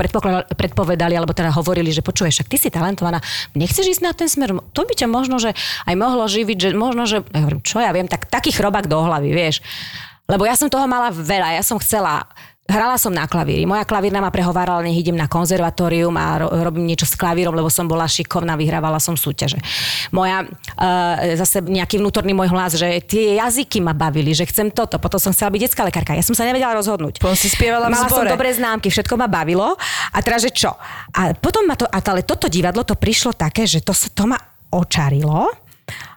predpovedali, 0.49 1.13
alebo 1.13 1.31
teda 1.31 1.53
hovorili, 1.53 1.93
že 1.93 2.01
počuješ, 2.01 2.41
však 2.41 2.49
ty 2.49 2.57
si 2.57 2.69
talentovaná, 2.73 3.21
nechceš 3.53 3.97
ísť 3.97 4.03
na 4.03 4.11
ten 4.17 4.27
smer, 4.27 4.57
to 4.73 4.81
by 4.83 4.93
ťa 4.97 5.07
možno, 5.07 5.37
že 5.37 5.53
aj 5.85 5.95
mohlo 5.95 6.25
živiť, 6.25 6.57
že 6.57 6.69
možno, 6.73 7.05
že, 7.05 7.21
ja 7.21 7.41
hovorím, 7.45 7.61
čo 7.61 7.77
ja 7.79 7.93
viem, 7.93 8.09
tak 8.09 8.25
taký 8.27 8.49
chrobák 8.51 8.89
do 8.89 8.97
hlavy, 8.97 9.29
vieš. 9.31 9.61
Lebo 10.27 10.43
ja 10.43 10.59
som 10.59 10.67
toho 10.67 10.89
mala 10.89 11.07
veľa, 11.13 11.55
ja 11.55 11.63
som 11.63 11.79
chcela 11.79 12.27
Hrala 12.67 12.99
som 12.99 13.15
na 13.15 13.23
klavíri. 13.31 13.63
Moja 13.63 13.87
klavírna 13.87 14.19
ma 14.19 14.27
prehovárala, 14.27 14.83
nech 14.83 14.99
idem 14.99 15.15
na 15.15 15.31
konzervatórium 15.31 16.11
a 16.19 16.43
ro- 16.43 16.51
robím 16.51 16.83
niečo 16.83 17.07
s 17.07 17.15
klavírom, 17.15 17.55
lebo 17.55 17.71
som 17.71 17.87
bola 17.87 18.03
šikovná, 18.03 18.59
vyhrávala 18.59 18.99
som 18.99 19.15
súťaže. 19.15 19.55
Moja, 20.11 20.43
uh, 20.43 21.15
zase 21.39 21.63
nejaký 21.63 21.95
vnútorný 22.03 22.35
môj 22.35 22.51
hlas, 22.51 22.75
že 22.75 22.99
tie 23.07 23.39
jazyky 23.39 23.79
ma 23.79 23.95
bavili, 23.95 24.35
že 24.35 24.43
chcem 24.43 24.67
toto. 24.67 24.99
Potom 24.99 25.15
som 25.15 25.31
chcela 25.31 25.47
byť 25.47 25.61
detská 25.63 25.87
lekárka. 25.87 26.11
Ja 26.11 26.27
som 26.27 26.35
sa 26.35 26.43
nevedela 26.43 26.75
rozhodnúť. 26.75 27.23
Potom 27.23 27.39
si 27.39 27.47
spievala 27.47 27.87
v 27.87 27.95
Mala 27.95 28.11
som 28.11 28.19
zbore. 28.19 28.35
dobré 28.35 28.51
známky, 28.51 28.91
všetko 28.91 29.15
ma 29.15 29.31
bavilo. 29.31 29.79
A 30.11 30.19
teraz, 30.19 30.43
že 30.43 30.51
čo? 30.51 30.75
A 31.15 31.31
potom 31.39 31.63
ma 31.63 31.79
to, 31.79 31.87
a 31.87 32.03
ale 32.03 32.27
toto 32.27 32.51
divadlo, 32.51 32.83
to 32.83 32.99
prišlo 32.99 33.31
také, 33.31 33.63
že 33.63 33.79
to, 33.79 33.95
to 33.95 34.27
ma 34.27 34.35
očarilo 34.75 35.47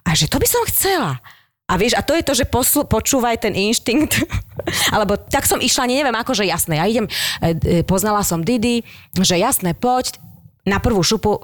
a 0.03 0.11
že 0.19 0.27
to 0.27 0.43
by 0.43 0.47
som 0.51 0.67
chcela. 0.67 1.23
A 1.71 1.79
vieš, 1.79 1.95
a 1.95 2.03
to 2.03 2.19
je 2.19 2.27
to, 2.27 2.35
že 2.35 2.51
poslu, 2.51 2.83
počúvaj 2.83 3.47
ten 3.47 3.55
inštinkt. 3.55 4.27
Alebo 4.95 5.15
tak 5.15 5.47
som 5.47 5.63
išla, 5.63 5.87
neviem, 5.87 6.19
ako, 6.19 6.35
že 6.35 6.51
jasné. 6.51 6.83
Ja 6.83 6.91
idem, 6.91 7.07
e, 7.07 7.55
e, 7.55 7.87
poznala 7.87 8.27
som 8.27 8.43
Didi, 8.43 8.83
že 9.15 9.39
jasné, 9.39 9.79
poď, 9.79 10.19
na 10.67 10.83
prvú 10.83 11.01
šupu 11.07 11.39
e, 11.39 11.43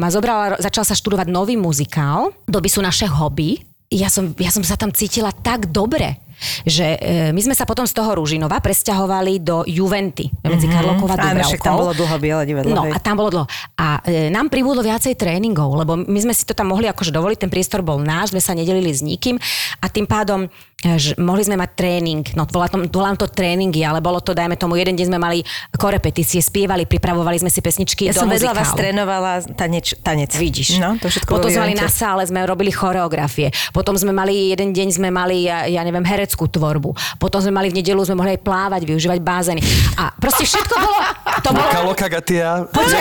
ma 0.00 0.08
zobrala, 0.08 0.56
začala 0.58 0.88
sa 0.88 0.96
študovať 0.96 1.28
nový 1.28 1.60
muzikál, 1.60 2.32
doby 2.48 2.72
sú 2.72 2.80
naše 2.80 3.04
hobby. 3.04 3.60
Ja 3.92 4.08
som, 4.08 4.32
ja 4.40 4.48
som 4.48 4.64
sa 4.64 4.80
tam 4.80 4.90
cítila 4.90 5.30
tak 5.30 5.70
dobre, 5.70 6.18
že 6.62 6.86
e, 6.94 7.30
my 7.30 7.40
sme 7.40 7.54
sa 7.54 7.64
potom 7.64 7.84
z 7.84 7.92
toho 7.92 8.14
Ružinova 8.14 8.60
presťahovali 8.60 9.40
do 9.40 9.64
Juventy 9.64 10.28
medzi 10.42 10.66
Karlovkou 10.66 11.06
a 11.06 11.16
Mhm. 11.16 11.18
Áno, 11.18 11.32
Dubravkou. 11.32 11.50
však 11.50 11.62
tam 11.62 11.76
bolo 11.76 11.92
dlho 11.92 12.16
biele 12.16 12.42
divadlo. 12.44 12.72
No 12.72 12.82
hej. 12.84 12.92
a 12.92 12.98
tam 12.98 13.14
bolo 13.16 13.30
dlho. 13.30 13.46
A 13.74 13.86
e, 14.02 14.28
nám 14.28 14.46
pribudlo 14.46 14.80
viacej 14.80 15.14
tréningov, 15.14 15.72
lebo 15.74 15.96
my 15.96 16.18
sme 16.20 16.30
si 16.30 16.44
to 16.44 16.52
tam 16.52 16.68
mohli 16.68 16.86
akože 16.86 17.08
dovoliť, 17.08 17.38
ten 17.38 17.48
priestor 17.48 17.80
bol 17.80 17.98
náš, 17.98 18.30
sme 18.30 18.40
sa 18.40 18.52
nedelili 18.52 18.92
s 18.92 19.00
nikým 19.00 19.40
a 19.80 19.86
tým 19.86 20.04
pádom 20.04 20.44
e, 20.44 20.48
že 20.96 21.16
mohli 21.16 21.42
sme 21.42 21.56
mať 21.56 21.70
tréning, 21.72 22.22
no 22.36 22.44
volá 22.46 22.68
tom, 22.68 22.84
volám 22.84 23.16
to 23.16 23.26
tréningy, 23.26 23.80
ale 23.80 23.98
bolo 23.98 24.20
to, 24.20 24.32
dajme 24.32 24.54
tomu, 24.54 24.76
jeden 24.76 24.92
deň 24.92 25.06
sme 25.08 25.18
mali 25.18 25.40
korepetície, 25.72 26.38
spievali, 26.38 26.84
pripravovali 26.84 27.40
sme 27.40 27.50
si 27.50 27.60
pesničky 27.60 28.08
Ja 28.08 28.14
do 28.14 28.22
som 28.22 28.28
vedľa 28.28 28.52
vás 28.52 28.70
trénovala 28.72 29.40
taneč, 29.56 29.96
tanec. 30.00 30.36
Vidíš. 30.36 30.76
No, 30.78 31.00
to 31.00 31.08
všetko 31.08 31.32
Potom 31.32 31.48
sme 31.48 31.64
mali 31.64 31.74
na 31.74 31.88
sále, 31.88 32.22
sme 32.24 32.44
robili 32.44 32.70
choreografie. 32.70 33.50
Potom 33.72 33.96
sme 33.96 34.12
mali, 34.12 34.52
jeden 34.52 34.72
deň 34.72 34.88
sme 34.92 35.08
mali, 35.08 35.48
ja, 35.48 35.64
ja 35.64 35.80
neviem, 35.80 36.04
hereckú 36.26 36.50
tvorbu. 36.50 36.90
Potom 37.22 37.38
sme 37.38 37.54
mali 37.54 37.70
v 37.70 37.78
nedelu, 37.78 38.02
sme 38.02 38.18
mohli 38.18 38.34
aj 38.34 38.42
plávať, 38.42 38.82
využívať 38.82 39.18
bázeny. 39.22 39.62
A 39.94 40.10
proste 40.18 40.42
všetko 40.42 40.74
bolo, 40.74 40.98
to 41.46 41.50
bolo, 41.54 41.70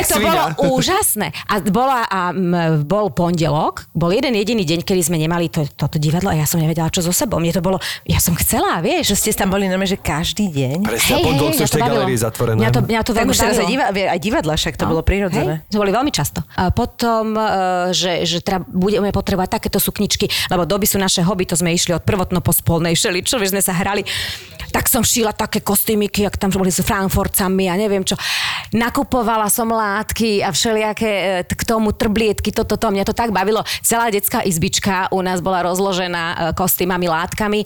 to 0.06 0.18
bolo 0.22 0.42
úžasné. 0.78 1.34
A, 1.50 1.58
bola, 1.66 2.06
a 2.06 2.30
m, 2.30 2.86
bol 2.86 3.10
pondelok, 3.10 3.90
bol 3.98 4.14
jeden 4.14 4.38
jediný 4.38 4.62
deň, 4.62 4.86
kedy 4.86 5.02
sme 5.02 5.18
nemali 5.18 5.50
to, 5.50 5.66
toto 5.74 5.98
divadlo 5.98 6.30
a 6.30 6.38
ja 6.38 6.46
som 6.46 6.62
nevedela, 6.62 6.94
čo 6.94 7.02
so 7.02 7.10
sebou. 7.10 7.42
Mne 7.42 7.58
to 7.58 7.66
bolo, 7.66 7.82
ja 8.06 8.22
som 8.22 8.38
chcela, 8.38 8.78
vieš. 8.86 9.10
Že 9.10 9.16
ste 9.18 9.30
tam 9.34 9.50
boli 9.50 9.66
normálne, 9.66 9.90
že 9.90 9.98
každý 9.98 10.54
deň. 10.54 10.78
Presne, 10.86 11.10
a 11.10 11.18
pondelok 11.26 11.54
sú 11.58 11.66
v 11.66 11.72
to 11.74 11.78
tej 12.06 12.20
zatvorené. 12.22 12.60
Mňa 12.62 12.70
to, 12.70 12.80
mňa 12.86 13.02
to 13.02 13.12
Tak 13.18 13.26
už 13.26 13.38
teraz 13.42 13.58
aj, 13.58 13.66
bavilo. 13.66 13.72
diva, 13.74 13.86
aj 14.14 14.20
divadla, 14.22 14.54
však 14.54 14.74
to 14.78 14.86
bolo 14.86 15.02
prirodzené. 15.02 15.66
Hej, 15.66 15.72
to 15.74 15.78
boli 15.82 15.92
veľmi 15.96 16.12
často. 16.14 16.40
A 16.54 16.70
potom, 16.70 17.34
e, 17.34 17.48
že, 17.96 18.28
že 18.28 18.44
teda 18.46 18.62
budeme 18.68 19.10
potrebovať 19.10 19.50
takéto 19.58 19.80
sukničky, 19.82 20.30
lebo 20.52 20.68
doby 20.68 20.86
sú 20.86 21.00
naše 21.02 21.24
hobby, 21.24 21.48
to 21.48 21.56
sme 21.56 21.72
išli 21.74 21.96
od 21.96 22.04
prvotno 22.04 22.44
po 22.44 22.52
spolnej 22.52 22.94
šeli, 23.16 23.24
čo 23.24 23.40
vieš, 23.40 23.56
sme 23.56 23.64
sa 23.64 23.72
hrali. 23.72 24.04
Tak 24.76 24.92
som 24.92 25.08
šila 25.08 25.32
také 25.32 25.64
kostýmiky, 25.64 26.28
jak 26.28 26.36
tam 26.36 26.52
boli 26.52 26.68
s 26.68 26.84
frankforcami 26.84 27.72
a 27.72 27.80
neviem 27.80 28.04
čo. 28.04 28.20
Nakupovala 28.76 29.48
som 29.48 29.72
látky 29.72 30.44
a 30.44 30.52
všelijaké 30.52 31.12
e, 31.12 31.28
k 31.48 31.64
tomu 31.64 31.96
trblietky, 31.96 32.52
toto, 32.52 32.76
to, 32.76 32.92
mňa 32.92 33.08
to 33.08 33.16
tak 33.16 33.32
bavilo. 33.32 33.64
Celá 33.80 34.12
detská 34.12 34.44
izbička 34.44 35.08
u 35.16 35.24
nás 35.24 35.40
bola 35.40 35.64
rozložená 35.64 36.24
e, 36.28 36.36
kostýmami, 36.60 37.08
látkami, 37.08 37.64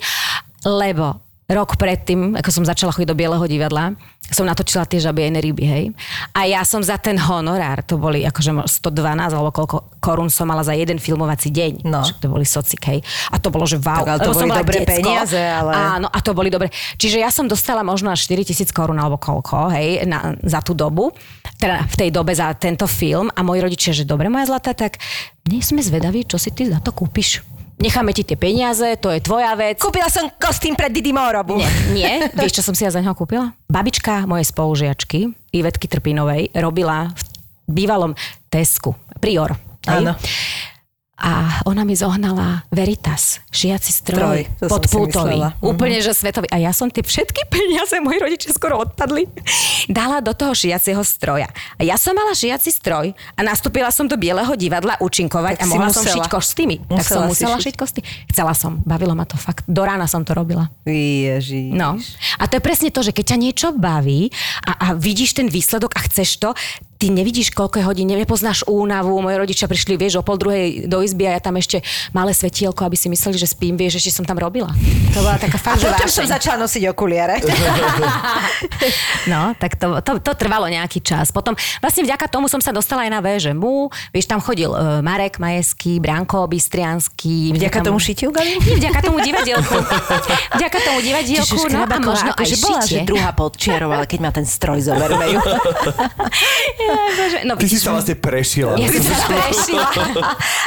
lebo 0.62 1.18
rok 1.50 1.74
predtým, 1.74 2.38
ako 2.38 2.50
som 2.50 2.62
začala 2.62 2.94
chodiť 2.94 3.10
do 3.10 3.18
Bieleho 3.18 3.42
divadla, 3.44 3.98
som 4.30 4.46
natočila 4.46 4.86
tie 4.86 5.02
žaby 5.02 5.26
aj 5.26 5.42
ryby, 5.42 5.64
hej. 5.66 5.84
A 6.30 6.46
ja 6.46 6.62
som 6.62 6.78
za 6.78 6.94
ten 6.94 7.18
honorár, 7.18 7.82
to 7.82 7.98
boli 7.98 8.22
akože 8.22 8.50
mo- 8.54 8.68
112 8.70 9.34
alebo 9.34 9.50
koľko 9.50 9.98
korún 9.98 10.30
som 10.30 10.46
mala 10.46 10.62
za 10.62 10.70
jeden 10.72 11.02
filmovací 11.02 11.50
deň. 11.50 11.82
No. 11.82 12.06
To 12.22 12.30
boli 12.30 12.46
socik, 12.46 12.78
hej. 12.86 13.02
A 13.34 13.42
to 13.42 13.50
bolo, 13.50 13.66
že 13.66 13.82
wow. 13.82 14.06
Tak, 14.06 14.08
ale 14.08 14.18
to 14.22 14.30
boli 14.30 14.50
dobré 14.54 14.76
decko. 14.86 14.90
peniaze, 14.94 15.40
ale- 15.42 15.74
Áno, 15.74 16.06
a 16.06 16.18
to 16.22 16.30
boli 16.30 16.46
dobre. 16.46 16.70
Čiže 16.94 17.18
ja 17.18 17.34
som 17.34 17.50
dostala 17.50 17.82
možno 17.82 18.14
až 18.14 18.22
4 18.22 18.46
tisíc 18.46 18.70
korún 18.70 19.02
alebo 19.02 19.18
koľko, 19.18 19.74
hej, 19.74 20.06
na, 20.06 20.38
za 20.46 20.62
tú 20.62 20.78
dobu. 20.78 21.10
Teda 21.58 21.82
v 21.82 21.94
tej 21.98 22.10
dobe 22.14 22.30
za 22.30 22.54
tento 22.54 22.86
film. 22.86 23.26
A 23.34 23.42
moji 23.42 23.58
rodičia, 23.58 23.90
že 23.90 24.06
dobre, 24.06 24.30
moja 24.30 24.46
zlatá, 24.46 24.70
tak 24.72 25.02
nie 25.50 25.58
sme 25.60 25.82
zvedaví, 25.82 26.22
čo 26.24 26.38
si 26.38 26.54
ty 26.54 26.70
za 26.70 26.78
to 26.78 26.94
kúpiš. 26.94 27.42
Necháme 27.80 28.12
ti 28.12 28.28
tie 28.28 28.36
peniaze, 28.36 28.84
to 29.00 29.08
je 29.08 29.24
tvoja 29.24 29.56
vec. 29.56 29.80
Kúpila 29.80 30.12
som 30.12 30.28
kostým 30.36 30.76
pre 30.76 30.92
Didi 30.92 31.16
Morobu. 31.16 31.56
Nie, 31.56 31.72
nie. 31.96 32.12
Vieš, 32.36 32.60
čo 32.60 32.62
som 32.68 32.76
si 32.76 32.84
ja 32.84 32.92
za 32.92 33.00
neho 33.00 33.16
kúpila? 33.16 33.56
Babička 33.72 34.28
mojej 34.28 34.44
spolužiačky, 34.52 35.32
Ivetky 35.56 35.88
Trpinovej, 35.88 36.52
robila 36.60 37.08
v 37.08 37.20
bývalom 37.72 38.12
Tesku, 38.52 38.92
Prior. 39.16 39.56
hej? 39.88 40.04
A 41.20 41.32
ona 41.62 41.84
mi 41.84 41.92
zohnala 41.92 42.64
Veritas, 42.68 43.44
šiaci 43.48 43.92
stroj, 43.92 44.16
Stroj, 44.16 44.40
som 44.58 44.68
pod 44.68 44.82
pultový. 44.88 45.36
Mhm. 45.36 45.60
Úplne, 45.60 45.98
že 46.00 46.10
svetový. 46.10 46.48
A 46.48 46.56
ja 46.56 46.72
som 46.72 46.88
tie 46.88 47.04
všetky 47.04 47.44
peniaze, 47.46 48.00
moji 48.00 48.18
rodičia 48.18 48.50
skoro 48.50 48.80
odpadli, 48.80 49.28
dala 49.92 50.18
do 50.18 50.32
toho 50.32 50.50
šiacieho 50.50 51.00
stroja. 51.00 51.52
A 51.76 51.84
ja 51.84 52.00
som 52.00 52.12
mala 52.12 52.32
šiaci 52.32 52.72
stroj 52.72 53.12
a 53.36 53.40
nastúpila 53.40 53.92
som 53.92 54.04
do 54.04 54.16
Bieleho 54.16 54.56
divadla 54.56 54.96
účinkovať 54.96 55.60
Tak 55.60 55.62
a 55.62 55.68
mohla 55.68 55.92
som 55.92 56.02
musela. 56.02 56.16
šiť 56.16 56.26
kostýmy. 56.26 56.76
tak 56.80 57.04
som 57.04 57.20
Musela 57.20 57.28
musela 57.28 57.56
šiť 57.60 57.74
kostýmy. 57.76 58.06
Chcela 58.32 58.52
som, 58.56 58.80
bavilo 58.80 59.12
ma 59.12 59.28
to 59.28 59.36
fakt. 59.36 59.68
Do 59.68 59.84
rána 59.84 60.08
som 60.08 60.24
to 60.24 60.32
robila. 60.32 60.72
Ježiš. 60.88 61.76
No. 61.76 62.00
A 62.40 62.48
to 62.48 62.56
je 62.56 62.62
presne 62.64 62.88
to, 62.88 63.04
že 63.04 63.12
keď 63.12 63.34
ťa 63.34 63.38
niečo 63.38 63.68
baví 63.76 64.32
a, 64.64 64.72
a 64.72 64.86
vidíš 64.96 65.36
ten 65.36 65.52
výsledok 65.52 65.92
a 65.96 66.00
chceš 66.08 66.40
to, 66.40 66.56
ty 67.00 67.08
nevidíš, 67.08 67.56
koľko 67.56 67.80
je 67.80 67.84
hodín, 67.88 68.12
nepoznáš 68.12 68.60
únavu. 68.68 69.16
Moji 69.24 69.40
rodičia 69.40 69.64
prišli, 69.64 69.96
vieš, 69.96 70.20
o 70.20 70.22
pol 70.22 70.36
druhej 70.36 70.84
do 70.84 71.00
izby 71.00 71.32
a 71.32 71.40
ja 71.40 71.40
tam 71.40 71.56
ešte 71.56 71.80
malé 72.12 72.36
svetielko, 72.36 72.84
aby 72.84 72.92
si 72.92 73.08
mysleli, 73.08 73.40
že 73.40 73.48
spím, 73.48 73.80
vieš, 73.80 74.04
ešte 74.04 74.20
som 74.20 74.28
tam 74.28 74.36
robila. 74.36 74.68
To 75.16 75.24
bola 75.24 75.40
taká 75.40 75.56
fakt, 75.56 75.80
že 75.80 75.88
Potom 75.88 76.12
som 76.12 76.28
začala 76.28 76.60
nosiť 76.68 76.82
okuliare. 76.92 77.40
No, 79.28 79.52
tak 79.54 79.76
to, 79.76 80.00
to, 80.00 80.18
to 80.18 80.32
trvalo 80.34 80.66
nejaký 80.66 81.04
čas. 81.04 81.30
Potom 81.30 81.52
vlastne 81.78 82.02
vďaka 82.02 82.26
tomu 82.26 82.48
som 82.48 82.58
sa 82.58 82.72
dostala 82.72 83.04
aj 83.06 83.10
na 83.12 83.20
VŽMU. 83.20 83.92
Vieš, 84.10 84.26
tam 84.26 84.40
chodil 84.40 84.66
uh, 84.72 85.04
Marek 85.04 85.36
Majeský, 85.38 86.00
Branko 86.00 86.48
Bystriansky. 86.48 87.52
Vďaka 87.52 87.84
tam... 87.84 87.92
tomu 87.92 87.98
šitiu, 88.00 88.32
Gali? 88.32 88.56
Nie, 88.64 88.80
vďaka 88.80 88.98
tomu 89.04 89.20
divadielku. 89.20 89.76
vďaka 90.58 90.78
tomu 90.82 90.98
divadielku, 91.04 91.52
Čiže 91.52 91.68
no 91.70 91.84
a 91.84 91.98
možno 92.00 92.32
aj 92.32 92.34
akože 92.36 92.56
bola, 92.64 92.80
že 92.82 92.98
druhá 93.04 93.30
pod 93.36 93.52
čiarou, 93.60 93.92
ale 93.92 94.08
keď 94.08 94.18
má 94.24 94.30
ten 94.32 94.48
stroj, 94.48 94.80
zoberme 94.80 95.24
Bože, 96.90 97.38
No, 97.46 97.56
Ty 97.56 97.66
si 97.66 97.78
sa 97.80 97.94
vlastne 97.94 98.16
prešiel. 98.16 98.76
Ja 98.76 98.88
som 98.90 99.04
sa 99.04 99.16
prešila. 99.26 99.86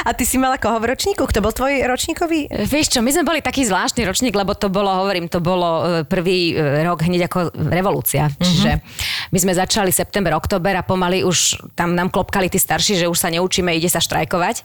A 0.04 0.10
ty 0.12 0.24
si 0.26 0.36
mala 0.36 0.58
koho 0.58 0.76
v 0.80 0.92
ročníku? 0.92 1.24
Kto 1.24 1.38
bol 1.40 1.52
tvoj 1.54 1.84
ročníkový? 1.86 2.50
Vieš 2.66 2.96
čo, 2.96 2.98
my 3.00 3.10
sme 3.14 3.24
boli 3.24 3.40
taký 3.40 3.64
zvláštny 3.64 4.04
ročník, 4.04 4.34
lebo 4.34 4.52
to 4.56 4.68
bolo, 4.68 4.90
hovorím, 5.04 5.30
to 5.30 5.38
bolo 5.40 6.02
e, 6.02 6.08
prvý 6.08 6.52
e, 6.56 6.84
rok 6.84 7.04
hneď 7.04 7.30
ako 7.30 7.54
revolúcia. 7.70 8.28
Čiže 8.36 8.82
my 9.30 9.38
sme 9.38 9.52
začali 9.54 9.90
september, 9.94 10.34
október 10.36 10.76
a 10.76 10.82
pomaly 10.84 11.24
už 11.24 11.60
tam 11.78 11.94
nám 11.94 12.10
klopkali 12.10 12.50
tí 12.50 12.58
starší, 12.60 13.00
že 13.00 13.06
už 13.10 13.16
sa 13.16 13.32
neučíme, 13.32 13.72
ide 13.72 13.88
sa 13.88 14.02
štrajkovať. 14.02 14.62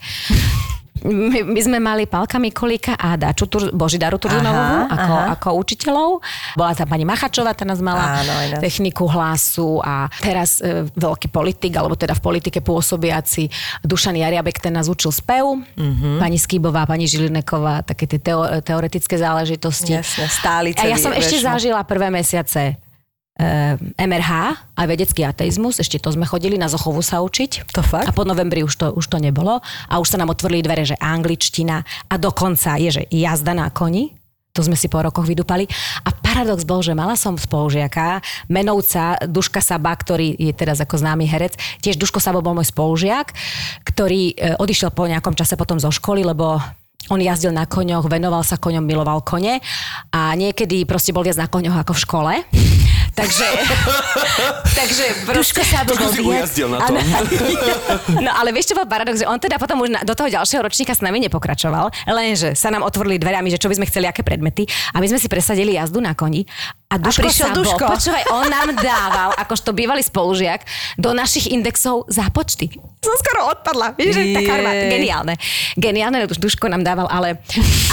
My, 1.05 1.39
my 1.47 1.59
sme 1.63 1.77
mali 1.79 2.03
Palka 2.05 2.35
Mikolíka 2.41 2.97
a 2.99 3.15
Daču 3.15 3.47
Tur, 3.47 3.71
Božidaru 3.71 4.19
Turzunovú 4.19 4.89
ako, 4.89 5.13
aha. 5.15 5.33
ako 5.37 5.47
učiteľov. 5.55 6.09
Bola 6.59 6.73
tam 6.75 6.87
pani 6.91 7.07
Machačová, 7.07 7.55
tá 7.55 7.63
nás 7.63 7.79
mala 7.79 8.19
Áno, 8.19 8.59
techniku 8.59 9.07
hlasu 9.07 9.79
a 9.79 10.11
teraz 10.19 10.59
e, 10.59 10.83
veľký 10.91 11.31
politik, 11.31 11.77
alebo 11.79 11.95
teda 11.95 12.17
v 12.17 12.21
politike 12.23 12.59
pôsobiaci 12.59 13.47
Dušan 13.85 14.19
Jariabek, 14.19 14.59
ten 14.59 14.75
nás 14.75 14.91
učil 14.91 15.13
spev, 15.15 15.61
Mhm. 15.77 16.19
pani 16.19 16.35
Skýbová, 16.35 16.83
pani 16.83 17.07
Žilineková, 17.07 17.85
také 17.87 18.09
tie 18.09 18.19
teo, 18.19 18.43
teoretické 18.59 19.15
záležitosti. 19.15 19.95
Jasné, 19.95 20.25
stálice. 20.27 20.81
A 20.83 20.89
ja 20.89 20.97
som 20.99 21.15
ešte 21.15 21.39
zažila 21.39 21.81
prvé 21.87 22.11
mesiace 22.11 22.88
MRH 23.95 24.31
a 24.75 24.81
vedecký 24.83 25.23
ateizmus, 25.23 25.79
ešte 25.79 25.95
to 25.95 26.11
sme 26.11 26.27
chodili 26.27 26.59
na 26.59 26.67
Zochovu 26.67 26.99
sa 26.99 27.23
učiť. 27.23 27.71
To 27.71 27.79
fakt? 27.79 28.07
A 28.07 28.11
po 28.11 28.27
novembri 28.27 28.67
už 28.67 28.75
to, 28.75 28.91
už 28.91 29.07
to 29.07 29.15
nebolo 29.15 29.63
a 29.63 29.93
už 29.95 30.07
sa 30.11 30.19
nám 30.19 30.35
otvorili 30.35 30.59
dvere, 30.59 30.83
že 30.83 30.99
angličtina 30.99 31.79
a 32.11 32.15
dokonca 32.19 32.75
je, 32.75 32.99
že 32.99 33.03
jazda 33.07 33.55
na 33.55 33.71
koni. 33.71 34.11
To 34.57 34.65
sme 34.65 34.75
si 34.75 34.91
po 34.91 34.99
rokoch 34.99 35.23
vydupali. 35.23 35.69
A 36.03 36.09
paradox 36.11 36.65
bol, 36.65 36.81
že 36.83 36.97
mala 36.97 37.13
som 37.15 37.37
spolužiaka, 37.37 38.19
menovca 38.49 39.15
Duška 39.23 39.61
Saba, 39.61 39.93
ktorý 39.93 40.35
je 40.35 40.51
teraz 40.51 40.81
ako 40.81 40.99
známy 40.99 41.29
herec. 41.29 41.55
Tiež 41.79 41.95
Duško 42.01 42.19
Sabo 42.19 42.41
bol 42.43 42.57
môj 42.57 42.67
spolužiak, 42.73 43.29
ktorý 43.85 44.33
e, 44.35 44.57
odišiel 44.57 44.89
po 44.91 45.05
nejakom 45.05 45.37
čase 45.37 45.53
potom 45.53 45.77
zo 45.77 45.93
školy, 45.93 46.25
lebo 46.25 46.59
on 47.13 47.21
jazdil 47.21 47.55
na 47.55 47.63
koňoch, 47.63 48.11
venoval 48.11 48.43
sa 48.43 48.59
koňom, 48.59 48.83
miloval 48.83 49.23
kone 49.23 49.63
a 50.11 50.21
niekedy 50.35 50.83
proste 50.83 51.15
bol 51.15 51.23
viac 51.23 51.39
na 51.39 51.47
koňoch 51.47 51.79
ako 51.85 51.93
v 51.95 52.03
škole. 52.03 52.33
Takže, 53.19 53.47
takže 54.79 55.05
Duško 55.27 55.61
sa 55.67 55.83
Trošku 55.83 56.07
si 56.15 56.21
ujazdil 56.23 56.67
na 56.71 56.79
tom. 56.87 56.95
No 58.25 58.31
ale 58.31 58.55
vieš, 58.55 58.71
čo 58.71 58.75
bol 58.79 58.87
paradox, 58.87 59.19
že 59.19 59.27
on 59.27 59.35
teda 59.35 59.59
potom 59.59 59.83
už 59.83 59.89
na, 59.91 59.99
do 60.07 60.15
toho 60.15 60.31
ďalšieho 60.31 60.63
ročníka 60.63 60.95
s 60.95 61.03
nami 61.03 61.19
nepokračoval, 61.27 61.91
lenže 62.07 62.55
sa 62.55 62.71
nám 62.71 62.87
otvorili 62.87 63.19
dverami, 63.19 63.51
že 63.51 63.59
čo 63.59 63.67
by 63.67 63.75
sme 63.79 63.85
chceli, 63.91 64.05
aké 64.07 64.23
predmety 64.23 64.63
a 64.95 65.03
my 65.03 65.07
sme 65.07 65.19
si 65.19 65.27
presadili 65.27 65.75
jazdu 65.75 65.99
na 65.99 66.15
koni 66.15 66.47
a 66.89 66.97
Duško 66.97 67.21
prišiel 67.21 67.47
sa 67.47 67.53
bol, 67.53 67.61
Duško. 67.61 67.85
počúvaj, 67.85 68.23
on 68.33 68.49
nám 68.49 68.73
dával, 68.73 69.29
akožto 69.37 69.77
bývalý 69.77 70.01
spolužiak, 70.01 70.65
do 70.97 71.13
našich 71.13 71.53
indexov 71.53 72.09
zápočty. 72.09 72.73
Som 72.97 73.13
skoro 73.21 73.53
odpadla, 73.53 73.93
vieš, 73.93 74.17
že 74.17 74.23
Jej. 74.33 74.49
armáda. 74.49 74.83
Geniálne. 74.89 75.33
Geniálne, 75.77 76.17
Duško 76.25 76.65
nám 76.65 76.81
dával, 76.81 77.05
ale, 77.05 77.37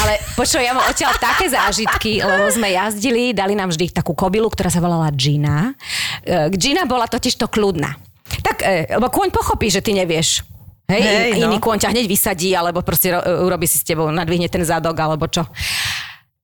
ale 0.00 0.12
počúvaj, 0.32 0.64
ja 0.64 0.72
mám 0.72 0.88
odtiaľ 0.88 1.12
také 1.20 1.44
zážitky, 1.52 2.24
lebo 2.24 2.48
sme 2.48 2.72
jazdili, 2.72 3.36
dali 3.36 3.52
nám 3.52 3.68
vždy 3.68 3.92
takú 3.92 4.16
kobilu, 4.16 4.48
ktorá 4.48 4.72
sa 4.72 4.80
volala 4.80 5.12
Gina. 5.12 5.76
E, 6.24 6.48
Gina 6.56 6.88
bola 6.88 7.04
totiž 7.04 7.36
to 7.36 7.52
kľudná. 7.52 8.00
Tak, 8.40 8.64
e, 8.64 8.96
lebo 8.96 9.12
kôň 9.12 9.28
pochopí, 9.28 9.68
že 9.68 9.84
ty 9.84 9.92
nevieš. 9.92 10.40
Hej, 10.86 11.02
Hej, 11.02 11.16
Hej 11.34 11.42
no. 11.42 11.50
iný 11.50 11.58
kôň 11.58 11.82
ťa 11.82 11.90
hneď 11.90 12.06
vysadí, 12.06 12.54
alebo 12.54 12.78
proste 12.78 13.10
ro- 13.10 13.44
urobí 13.44 13.66
si 13.66 13.74
s 13.74 13.82
tebou, 13.82 14.06
nadvihne 14.06 14.46
ten 14.46 14.62
zadok, 14.62 14.94
alebo 14.94 15.26
čo. 15.26 15.42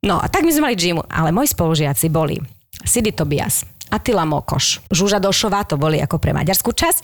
No 0.02 0.18
a 0.18 0.26
tak 0.26 0.42
my 0.42 0.50
sme 0.50 0.66
mali 0.66 0.74
Jimu, 0.74 1.06
ale 1.06 1.30
moji 1.30 1.54
spolužiaci 1.54 2.10
boli 2.10 2.42
Sidy 2.82 3.14
Tobias, 3.14 3.62
Attila 3.86 4.26
Mokoš, 4.26 4.82
Žuža 4.90 5.22
Došová, 5.22 5.62
to 5.62 5.78
boli 5.78 6.02
ako 6.02 6.18
pre 6.18 6.34
maďarskú 6.34 6.74
časť. 6.74 7.00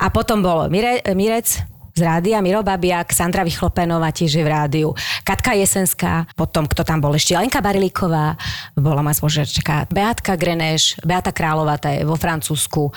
A 0.00 0.08
potom 0.08 0.40
bol 0.40 0.72
Mire, 0.72 1.04
Mirec 1.12 1.60
z 1.92 2.00
rádia, 2.00 2.40
Miro 2.40 2.64
Babiak, 2.64 3.12
Sandra 3.12 3.44
Vychlopenová 3.44 4.08
tiež 4.16 4.40
je 4.40 4.44
v 4.46 4.48
rádiu, 4.48 4.88
Katka 5.28 5.52
Jesenská, 5.60 6.24
potom 6.40 6.64
kto 6.64 6.88
tam 6.88 7.04
bol 7.04 7.12
ešte, 7.12 7.36
Lenka 7.36 7.60
Barilíková, 7.60 8.40
bola 8.72 9.04
moja 9.04 9.20
spolužiačka, 9.20 9.92
Beatka 9.92 10.32
Greneš, 10.40 10.96
Beata 11.04 11.36
Králová, 11.36 11.76
tá 11.76 11.92
je 11.92 12.08
vo 12.08 12.16
Francúzsku. 12.16 12.88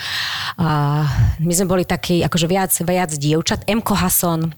A 0.63 1.03
my 1.43 1.51
sme 1.51 1.67
boli 1.67 1.83
takí, 1.83 2.23
akože 2.23 2.47
viac, 2.47 2.71
viac 2.87 3.11
dievčat, 3.19 3.67
Emko 3.67 3.99
Hason, 3.99 4.55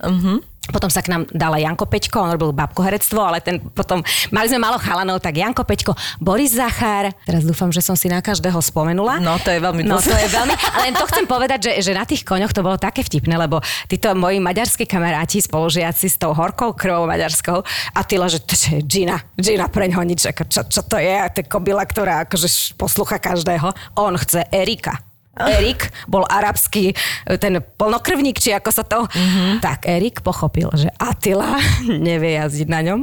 potom 0.72 0.88
sa 0.88 1.03
k 1.03 1.11
nám 1.11 1.28
dala 1.36 1.59
Janko 1.59 1.84
Peťko, 1.84 2.24
on 2.24 2.32
robil 2.39 2.55
babko 2.55 2.88
herectvo, 2.88 3.20
ale 3.20 3.43
ten 3.43 3.59
potom, 3.59 3.99
mali 4.32 4.47
sme 4.47 4.64
málo 4.64 4.80
chalanov, 4.80 5.20
tak 5.20 5.36
Janko 5.36 5.68
Peťko, 5.68 5.91
Boris 6.24 6.55
Zachár, 6.55 7.11
teraz 7.28 7.43
dúfam, 7.43 7.68
že 7.68 7.84
som 7.84 7.99
si 7.99 8.07
na 8.07 8.24
každého 8.24 8.55
spomenula. 8.64 9.20
No, 9.20 9.36
to 9.43 9.51
je 9.51 9.59
veľmi 9.59 9.84
No 9.84 9.99
to 9.99 10.16
je 10.16 10.30
veľmi, 10.32 10.55
ale 10.55 10.84
len 10.88 10.95
to 10.95 11.03
chcem 11.11 11.26
povedať, 11.28 11.59
že, 11.68 11.72
že 11.84 11.91
na 11.91 12.07
tých 12.07 12.24
koňoch 12.24 12.55
to 12.55 12.64
bolo 12.64 12.80
také 12.80 13.03
vtipné, 13.03 13.36
lebo 13.36 13.59
títo 13.91 14.16
moji 14.16 14.39
maďarskí 14.39 14.88
kamaráti, 14.88 15.43
spolužiaci 15.43 16.07
s 16.07 16.16
tou 16.16 16.32
horkou 16.32 16.72
krvou 16.72 17.11
maďarskou, 17.11 17.59
a 17.91 17.99
tyla, 18.07 18.32
že 18.32 18.39
to 18.39 18.55
je 18.55 18.80
Gina, 18.88 19.20
Gina 19.36 19.68
preň 19.68 19.99
ho 19.99 20.03
nič, 20.07 20.32
ako 20.32 20.47
čo, 20.47 20.61
čo 20.72 20.82
to 20.88 20.95
je, 20.95 21.11
to 21.36 21.43
je 21.43 21.45
kobila, 21.51 21.84
ktorá 21.84 22.24
akože 22.24 22.78
poslucha 22.80 23.20
každého. 23.20 23.68
On 23.99 24.16
chce 24.16 24.47
Erika. 24.47 25.12
Erik 25.34 25.89
bol 26.05 26.21
arabský, 26.29 26.93
ten 27.41 27.57
plnokrvník, 27.57 28.38
či 28.38 28.53
ako 28.53 28.69
sa 28.69 28.86
to... 28.86 29.09
Mm-hmm. 29.09 29.65
Tak 29.65 29.89
Erik 29.89 30.21
pochopil, 30.21 30.69
že 30.77 30.93
Attila 31.01 31.57
nevie 32.07 32.38
jazdiť 32.38 32.69
na 32.69 32.81
ňom. 32.86 33.01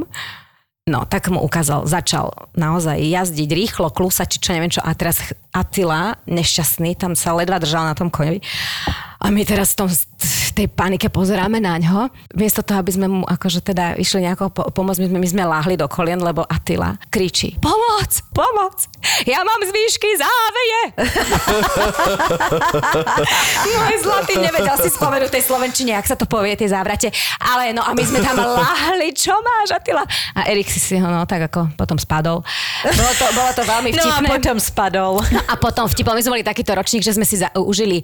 No, 0.89 1.05
tak 1.05 1.29
mu 1.29 1.37
ukázal, 1.45 1.85
začal 1.85 2.33
naozaj 2.57 2.97
jazdiť 2.97 3.49
rýchlo, 3.53 3.93
klusať, 3.93 4.33
či 4.33 4.37
čo 4.41 4.51
neviem 4.57 4.73
čo. 4.73 4.81
A 4.81 4.97
teraz 4.97 5.21
Attila, 5.53 6.17
nešťastný, 6.25 6.97
tam 6.97 7.13
sa 7.13 7.37
ledva 7.37 7.61
držal 7.61 7.85
na 7.85 7.93
tom 7.93 8.09
koňovi. 8.09 8.41
A 9.21 9.29
my 9.29 9.41
teraz 9.41 9.73
v 9.73 9.77
tom, 9.77 9.87
v 9.87 10.51
tej 10.51 10.67
panike 10.67 11.07
pozeráme 11.07 11.57
na 11.57 11.77
ňo. 11.77 12.09
Miesto 12.33 12.59
toho, 12.59 12.81
aby 12.81 12.89
sme 12.89 13.05
mu 13.05 13.21
akože 13.21 13.61
teda 13.61 13.93
išli 13.95 14.21
nejako 14.21 14.49
po, 14.49 14.61
pomôcť, 14.67 14.99
my 14.99 15.07
sme, 15.07 15.17
my 15.21 15.27
sme 15.29 15.43
láhli 15.45 15.73
do 15.77 15.85
kolien, 15.85 16.17
lebo 16.17 16.41
Attila 16.43 16.97
kričí 17.07 17.55
Pomoc! 17.57 18.09
Pomoc! 18.33 18.77
Ja 19.23 19.41
mám 19.41 19.61
zvýšky 19.61 20.09
záveje! 20.17 20.81
Môj 23.71 23.95
zlatý 24.01 24.33
nevedel 24.37 24.75
si 24.79 24.89
spomenúť 24.89 25.29
tej 25.29 25.43
slovenčine, 25.43 25.91
ak 25.93 26.05
sa 26.05 26.15
to 26.15 26.25
povie, 26.25 26.55
tie 26.55 26.67
závrate. 26.67 27.09
Ale 27.39 27.71
no 27.71 27.81
a 27.81 27.93
my 27.93 28.01
sme 28.01 28.19
tam 28.19 28.37
láhli, 28.37 29.13
čo 29.13 29.31
máš, 29.37 29.71
Attila? 29.71 30.03
A 30.33 30.49
Erik 30.49 30.67
si 30.67 30.81
si 30.81 30.97
ho 30.97 31.05
no 31.05 31.23
tak 31.25 31.45
ako 31.45 31.71
potom 31.77 31.95
spadol. 31.95 32.41
Bolo 32.83 33.11
to, 33.13 33.25
bolo 33.31 33.51
to 33.53 33.63
veľmi 33.63 33.89
No 33.93 34.01
a 34.01 34.19
vtipné. 34.19 34.27
potom 34.33 34.57
spadol. 34.57 35.13
No 35.29 35.41
a 35.45 35.53
potom 35.55 35.85
vtipom, 35.85 36.11
my 36.11 36.21
sme 36.21 36.33
boli 36.39 36.45
takýto 36.45 36.73
ročník, 36.73 37.03
že 37.03 37.13
sme 37.13 37.23
si 37.23 37.37
za, 37.37 37.53
užili 37.53 38.01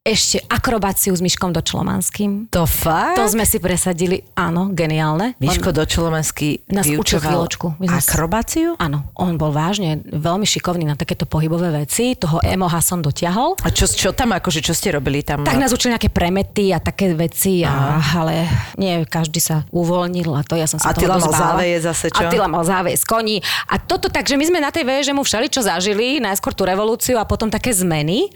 ešte 0.00 0.40
akrobáciu 0.48 1.12
s 1.12 1.20
Myškom 1.20 1.52
Dočlomanským. 1.52 2.48
To 2.56 2.64
fakt? 2.64 3.20
To 3.20 3.28
sme 3.28 3.44
si 3.44 3.60
presadili, 3.60 4.24
áno, 4.32 4.72
geniálne. 4.72 5.36
Miško 5.36 5.76
Dočolomanský 5.76 6.64
Nás 6.72 6.88
učil 6.88 7.20
chvíľočku. 7.20 7.76
Akrobáciu? 7.84 8.80
Áno, 8.80 9.04
on 9.12 9.36
bol 9.36 9.52
vážne 9.52 10.00
veľmi 10.08 10.48
šikovný 10.48 10.88
na 10.88 10.96
takéto 10.96 11.28
pohybové 11.28 11.84
veci. 11.84 12.16
Toho 12.16 12.40
Emoha 12.40 12.80
som 12.80 13.04
dotiahol. 13.04 13.60
A 13.60 13.68
čo, 13.68 13.84
čo 13.84 14.16
tam, 14.16 14.32
akože 14.32 14.64
čo 14.64 14.72
ste 14.72 14.96
robili 14.96 15.20
tam? 15.20 15.44
Tak 15.44 15.60
nás 15.60 15.68
učili 15.68 15.92
nejaké 15.92 16.08
premety 16.08 16.72
a 16.72 16.80
také 16.80 17.12
veci, 17.12 17.60
a, 17.68 18.00
ale 18.00 18.48
nie, 18.80 19.04
každý 19.04 19.36
sa 19.36 19.68
uvoľnil 19.68 20.32
a 20.32 20.40
to 20.48 20.56
ja 20.56 20.64
som 20.64 20.80
sa 20.80 20.96
Attila 20.96 21.20
toho 21.20 21.28
mal 21.28 21.32
záveje 21.36 21.76
zase, 21.84 22.06
čo? 22.08 22.24
Attila 22.24 22.48
mal 22.48 22.64
záveje 22.64 22.96
z 22.96 23.04
koní. 23.04 23.36
A 23.68 23.76
toto 23.76 24.08
tak, 24.08 24.24
že 24.24 24.40
my 24.40 24.48
sme 24.48 24.64
na 24.64 24.72
tej 24.72 24.88
veže 24.88 25.12
mu 25.12 25.20
všeličo 25.20 25.60
zažili, 25.60 26.24
najskôr 26.24 26.56
tú 26.56 26.64
revolúciu 26.64 27.20
a 27.20 27.28
potom 27.28 27.52
také 27.52 27.76
zmeny. 27.76 28.32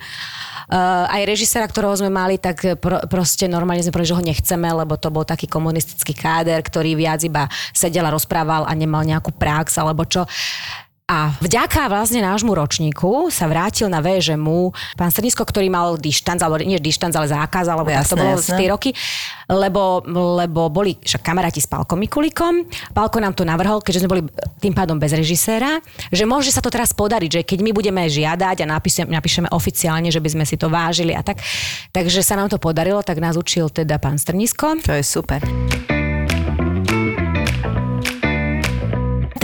Uh, 0.64 1.04
aj 1.12 1.22
režisera, 1.28 1.68
ktorého 1.68 1.92
sme 1.96 2.08
mali, 2.08 2.40
tak 2.40 2.80
pro, 2.80 3.04
proste 3.08 3.44
normálne 3.44 3.84
sme 3.84 3.92
povedali, 3.92 4.12
že 4.12 4.18
ho 4.18 4.24
nechceme, 4.24 4.68
lebo 4.72 4.96
to 4.96 5.12
bol 5.12 5.24
taký 5.26 5.44
komunistický 5.44 6.16
káder, 6.16 6.60
ktorý 6.64 6.96
viac 6.96 7.20
iba 7.24 7.48
sedel 7.76 8.08
a 8.08 8.14
rozprával 8.14 8.64
a 8.64 8.72
nemal 8.72 9.04
nejakú 9.04 9.34
prax 9.36 9.76
alebo 9.76 10.08
čo. 10.08 10.24
A 11.04 11.36
vďaka 11.36 11.92
vlastne 11.92 12.24
nášmu 12.24 12.56
ročníku 12.56 13.28
sa 13.28 13.44
vrátil 13.44 13.92
na 13.92 14.00
VŽMu 14.00 14.72
pán 14.96 15.12
Strnisko, 15.12 15.44
ktorý 15.44 15.68
mal 15.68 16.00
dištanc, 16.00 16.40
alebo 16.40 16.64
nie 16.64 16.80
dištanc, 16.80 17.12
ale 17.12 17.28
zákaz, 17.28 17.68
alebo 17.68 17.92
jasné, 17.92 18.00
tak 18.00 18.08
to 18.08 18.16
bolo 18.16 18.34
jasné. 18.40 18.48
z 18.48 18.56
tie 18.56 18.66
roky, 18.72 18.90
lebo, 19.52 20.00
lebo 20.40 20.72
boli 20.72 20.96
však 20.96 21.20
kamaráti 21.20 21.60
s 21.60 21.68
Pálkom 21.68 22.00
Mikulikom. 22.00 22.64
Pálko 22.96 23.20
nám 23.20 23.36
to 23.36 23.44
navrhol, 23.44 23.84
keďže 23.84 24.00
sme 24.00 24.12
boli 24.16 24.22
tým 24.64 24.72
pádom 24.72 24.96
bez 24.96 25.12
režiséra, 25.12 25.76
že 26.08 26.24
môže 26.24 26.48
sa 26.48 26.64
to 26.64 26.72
teraz 26.72 26.96
podariť, 26.96 27.30
že 27.36 27.40
keď 27.44 27.58
my 27.60 27.70
budeme 27.76 28.00
žiadať 28.08 28.64
a 28.64 28.66
napíšeme, 28.72 29.12
napíšeme 29.12 29.52
oficiálne, 29.52 30.08
že 30.08 30.24
by 30.24 30.40
sme 30.40 30.44
si 30.48 30.56
to 30.56 30.72
vážili 30.72 31.12
a 31.12 31.20
tak. 31.20 31.36
Takže 31.92 32.24
sa 32.24 32.40
nám 32.40 32.48
to 32.48 32.56
podarilo, 32.56 33.04
tak 33.04 33.20
nás 33.20 33.36
učil 33.36 33.68
teda 33.68 34.00
pán 34.00 34.16
Strnisko. 34.16 34.80
To 34.88 34.96
je 34.96 35.04
super. 35.04 35.44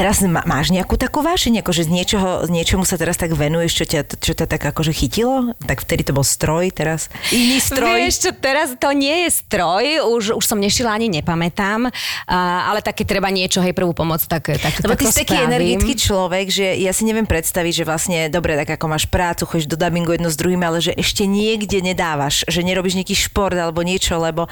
Teraz 0.00 0.16
má, 0.24 0.40
máš 0.48 0.72
nejakú 0.72 0.96
takú 0.96 1.20
vášeň, 1.20 1.60
akože 1.60 1.84
z 1.84 1.90
niečoho, 1.92 2.48
z 2.48 2.50
niečomu 2.50 2.88
sa 2.88 2.96
teraz 2.96 3.20
tak 3.20 3.36
venuješ, 3.36 3.72
čo 3.76 3.84
ťa, 3.84 4.00
čo 4.16 4.32
ťa 4.32 4.46
tak 4.48 4.64
akože 4.64 4.96
chytilo? 4.96 5.52
Tak 5.60 5.84
vtedy 5.84 6.08
to 6.08 6.16
bol 6.16 6.24
stroj, 6.24 6.72
teraz 6.72 7.12
iný 7.28 7.60
stroj? 7.60 8.00
Vieš 8.00 8.16
čo, 8.24 8.30
teraz 8.32 8.72
to 8.80 8.88
nie 8.96 9.28
je 9.28 9.30
stroj, 9.44 9.84
už, 10.08 10.40
už 10.40 10.44
som 10.44 10.56
nešila 10.56 10.96
ani 10.96 11.12
nepamätám, 11.12 11.92
uh, 11.92 12.70
ale 12.72 12.80
také 12.80 13.04
treba 13.04 13.28
niečo, 13.28 13.60
hej, 13.60 13.76
prvú 13.76 13.92
pomoc, 13.92 14.24
tak, 14.24 14.56
tak, 14.56 14.80
Lebo 14.80 14.96
tak 14.96 15.04
ty 15.04 15.06
si 15.12 15.22
taký 15.28 15.36
energický 15.36 15.94
človek, 16.00 16.46
že 16.48 16.66
ja 16.80 16.96
si 16.96 17.04
neviem 17.04 17.28
predstaviť, 17.28 17.84
že 17.84 17.84
vlastne, 17.84 18.18
dobre, 18.32 18.56
tak 18.56 18.80
ako 18.80 18.86
máš 18.88 19.04
prácu, 19.04 19.44
chodíš 19.44 19.68
do 19.68 19.76
dubbingu 19.76 20.16
jedno 20.16 20.32
s 20.32 20.40
druhým, 20.40 20.64
ale 20.64 20.80
že 20.80 20.96
ešte 20.96 21.28
niekde 21.28 21.84
nedávaš, 21.84 22.48
že 22.48 22.64
nerobíš 22.64 22.96
nejaký 22.96 23.12
šport 23.12 23.54
alebo 23.54 23.84
niečo, 23.84 24.16
lebo 24.16 24.48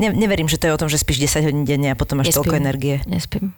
ne, 0.00 0.10
neverím, 0.10 0.50
že 0.50 0.58
to 0.58 0.66
je 0.66 0.74
o 0.74 0.80
tom, 0.80 0.88
že 0.90 0.98
spíš 0.98 1.22
10 1.30 1.46
hodín 1.46 1.64
denne 1.68 1.92
a 1.92 1.96
potom 1.96 2.18
máš 2.18 2.32
Nespím. 2.32 2.38
toľko 2.42 2.56
energie. 2.58 2.96
Nespím. 3.06 3.54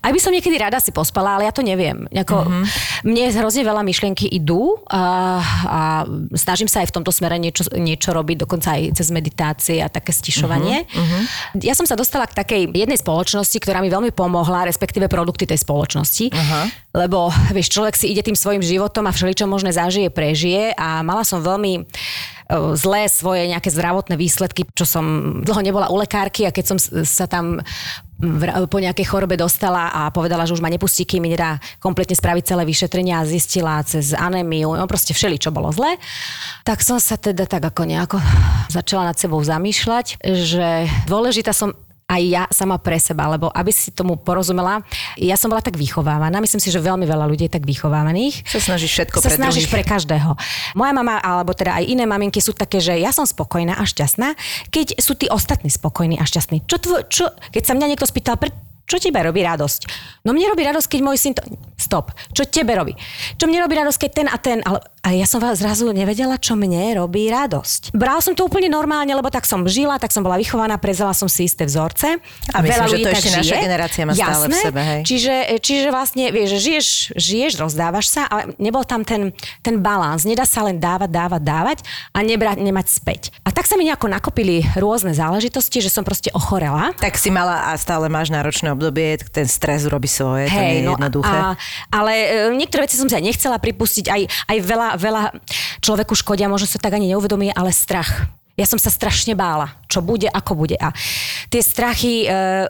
Aj 0.00 0.10
by 0.10 0.20
som 0.20 0.34
niekedy 0.34 0.56
rada 0.58 0.78
si 0.82 0.90
pospala, 0.90 1.38
ale 1.38 1.46
ja 1.46 1.52
to 1.54 1.62
neviem. 1.64 2.08
Jako, 2.10 2.36
mm-hmm. 2.46 2.64
Mne 3.06 3.22
hrozne 3.36 3.62
veľa 3.64 3.82
myšlienky 3.86 4.26
idú 4.28 4.80
a, 4.90 5.38
a 5.66 5.80
snažím 6.34 6.68
sa 6.68 6.82
aj 6.84 6.90
v 6.90 6.94
tomto 7.00 7.12
smere 7.14 7.36
niečo, 7.40 7.66
niečo 7.74 8.10
robiť, 8.12 8.44
dokonca 8.44 8.76
aj 8.76 8.98
cez 8.98 9.08
meditácie 9.14 9.78
a 9.80 9.88
také 9.88 10.10
stišovanie. 10.12 10.84
Mm-hmm. 10.84 11.22
Ja 11.64 11.74
som 11.78 11.84
sa 11.88 11.96
dostala 11.96 12.26
k 12.26 12.36
takej 12.36 12.70
jednej 12.70 12.98
spoločnosti, 12.98 13.56
ktorá 13.60 13.80
mi 13.80 13.92
veľmi 13.92 14.12
pomohla, 14.12 14.68
respektíve 14.68 15.06
produkty 15.10 15.46
tej 15.46 15.60
spoločnosti. 15.62 16.30
Uh-huh. 16.30 16.64
Lebo 16.94 17.30
vieš, 17.54 17.74
človek 17.74 17.94
si 17.94 18.10
ide 18.10 18.24
tým 18.24 18.38
svojim 18.38 18.62
životom 18.64 19.06
a 19.06 19.14
všeličo 19.14 19.46
možné 19.46 19.74
zažije, 19.74 20.10
prežije 20.10 20.74
a 20.74 21.02
mala 21.06 21.22
som 21.22 21.42
veľmi 21.42 21.86
zlé 22.74 23.06
svoje 23.06 23.46
nejaké 23.46 23.70
zdravotné 23.70 24.18
výsledky, 24.18 24.66
čo 24.74 24.82
som 24.82 25.38
dlho 25.46 25.62
nebola 25.62 25.86
u 25.86 25.96
lekárky 26.02 26.42
a 26.46 26.54
keď 26.54 26.64
som 26.74 26.78
sa 27.06 27.30
tam 27.30 27.62
po 28.68 28.78
nejakej 28.78 29.06
chorobe 29.08 29.40
dostala 29.40 29.88
a 29.90 30.12
povedala, 30.12 30.44
že 30.44 30.52
už 30.52 30.60
ma 30.60 30.68
nepustí, 30.68 31.08
kým 31.08 31.24
nedá 31.24 31.56
kompletne 31.80 32.12
spraviť 32.12 32.52
celé 32.52 32.62
vyšetrenia 32.68 33.20
a 33.20 33.28
zistila 33.28 33.80
cez 33.82 34.12
anémiu, 34.12 34.76
no 34.76 34.84
proste 34.84 35.16
všeli, 35.16 35.40
čo 35.40 35.50
bolo 35.50 35.72
zle. 35.72 35.96
Tak 36.68 36.84
som 36.84 37.00
sa 37.00 37.16
teda 37.16 37.48
tak 37.48 37.64
ako 37.64 37.82
nejako 37.88 38.18
začala 38.68 39.10
nad 39.10 39.16
sebou 39.16 39.40
zamýšľať, 39.40 40.20
že 40.20 40.84
dôležitá 41.08 41.56
som 41.56 41.72
aj 42.10 42.22
ja 42.26 42.42
sama 42.50 42.82
pre 42.82 42.98
seba, 42.98 43.30
lebo 43.30 43.46
aby 43.54 43.70
si 43.70 43.94
tomu 43.94 44.18
porozumela, 44.18 44.82
ja 45.14 45.38
som 45.38 45.46
bola 45.46 45.62
tak 45.62 45.78
vychovávaná, 45.78 46.42
myslím 46.42 46.58
si, 46.58 46.74
že 46.74 46.82
veľmi 46.82 47.06
veľa 47.06 47.30
ľudí 47.30 47.46
je 47.46 47.54
tak 47.54 47.62
vychovávaných. 47.62 48.42
Sa 48.50 48.58
snažíš 48.58 48.90
všetko 48.90 49.22
sa 49.22 49.30
pre 49.30 49.38
snažíš 49.38 49.70
druhých. 49.70 49.74
pre 49.78 49.82
každého. 49.86 50.30
Moja 50.74 50.92
mama, 50.92 51.22
alebo 51.22 51.54
teda 51.54 51.78
aj 51.78 51.86
iné 51.86 52.02
maminky 52.02 52.42
sú 52.42 52.50
také, 52.50 52.82
že 52.82 52.98
ja 52.98 53.14
som 53.14 53.22
spokojná 53.22 53.78
a 53.78 53.84
šťastná, 53.86 54.34
keď 54.74 54.98
sú 54.98 55.14
tí 55.14 55.30
ostatní 55.30 55.70
spokojní 55.70 56.18
a 56.18 56.26
šťastní. 56.26 56.66
Čo 56.66 56.76
tvo, 56.82 56.96
čo, 57.06 57.30
keď 57.54 57.62
sa 57.62 57.72
mňa 57.78 57.86
niekto 57.94 58.06
spýtal, 58.10 58.34
pre, 58.34 58.50
čo 58.90 58.98
tebe 58.98 59.22
robí 59.22 59.46
radosť? 59.46 59.80
No 60.26 60.34
mne 60.34 60.50
robí 60.50 60.66
radosť, 60.66 60.90
keď 60.90 61.00
môj 61.06 61.16
syn 61.16 61.38
to... 61.38 61.46
Stop. 61.80 62.12
Čo 62.36 62.44
tebe 62.44 62.76
robí? 62.76 62.92
Čo 63.40 63.48
mne 63.48 63.64
robí 63.64 63.72
radosť, 63.78 63.98
keď 64.04 64.10
ten 64.12 64.26
a 64.28 64.36
ten... 64.36 64.58
Ale, 64.66 64.84
ale 65.00 65.14
ja 65.16 65.24
som 65.24 65.40
vás 65.40 65.56
zrazu 65.64 65.88
nevedela, 65.88 66.36
čo 66.36 66.52
mne 66.52 66.92
robí 66.92 67.24
radosť. 67.32 67.96
Bral 67.96 68.20
som 68.20 68.36
to 68.36 68.44
úplne 68.44 68.68
normálne, 68.68 69.08
lebo 69.08 69.32
tak 69.32 69.48
som 69.48 69.64
žila, 69.64 69.96
tak 69.96 70.12
som 70.12 70.20
bola 70.20 70.36
vychovaná, 70.36 70.76
prezala 70.76 71.16
som 71.16 71.24
si 71.24 71.48
isté 71.48 71.64
vzorce. 71.64 72.20
A 72.52 72.60
myslím, 72.60 72.84
Veľa 72.84 72.84
že 72.84 72.96
to 73.00 73.08
ešte 73.16 73.30
žije. 73.32 73.40
naša 73.40 73.56
generácia 73.64 74.02
má 74.04 74.12
stále 74.12 74.44
Jasné, 74.44 74.52
v 74.52 74.60
sebe. 74.60 74.80
Hej. 74.84 75.00
Čiže, 75.08 75.34
čiže 75.64 75.88
vlastne, 75.88 76.24
vieš, 76.28 76.50
žiješ, 76.60 76.88
žiješ, 77.16 77.52
rozdávaš 77.64 78.06
sa, 78.12 78.28
ale 78.28 78.52
nebol 78.60 78.84
tam 78.84 79.00
ten, 79.08 79.32
ten 79.64 79.80
balans. 79.80 80.28
Nedá 80.28 80.44
sa 80.44 80.68
len 80.68 80.76
dávať, 80.76 81.08
dávať, 81.08 81.42
dávať 81.42 81.78
a 82.12 82.20
nebrať, 82.20 82.60
nemať 82.60 82.86
späť. 82.92 83.22
A 83.48 83.56
tak 83.56 83.64
sa 83.64 83.80
mi 83.80 83.88
nejako 83.88 84.12
nakopili 84.12 84.68
rôzne 84.76 85.16
záležitosti, 85.16 85.80
že 85.80 85.88
som 85.88 86.04
proste 86.04 86.28
ochorela. 86.36 86.92
Tak 87.00 87.16
si 87.16 87.32
mala 87.32 87.72
a 87.72 87.80
stále 87.80 88.12
máš 88.12 88.28
náročné 88.28 88.68
obdobie, 88.80 89.20
ten 89.28 89.44
stres 89.44 89.84
robí 89.84 90.08
svoje, 90.08 90.48
hey, 90.48 90.56
to 90.56 90.60
nie 90.64 90.78
je 90.80 90.86
no 90.88 90.96
jednoduché. 90.96 91.36
A, 91.36 91.52
ale 91.92 92.12
e, 92.16 92.56
niektoré 92.56 92.88
veci 92.88 92.96
som 92.96 93.12
sa 93.12 93.20
nechcela 93.20 93.60
pripustiť, 93.60 94.08
aj, 94.08 94.22
aj 94.48 94.58
veľa, 94.64 94.88
veľa 94.96 95.22
človeku 95.84 96.16
škodia, 96.16 96.48
možno 96.48 96.64
sa 96.64 96.80
tak 96.80 96.96
ani 96.96 97.12
neuvedomí, 97.12 97.52
ale 97.52 97.68
strach 97.76 98.39
ja 98.60 98.68
som 98.68 98.76
sa 98.76 98.92
strašne 98.92 99.32
bála, 99.32 99.80
čo 99.88 100.04
bude, 100.04 100.28
ako 100.28 100.52
bude. 100.52 100.76
A 100.76 100.92
tie 101.48 101.64
strachy 101.64 102.28
e, 102.28 102.68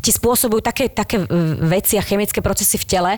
ti 0.00 0.08
spôsobujú 0.08 0.64
také, 0.64 0.88
také 0.88 1.20
veci 1.60 2.00
a 2.00 2.02
chemické 2.02 2.40
procesy 2.40 2.80
v 2.80 2.88
tele, 2.88 3.12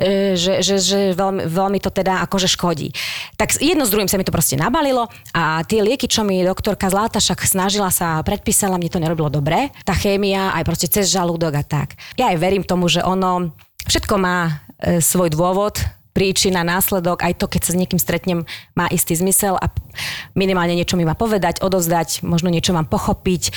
e, 0.00 0.32
že, 0.32 0.64
že, 0.64 0.80
že 0.80 0.98
veľmi, 1.12 1.44
veľmi 1.44 1.78
to 1.84 1.92
teda 1.92 2.24
akože 2.24 2.48
škodí. 2.48 2.88
Tak 3.36 3.60
jedno 3.60 3.84
s 3.84 3.92
druhým 3.92 4.08
sa 4.08 4.16
mi 4.16 4.24
to 4.24 4.32
proste 4.32 4.56
nabalilo 4.56 5.04
a 5.36 5.60
tie 5.68 5.84
lieky, 5.84 6.08
čo 6.08 6.24
mi 6.24 6.40
doktorka 6.40 6.88
Zláta 6.88 7.20
však 7.20 7.44
snažila 7.44 7.92
sa, 7.92 8.24
predpísala, 8.24 8.80
mne 8.80 8.88
to 8.88 9.02
nerobilo 9.04 9.28
dobre. 9.28 9.68
Tá 9.84 9.92
chémia, 9.92 10.56
aj 10.56 10.64
proste 10.64 10.88
cez 10.88 11.12
žalúdok 11.12 11.52
a 11.60 11.62
tak. 11.62 12.00
Ja 12.16 12.32
aj 12.32 12.40
verím 12.40 12.64
tomu, 12.64 12.88
že 12.88 13.04
ono 13.04 13.52
všetko 13.84 14.14
má 14.16 14.64
e, 14.80 15.04
svoj 15.04 15.28
dôvod, 15.28 15.97
príčina, 16.18 16.66
následok, 16.66 17.22
aj 17.22 17.38
to, 17.38 17.46
keď 17.46 17.62
sa 17.62 17.70
s 17.70 17.78
niekým 17.78 18.02
stretnem, 18.02 18.42
má 18.74 18.90
istý 18.90 19.14
zmysel 19.14 19.54
a 19.54 19.70
minimálne 20.34 20.74
niečo 20.74 20.98
mi 20.98 21.06
má 21.06 21.14
povedať, 21.14 21.62
odovzdať, 21.62 22.26
možno 22.26 22.50
niečo 22.50 22.74
mám 22.74 22.90
pochopiť. 22.90 23.54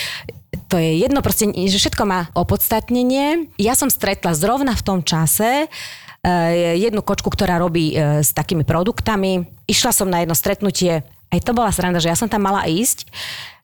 To 0.69 0.77
je 0.77 1.01
jedno, 1.01 1.25
proste, 1.25 1.49
že 1.49 1.81
všetko 1.81 2.05
má 2.05 2.29
opodstatnenie. 2.37 3.49
Ja 3.57 3.73
som 3.73 3.89
stretla 3.89 4.37
zrovna 4.37 4.77
v 4.77 4.85
tom 4.85 4.99
čase 5.01 5.65
eh, 5.65 6.77
jednu 6.77 7.01
kočku, 7.01 7.33
ktorá 7.33 7.57
robí 7.57 7.97
eh, 7.97 8.21
s 8.21 8.29
takými 8.29 8.61
produktami. 8.61 9.49
Išla 9.65 9.89
som 9.89 10.05
na 10.05 10.21
jedno 10.21 10.37
stretnutie, 10.37 11.01
aj 11.33 11.41
to 11.41 11.57
bola 11.57 11.73
sranda, 11.73 11.97
že 11.97 12.13
ja 12.13 12.19
som 12.19 12.29
tam 12.29 12.45
mala 12.45 12.69
ísť, 12.69 13.09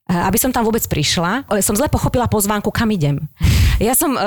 eh, 0.10 0.26
aby 0.26 0.42
som 0.42 0.50
tam 0.50 0.66
vôbec 0.66 0.82
prišla. 0.90 1.46
Som 1.62 1.78
zle 1.78 1.86
pochopila 1.86 2.26
pozvánku, 2.26 2.74
kam 2.74 2.90
idem. 2.90 3.22
Ja 3.78 3.94
som 3.94 4.18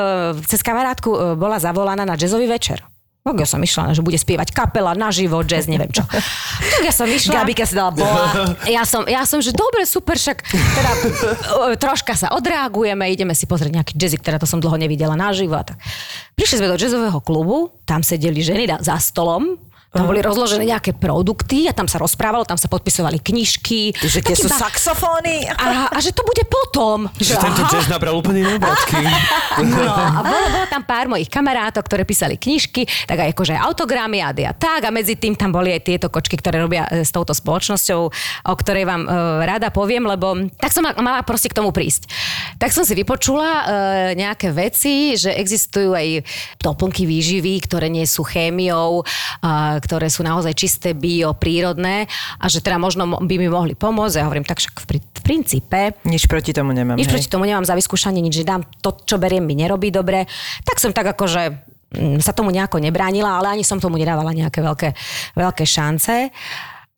cez 0.46 0.62
kamarátku 0.62 1.34
bola 1.34 1.58
zavolaná 1.58 2.06
na 2.06 2.14
jazzový 2.14 2.46
večer. 2.46 2.86
Tak 3.20 3.36
ja 3.36 3.44
som 3.44 3.60
išla, 3.60 3.92
že 3.92 4.00
bude 4.00 4.16
spievať 4.16 4.48
kapela, 4.56 4.96
naživo, 4.96 5.44
jazz, 5.44 5.68
neviem 5.68 5.92
čo. 5.92 6.00
Tak 6.08 6.82
ja 6.82 6.88
som 6.88 7.04
išla. 7.04 7.44
Gabika 7.44 7.68
si 7.68 7.76
dala 7.76 7.92
bola. 7.92 8.56
Ja 8.64 8.88
som, 8.88 9.04
ja 9.04 9.28
som, 9.28 9.44
že 9.44 9.52
dobre, 9.52 9.84
super, 9.84 10.16
však 10.16 10.40
teda 10.48 10.90
troška 11.76 12.16
sa 12.16 12.32
odreagujeme, 12.32 13.04
ideme 13.12 13.36
si 13.36 13.44
pozrieť 13.44 13.76
nejaký 13.76 13.92
jazzik, 14.00 14.24
teda 14.24 14.40
to 14.40 14.48
som 14.48 14.56
dlho 14.56 14.80
nevidela 14.80 15.20
naživo. 15.20 15.52
A 15.52 15.68
tak. 15.68 15.76
Prišli 16.32 16.64
sme 16.64 16.72
do 16.72 16.80
jazzového 16.80 17.20
klubu, 17.20 17.68
tam 17.84 18.00
sedeli 18.00 18.40
ženy 18.40 18.64
za 18.80 18.96
stolom, 18.96 19.60
tam 19.91 20.07
boli 20.07 20.22
rozložené 20.22 20.70
nejaké 20.70 20.95
produkty 20.95 21.66
a 21.66 21.74
tam 21.74 21.91
sa 21.91 21.99
rozprávalo, 21.99 22.47
tam 22.47 22.55
sa 22.55 22.70
podpisovali 22.70 23.18
knižky. 23.18 23.91
Že 23.99 24.22
tie 24.22 24.36
sú 24.38 24.47
ba... 24.47 24.70
saxofóny. 24.70 25.51
A, 25.51 25.91
a, 25.91 25.99
že 25.99 26.14
to 26.14 26.22
bude 26.22 26.47
potom. 26.47 27.11
Že, 27.18 27.34
že 27.34 27.36
tento 27.43 27.62
jazz 27.66 27.91
nabral 27.91 28.14
úplne 28.14 28.47
iné 28.47 28.55
No 29.66 29.82
a 29.82 30.22
bolo, 30.22 30.47
bolo 30.55 30.66
tam 30.70 30.86
pár 30.86 31.11
mojich 31.11 31.26
kamarátov, 31.26 31.82
ktoré 31.82 32.07
písali 32.07 32.38
knižky, 32.38 32.86
tak 33.11 33.18
aj 33.18 33.34
akože 33.34 33.59
autogramy 33.59 34.22
a 34.22 34.30
a 34.30 34.53
tak. 34.55 34.86
A 34.86 34.95
medzi 34.95 35.18
tým 35.18 35.34
tam 35.34 35.51
boli 35.51 35.74
aj 35.74 35.82
tieto 35.82 36.07
kočky, 36.07 36.38
ktoré 36.38 36.62
robia 36.62 36.86
e, 36.86 37.03
s 37.03 37.11
touto 37.11 37.34
spoločnosťou, 37.34 38.01
o 38.47 38.55
ktorej 38.55 38.86
vám 38.86 39.11
uh, 39.11 39.43
rada 39.43 39.74
poviem, 39.74 40.07
lebo 40.07 40.47
tak 40.55 40.70
som 40.70 40.86
mala 40.86 41.26
proste 41.26 41.51
k 41.51 41.59
tomu 41.59 41.74
prísť. 41.74 42.07
Tak 42.62 42.70
som 42.70 42.86
si 42.86 42.95
vypočula 42.95 43.43
uh, 43.43 43.62
nejaké 44.14 44.55
veci, 44.55 45.18
že 45.18 45.34
existujú 45.34 45.99
aj 45.99 46.22
doplnky 46.62 47.11
výživy, 47.11 47.59
ktoré 47.66 47.91
nie 47.91 48.07
sú 48.07 48.22
chémiou, 48.22 49.03
uh, 49.03 49.80
ktoré 49.81 50.12
sú 50.12 50.22
naozaj 50.22 50.53
čisté, 50.55 50.93
bio, 50.93 51.33
prírodné 51.33 52.07
a 52.39 52.47
že 52.47 52.61
teda 52.61 52.76
možno 52.76 53.09
by 53.09 53.35
mi 53.41 53.49
mohli 53.49 53.74
pomôcť. 53.74 54.20
Ja 54.20 54.28
hovorím, 54.28 54.47
tak 54.47 54.61
však 54.61 54.76
v, 54.85 55.01
princípe... 55.24 55.97
Nič 56.05 56.28
proti 56.28 56.53
tomu 56.53 56.76
nemám. 56.76 57.01
Nič 57.01 57.09
hej. 57.09 57.14
proti 57.16 57.28
tomu 57.33 57.49
nemám 57.49 57.64
za 57.64 57.74
vyskúšanie, 57.74 58.20
nič, 58.20 58.43
že 58.43 58.49
dám 58.49 58.66
to, 58.85 58.95
čo 59.03 59.16
beriem, 59.16 59.43
mi 59.43 59.57
nerobí 59.57 59.89
dobre. 59.89 60.28
Tak 60.62 60.76
som 60.78 60.93
tak 60.93 61.16
akože 61.16 61.70
sa 62.22 62.31
tomu 62.31 62.55
nejako 62.55 62.78
nebránila, 62.78 63.43
ale 63.43 63.59
ani 63.59 63.64
som 63.66 63.83
tomu 63.83 63.99
nedávala 63.99 64.31
nejaké 64.31 64.62
veľké, 64.62 64.95
veľké 65.35 65.64
šance. 65.66 66.31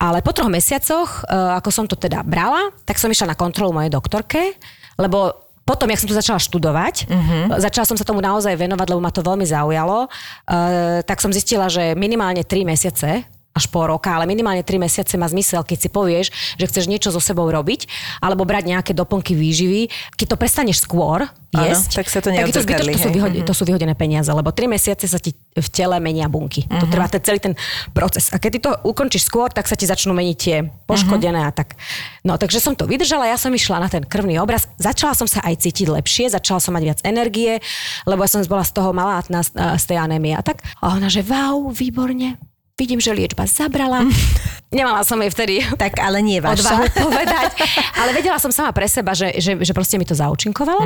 Ale 0.02 0.18
po 0.20 0.34
troch 0.34 0.50
mesiacoch, 0.52 1.24
e, 1.24 1.32
ako 1.32 1.70
som 1.72 1.86
to 1.88 1.96
teda 1.96 2.26
brala, 2.26 2.74
tak 2.84 2.98
som 2.98 3.08
išla 3.08 3.32
na 3.32 3.36
kontrolu 3.38 3.72
mojej 3.72 3.88
doktorke, 3.88 4.58
lebo 5.00 5.41
potom, 5.62 5.86
jak 5.90 6.02
som 6.02 6.10
to 6.10 6.18
začala 6.18 6.40
študovať, 6.42 7.06
uh-huh. 7.06 7.44
začala 7.62 7.86
som 7.86 7.94
sa 7.94 8.02
tomu 8.02 8.18
naozaj 8.18 8.58
venovať, 8.58 8.86
lebo 8.90 9.00
ma 9.02 9.14
to 9.14 9.22
veľmi 9.22 9.46
zaujalo, 9.46 10.10
uh, 10.10 11.00
tak 11.06 11.22
som 11.22 11.30
zistila, 11.30 11.70
že 11.70 11.94
minimálne 11.94 12.42
3 12.42 12.66
mesiace 12.66 13.22
až 13.52 13.68
pol 13.68 13.84
roka, 13.88 14.08
ale 14.08 14.24
minimálne 14.24 14.64
3 14.64 14.80
mesiace 14.80 15.14
má 15.20 15.28
zmysel, 15.28 15.60
keď 15.60 15.78
si 15.78 15.88
povieš, 15.92 16.26
že 16.56 16.64
chceš 16.64 16.88
niečo 16.88 17.12
so 17.12 17.20
sebou 17.20 17.44
robiť, 17.44 17.84
alebo 18.24 18.48
brať 18.48 18.64
nejaké 18.72 18.92
doplnky 18.96 19.36
výživy. 19.36 19.92
Keď 20.16 20.26
to 20.32 20.36
prestaneš 20.40 20.80
skôr 20.84 21.28
jesť, 21.52 22.00
tak 22.00 22.06
sa 22.08 22.24
to 22.24 22.32
je 22.32 22.48
to, 22.48 22.64
zbytočné, 22.64 22.96
to, 22.96 23.04
sú 23.04 23.10
vyhode, 23.12 23.38
to 23.44 23.52
sú 23.52 23.62
vyhodené 23.68 23.92
peniaze, 23.92 24.32
lebo 24.32 24.48
3 24.56 24.72
mesiace 24.72 25.04
sa 25.04 25.20
ti 25.20 25.36
v 25.36 25.68
tele 25.68 26.00
menia 26.00 26.24
bunky. 26.32 26.64
To 26.64 26.88
trvá 26.88 27.12
ten, 27.12 27.20
celý 27.20 27.44
ten 27.44 27.54
proces. 27.92 28.32
A 28.32 28.40
keď 28.40 28.50
ty 28.56 28.58
to 28.64 28.72
ukončíš 28.88 29.28
skôr, 29.28 29.52
tak 29.52 29.68
sa 29.68 29.76
ti 29.76 29.84
začnú 29.84 30.16
meniť 30.16 30.36
tie 30.40 30.64
poškodené 30.88 31.44
a 31.44 31.52
tak. 31.52 31.76
No, 32.24 32.40
takže 32.40 32.56
som 32.56 32.72
to 32.72 32.88
vydržala, 32.88 33.28
ja 33.28 33.36
som 33.36 33.52
išla 33.52 33.84
na 33.84 33.88
ten 33.92 34.00
krvný 34.00 34.40
obraz. 34.40 34.64
Začala 34.80 35.12
som 35.12 35.28
sa 35.28 35.44
aj 35.44 35.60
cítiť 35.60 35.92
lepšie, 35.92 36.32
začala 36.32 36.56
som 36.56 36.72
mať 36.72 36.84
viac 36.88 37.00
energie, 37.04 37.60
lebo 38.08 38.24
ja 38.24 38.32
som 38.32 38.40
bola 38.48 38.64
z 38.64 38.72
toho 38.72 38.96
malátna 38.96 39.44
z 39.44 39.84
tej 39.84 40.00
anémie 40.00 40.32
a 40.32 40.40
tak. 40.40 40.64
A 40.80 40.96
ona, 40.96 41.12
že 41.12 41.20
wow, 41.20 41.68
výborne, 41.68 42.40
vidím, 42.82 42.98
že 42.98 43.14
liečba 43.14 43.46
zabrala. 43.46 44.02
Nemala 44.74 45.04
som 45.04 45.20
jej 45.20 45.30
vtedy 45.30 45.62
Tak 45.78 46.00
ale 46.02 46.18
nie 46.18 46.42
vaša. 46.42 46.58
odvahu 46.66 46.84
povedať, 47.06 47.50
ale 47.94 48.10
vedela 48.10 48.40
som 48.42 48.50
sama 48.50 48.74
pre 48.74 48.90
seba, 48.90 49.14
že, 49.14 49.38
že, 49.38 49.54
že 49.62 49.70
proste 49.70 50.00
mi 50.00 50.04
to 50.04 50.18
zaučinkovalo. 50.18 50.82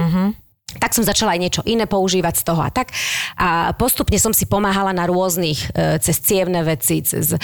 Tak 0.66 0.98
som 0.98 1.06
začala 1.06 1.38
aj 1.38 1.40
niečo 1.40 1.62
iné 1.62 1.86
používať 1.86 2.42
z 2.42 2.46
toho 2.46 2.58
a 2.58 2.74
tak. 2.74 2.90
A 3.38 3.70
postupne 3.78 4.18
som 4.18 4.34
si 4.34 4.50
pomáhala 4.50 4.90
na 4.90 5.06
rôznych, 5.06 5.70
e, 5.70 6.02
cez 6.02 6.18
cievne 6.18 6.60
veci, 6.66 7.06
cez 7.06 7.32
e, 7.32 7.38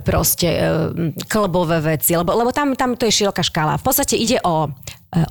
proste 0.00 0.48
e, 0.48 0.60
klbové 1.28 1.84
veci, 1.84 2.16
lebo, 2.16 2.32
lebo 2.32 2.48
tam, 2.48 2.72
tam 2.72 2.96
to 2.96 3.04
je 3.04 3.12
široká 3.12 3.44
škála. 3.44 3.76
V 3.76 3.84
podstate 3.84 4.16
ide 4.16 4.40
o 4.40 4.66
e, 4.66 4.70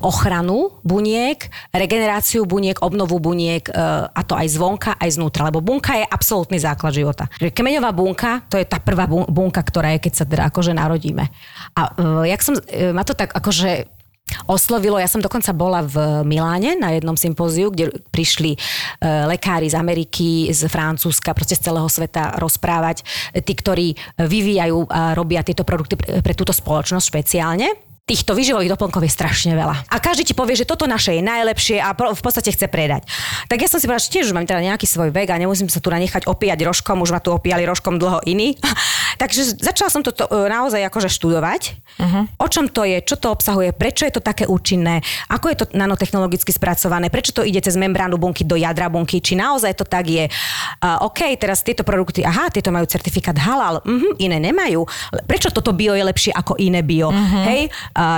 ochranu 0.06 0.78
buniek, 0.86 1.50
regeneráciu 1.74 2.46
buniek, 2.46 2.78
obnovu 2.78 3.18
buniek 3.18 3.66
a 4.06 4.20
to 4.22 4.38
aj 4.38 4.46
zvonka, 4.46 4.94
aj 5.02 5.18
znútra, 5.18 5.50
lebo 5.50 5.58
bunka 5.58 5.98
je 5.98 6.06
absolútny 6.06 6.62
základ 6.62 6.94
života. 6.94 7.26
Kmeňová 7.42 7.90
bunka, 7.90 8.46
to 8.46 8.54
je 8.54 8.64
tá 8.64 8.78
prvá 8.78 9.10
bu- 9.10 9.26
bunka, 9.26 9.60
ktorá 9.66 9.98
je, 9.98 10.06
keď 10.08 10.12
sa 10.14 10.24
teda 10.24 10.46
akože 10.46 10.78
narodíme. 10.78 11.26
A 11.74 11.80
jak 12.22 12.40
som, 12.40 12.54
ma 12.94 13.02
to 13.02 13.18
tak 13.18 13.34
akože 13.34 14.01
oslovilo. 14.46 14.98
Ja 14.98 15.08
som 15.10 15.22
dokonca 15.22 15.52
bola 15.54 15.84
v 15.84 16.24
Miláne 16.26 16.74
na 16.78 16.94
jednom 16.94 17.14
sympóziu, 17.14 17.70
kde 17.70 17.92
prišli 18.10 18.56
e, 18.56 18.58
lekári 19.28 19.68
z 19.70 19.76
Ameriky, 19.78 20.50
z 20.50 20.66
Francúzska, 20.66 21.36
proste 21.36 21.54
z 21.54 21.70
celého 21.70 21.86
sveta 21.86 22.40
rozprávať. 22.40 23.04
Tí, 23.44 23.52
ktorí 23.52 23.94
vyvíjajú 24.18 24.88
a 24.88 25.12
robia 25.12 25.44
tieto 25.44 25.62
produkty 25.62 25.98
pre 25.98 26.34
túto 26.34 26.50
spoločnosť 26.54 27.06
špeciálne. 27.06 27.91
Týchto 28.02 28.34
výživových 28.34 28.74
doplnkov 28.74 29.06
je 29.06 29.14
strašne 29.14 29.54
veľa. 29.54 29.86
A 29.86 29.96
každý 30.02 30.26
ti 30.26 30.34
povie, 30.34 30.58
že 30.58 30.66
toto 30.66 30.90
naše 30.90 31.14
je 31.14 31.22
najlepšie 31.22 31.78
a 31.78 31.94
v 31.94 32.18
podstate 32.18 32.50
chce 32.50 32.66
predať. 32.66 33.06
Tak 33.46 33.62
ja 33.62 33.70
som 33.70 33.78
si 33.78 33.86
povedala, 33.86 34.02
že 34.02 34.10
tiež 34.10 34.26
už 34.26 34.34
mám 34.34 34.42
teda 34.42 34.58
nejaký 34.58 34.90
svoj 34.90 35.14
vek 35.14 35.30
a 35.30 35.38
nemusím 35.38 35.70
sa 35.70 35.78
tu 35.78 35.86
nechať 35.86 36.26
opíjať 36.26 36.66
rožkom, 36.66 36.98
už 36.98 37.14
ma 37.14 37.22
tu 37.22 37.30
opíjali 37.30 37.62
rožkom 37.62 38.02
dlho 38.02 38.18
iní. 38.26 38.58
Takže 39.22 39.54
začala 39.62 39.86
som 39.86 40.02
toto 40.02 40.26
e, 40.26 40.50
naozaj 40.50 40.82
akože 40.90 41.06
študovať. 41.14 41.62
Uh-huh. 42.02 42.26
O 42.42 42.50
čom 42.50 42.66
to 42.66 42.82
je, 42.82 42.98
čo 43.06 43.14
to 43.14 43.30
obsahuje, 43.30 43.70
prečo 43.70 44.02
je 44.02 44.18
to 44.18 44.22
také 44.24 44.50
účinné, 44.50 44.98
ako 45.30 45.46
je 45.54 45.56
to 45.62 45.66
nanotechnologicky 45.70 46.50
spracované, 46.50 47.06
prečo 47.06 47.30
to 47.30 47.46
ide 47.46 47.62
cez 47.62 47.78
membránu 47.78 48.18
bunky 48.18 48.42
do 48.42 48.58
jadra 48.58 48.90
bunky, 48.90 49.22
či 49.22 49.38
naozaj 49.38 49.78
to 49.78 49.86
tak 49.86 50.10
je. 50.10 50.26
Uh, 50.82 51.06
OK, 51.06 51.38
teraz 51.38 51.62
tieto 51.62 51.86
produkty, 51.86 52.26
aha, 52.26 52.50
tieto 52.50 52.74
majú 52.74 52.82
certifikát 52.90 53.38
halal, 53.38 53.78
uh-huh, 53.78 54.18
iné 54.18 54.42
nemajú. 54.42 54.82
Prečo 55.22 55.54
toto 55.54 55.70
bio 55.70 55.94
je 55.94 56.02
lepšie 56.02 56.32
ako 56.34 56.58
iné 56.58 56.82
bio? 56.82 57.14
Uh-huh. 57.14 57.46
Hej, 57.46 57.70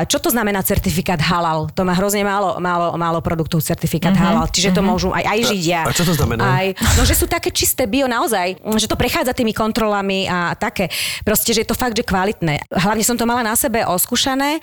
čo 0.07 0.18
to 0.22 0.31
znamená 0.31 0.62
certifikát 0.62 1.18
halal? 1.18 1.66
To 1.75 1.83
má 1.83 1.95
hrozne 1.99 2.22
málo, 2.22 2.62
málo, 2.62 2.95
málo 2.95 3.18
produktov 3.18 3.59
certifikát 3.61 4.14
uh-huh. 4.14 4.25
halal, 4.39 4.47
čiže 4.51 4.70
to 4.70 4.81
uh-huh. 4.81 4.91
môžu 4.95 5.09
aj, 5.11 5.25
aj 5.27 5.39
židia. 5.51 5.81
a 5.83 5.93
čo 5.93 6.07
to 6.07 6.14
znamená? 6.14 6.43
Aj, 6.43 6.66
no, 6.95 7.03
že 7.03 7.18
sú 7.18 7.27
také 7.27 7.51
čisté 7.51 7.91
bio 7.91 8.07
naozaj, 8.07 8.62
že 8.79 8.87
to 8.87 8.95
prechádza 8.95 9.35
tými 9.35 9.51
kontrolami 9.51 10.31
a 10.31 10.55
také. 10.55 10.87
Proste, 11.27 11.51
že 11.51 11.66
je 11.66 11.68
to 11.68 11.77
fakt, 11.77 11.99
že 11.99 12.07
kvalitné. 12.07 12.70
Hlavne 12.70 13.05
som 13.05 13.18
to 13.18 13.27
mala 13.27 13.43
na 13.43 13.59
sebe 13.59 13.83
oskúšané 13.83 14.62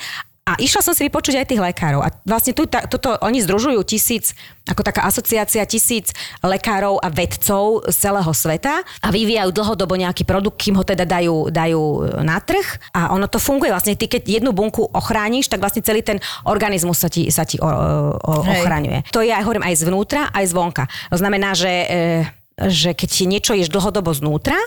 a 0.51 0.59
išla 0.59 0.83
som 0.83 0.91
si 0.91 1.07
vypočuť 1.07 1.39
aj 1.39 1.47
tých 1.47 1.63
lekárov. 1.63 2.03
A 2.03 2.11
vlastne 2.27 2.51
tu, 2.51 2.67
ta, 2.67 2.83
toto, 2.83 3.15
oni 3.23 3.39
združujú 3.39 3.79
tisíc, 3.87 4.35
ako 4.67 4.83
taká 4.83 5.07
asociácia 5.07 5.63
tisíc 5.63 6.11
lekárov 6.43 6.99
a 6.99 7.07
vedcov 7.07 7.87
z 7.87 7.95
celého 7.95 8.31
sveta 8.35 8.83
a 8.83 9.07
vyvíjajú 9.07 9.55
dlhodobo 9.55 9.95
nejaký 9.95 10.27
produkt, 10.27 10.59
kým 10.59 10.75
ho 10.75 10.83
teda 10.83 11.07
dajú, 11.07 11.47
dajú 11.47 11.83
na 12.27 12.43
trh 12.43 12.67
a 12.91 13.15
ono 13.15 13.31
to 13.31 13.39
funguje. 13.39 13.71
Vlastne 13.71 13.95
ty, 13.95 14.11
keď 14.11 14.43
jednu 14.43 14.51
bunku 14.51 14.83
ochrániš, 14.91 15.47
tak 15.47 15.63
vlastne 15.63 15.79
celý 15.79 16.03
ten 16.03 16.19
organizmus 16.43 16.99
sa 16.99 17.07
ti, 17.07 17.31
sa 17.31 17.47
ti 17.47 17.55
o, 17.63 17.67
o, 17.67 18.33
ochraňuje. 18.43 19.07
To 19.15 19.23
je, 19.23 19.31
aj 19.31 19.43
hovorím, 19.47 19.63
aj 19.63 19.75
zvnútra, 19.79 20.27
aj 20.35 20.45
zvonka. 20.51 20.83
To 21.07 21.17
znamená, 21.17 21.55
že... 21.55 21.71
E, 21.87 22.40
že 22.67 22.93
keď 22.93 23.09
ti 23.09 23.23
niečo 23.25 23.51
ješ 23.53 23.71
dlhodobo 23.71 24.11
znútra, 24.11 24.57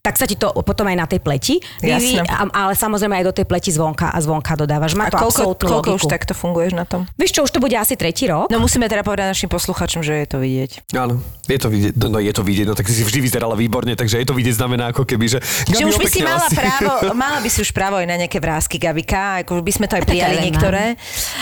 tak 0.00 0.16
sa 0.16 0.24
ti 0.24 0.36
to 0.36 0.52
potom 0.62 0.86
aj 0.86 0.96
na 0.96 1.06
tej 1.08 1.20
pleti 1.20 1.60
a- 1.84 2.48
ale 2.48 2.72
samozrejme 2.72 3.20
aj 3.20 3.24
do 3.26 3.34
tej 3.36 3.46
pleti 3.48 3.70
zvonka 3.72 4.12
a 4.12 4.18
zvonka 4.20 4.56
dodávaš. 4.56 4.94
Má 4.94 5.08
A 5.08 5.12
to 5.12 5.18
koľko, 5.18 5.56
koľko 5.56 5.90
už 5.96 6.04
logiku. 6.04 6.12
takto 6.12 6.32
funguješ 6.32 6.72
na 6.72 6.84
tom? 6.84 7.04
Vieš 7.16 7.30
čo, 7.36 7.40
už 7.44 7.52
to 7.52 7.60
bude 7.60 7.74
asi 7.76 7.96
tretí 7.96 8.28
rok. 8.28 8.48
No 8.48 8.60
musíme 8.60 8.88
teda 8.88 9.02
povedať 9.02 9.32
našim 9.32 9.50
posluchačom, 9.50 10.00
že 10.00 10.24
je 10.24 10.26
to 10.28 10.38
vidieť. 10.38 10.92
Áno, 10.94 11.20
je 11.48 11.58
to 11.58 11.68
vidieť, 11.68 11.92
no, 11.96 12.06
no 12.12 12.18
je 12.20 12.32
to 12.32 12.42
vidieť, 12.44 12.66
no 12.68 12.74
tak 12.76 12.86
si 12.88 13.02
vždy 13.02 13.18
vyzerala 13.20 13.56
výborne, 13.56 13.92
takže 13.96 14.20
je 14.20 14.26
to 14.28 14.36
vidieť 14.36 14.54
znamená 14.56 14.92
ako 14.92 15.04
keby, 15.04 15.26
že... 15.26 15.38
Že 15.68 15.84
Gabi 15.84 15.90
už 15.90 15.96
by 15.98 16.06
si 16.06 16.20
mala 16.22 16.46
si. 16.48 16.56
právo, 16.56 16.90
mala 17.24 17.38
by 17.40 17.48
si 17.50 17.58
už 17.60 17.70
právo 17.72 17.96
aj 18.00 18.06
na 18.08 18.16
nejaké 18.20 18.38
vrázky, 18.38 18.76
Gabika, 18.80 19.42
ako 19.44 19.60
by 19.64 19.72
sme 19.72 19.86
to 19.88 19.96
aj 19.96 20.04
prijali 20.04 20.36
len 20.36 20.44
niektoré, 20.52 20.84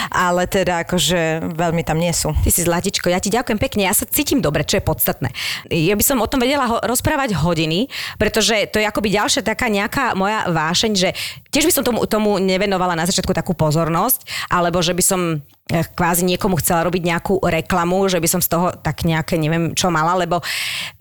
ale 0.09 0.47
teda 0.47 0.87
akože 0.87 1.53
veľmi 1.55 1.83
tam 1.83 1.99
nie 1.99 2.15
sú. 2.15 2.33
Ty 2.43 2.51
si 2.51 2.63
zlatičko, 2.63 3.11
ja 3.11 3.19
ti 3.19 3.29
ďakujem 3.29 3.59
pekne, 3.59 3.83
ja 3.87 3.95
sa 3.95 4.07
cítim 4.07 4.39
dobre, 4.39 4.63
čo 4.63 4.79
je 4.79 4.85
podstatné. 4.85 5.29
Ja 5.69 5.98
by 5.99 6.05
som 6.07 6.23
o 6.23 6.31
tom 6.31 6.39
vedela 6.39 6.71
ho- 6.71 6.83
rozprávať 6.87 7.35
hodiny, 7.35 7.91
pretože 8.15 8.71
to 8.71 8.79
je 8.79 8.87
akoby 8.87 9.11
ďalšia 9.11 9.43
taká 9.43 9.67
nejaká 9.67 10.15
moja 10.15 10.47
vášeň, 10.47 10.93
že 10.95 11.11
tiež 11.59 11.67
by 11.67 11.75
som 11.75 11.83
tomu, 11.83 12.07
tomu 12.07 12.31
nevenovala 12.39 12.95
na 12.95 13.03
začiatku 13.03 13.35
takú 13.35 13.51
pozornosť, 13.51 14.47
alebo 14.47 14.79
že 14.79 14.95
by 14.95 15.03
som 15.03 15.21
eh, 15.43 15.83
kvázi 15.83 16.23
niekomu 16.23 16.55
chcela 16.63 16.87
robiť 16.87 17.03
nejakú 17.03 17.43
reklamu, 17.43 18.07
že 18.07 18.23
by 18.23 18.29
som 18.31 18.39
z 18.39 18.47
toho 18.47 18.71
tak 18.79 19.03
nejaké, 19.03 19.35
neviem 19.35 19.75
čo 19.75 19.91
mala, 19.91 20.15
lebo 20.15 20.39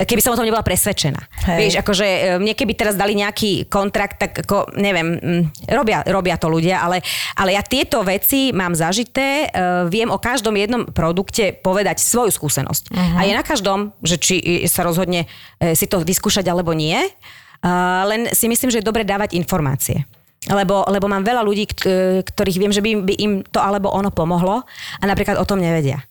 keby 0.02 0.18
som 0.18 0.34
o 0.34 0.38
tom 0.42 0.50
nebola 0.50 0.66
presvedčená. 0.66 1.22
Hej. 1.46 1.58
Vieš, 1.62 1.74
akože 1.86 2.08
eh, 2.10 2.38
mne 2.42 2.58
keby 2.58 2.74
teraz 2.74 2.98
dali 2.98 3.14
nejaký 3.14 3.70
kontrakt, 3.70 4.18
tak 4.18 4.34
ako, 4.34 4.74
neviem, 4.82 5.22
mm, 5.22 5.70
robia, 5.70 6.02
robia 6.10 6.42
to 6.42 6.50
ľudia, 6.50 6.82
ale, 6.82 7.06
ale 7.38 7.54
ja 7.54 7.62
tieto 7.62 8.02
veci 8.02 8.50
mám 8.50 8.74
zažité, 8.74 9.46
eh, 9.46 9.86
viem 9.86 10.10
o 10.10 10.18
každom 10.18 10.58
jednom 10.58 10.90
produkte 10.90 11.54
povedať 11.54 12.02
svoju 12.02 12.34
skúsenosť. 12.34 12.98
A 12.98 13.30
je 13.30 13.38
na 13.38 13.46
každom, 13.46 13.94
že 14.02 14.18
či 14.18 14.66
sa 14.66 14.82
rozhodne 14.82 15.30
eh, 15.62 15.78
si 15.78 15.86
to 15.86 16.02
vyskúšať 16.02 16.50
alebo 16.50 16.74
nie, 16.74 16.98
Eh, 17.58 18.04
len 18.06 18.22
si 18.38 18.46
myslím, 18.46 18.70
že 18.70 18.80
je 18.82 18.86
dobre 18.86 19.02
dávať 19.02 19.34
informácie. 19.34 20.06
Lebo, 20.46 20.86
lebo 20.88 21.10
mám 21.10 21.26
veľa 21.26 21.42
ľudí, 21.42 21.66
eh, 21.66 22.22
ktorých 22.22 22.60
viem, 22.62 22.72
že 22.72 22.86
by, 22.86 22.92
by 23.04 23.14
im 23.18 23.34
to 23.42 23.58
alebo 23.58 23.90
ono 23.90 24.14
pomohlo 24.14 24.64
a 25.02 25.04
napríklad 25.04 25.42
o 25.42 25.48
tom 25.50 25.58
nevedia. 25.58 26.06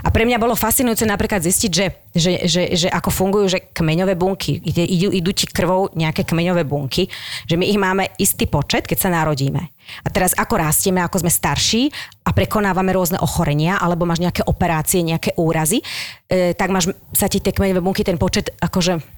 A 0.00 0.08
pre 0.08 0.24
mňa 0.24 0.40
bolo 0.40 0.56
fascinujúce 0.56 1.04
napríklad 1.04 1.44
zistiť, 1.44 1.70
že, 1.70 1.86
že, 2.16 2.32
že, 2.48 2.62
že 2.72 2.88
ako 2.88 3.12
fungujú 3.12 3.46
že 3.52 3.60
kmeňové 3.76 4.16
bunky. 4.16 4.56
Ide, 4.64 4.80
idú, 4.80 5.08
idú 5.12 5.30
ti 5.36 5.44
krvou 5.44 5.92
nejaké 5.92 6.24
kmeňové 6.24 6.64
bunky, 6.64 7.04
že 7.44 7.54
my 7.60 7.68
ich 7.68 7.76
máme 7.76 8.08
istý 8.16 8.48
počet, 8.48 8.88
keď 8.88 8.98
sa 8.98 9.12
narodíme. 9.12 9.60
A 10.04 10.08
teraz 10.08 10.32
ako 10.32 10.64
rastieme, 10.64 11.04
ako 11.04 11.20
sme 11.20 11.32
starší 11.32 11.92
a 12.24 12.32
prekonávame 12.32 12.96
rôzne 12.96 13.20
ochorenia, 13.20 13.76
alebo 13.76 14.08
máš 14.08 14.24
nejaké 14.24 14.40
operácie, 14.48 15.04
nejaké 15.04 15.36
úrazy, 15.36 15.84
e, 16.28 16.56
tak 16.56 16.72
máš, 16.72 16.88
sa 17.12 17.28
ti 17.28 17.40
tie 17.40 17.52
kmeňové 17.52 17.84
bunky, 17.84 18.04
ten 18.04 18.16
počet 18.16 18.52
akože 18.56 19.17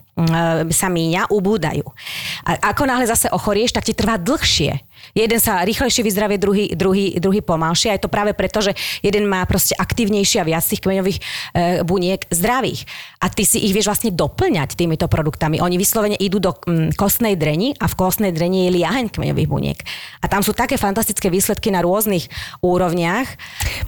sa 0.71 0.89
míňa, 0.93 1.31
ubúdajú. 1.33 1.87
A 2.45 2.75
ako 2.75 2.85
náhle 2.85 3.07
zase 3.09 3.31
ochorieš, 3.33 3.73
tak 3.73 3.87
ti 3.87 3.95
trvá 3.97 4.21
dlhšie. 4.21 4.83
Jeden 5.17 5.41
sa 5.41 5.65
rýchlejšie 5.65 6.05
vyzdravie, 6.05 6.37
druhý, 6.37 6.65
druhý, 6.77 7.17
druhý 7.17 7.41
pomalšie. 7.41 7.91
A 7.91 7.97
je 7.97 8.05
to 8.05 8.13
práve 8.13 8.37
preto, 8.37 8.61
že 8.61 8.77
jeden 9.01 9.27
má 9.27 9.43
proste 9.49 9.73
aktívnejšie 9.75 10.39
a 10.45 10.49
viac 10.49 10.63
tých 10.63 10.85
kmeňových 10.85 11.19
e, 11.19 11.23
buniek 11.83 12.21
zdravých. 12.29 12.85
A 13.25 13.33
ty 13.33 13.49
si 13.49 13.65
ich 13.65 13.73
vieš 13.73 13.89
vlastne 13.89 14.13
doplňať 14.13 14.77
týmito 14.77 15.09
produktami. 15.09 15.59
Oni 15.65 15.81
vyslovene 15.81 16.21
idú 16.21 16.39
do 16.39 16.53
mm, 16.53 16.95
kostnej 17.01 17.35
dreni 17.35 17.73
a 17.81 17.89
v 17.89 17.99
kostnej 17.99 18.31
dreni 18.31 18.69
je 18.69 18.77
liaheň 18.77 19.09
kmeňových 19.11 19.49
buniek. 19.49 19.79
A 20.21 20.29
tam 20.29 20.45
sú 20.45 20.53
také 20.53 20.77
fantastické 20.77 21.33
výsledky 21.33 21.73
na 21.73 21.81
rôznych 21.81 22.29
úrovniach. 22.61 23.27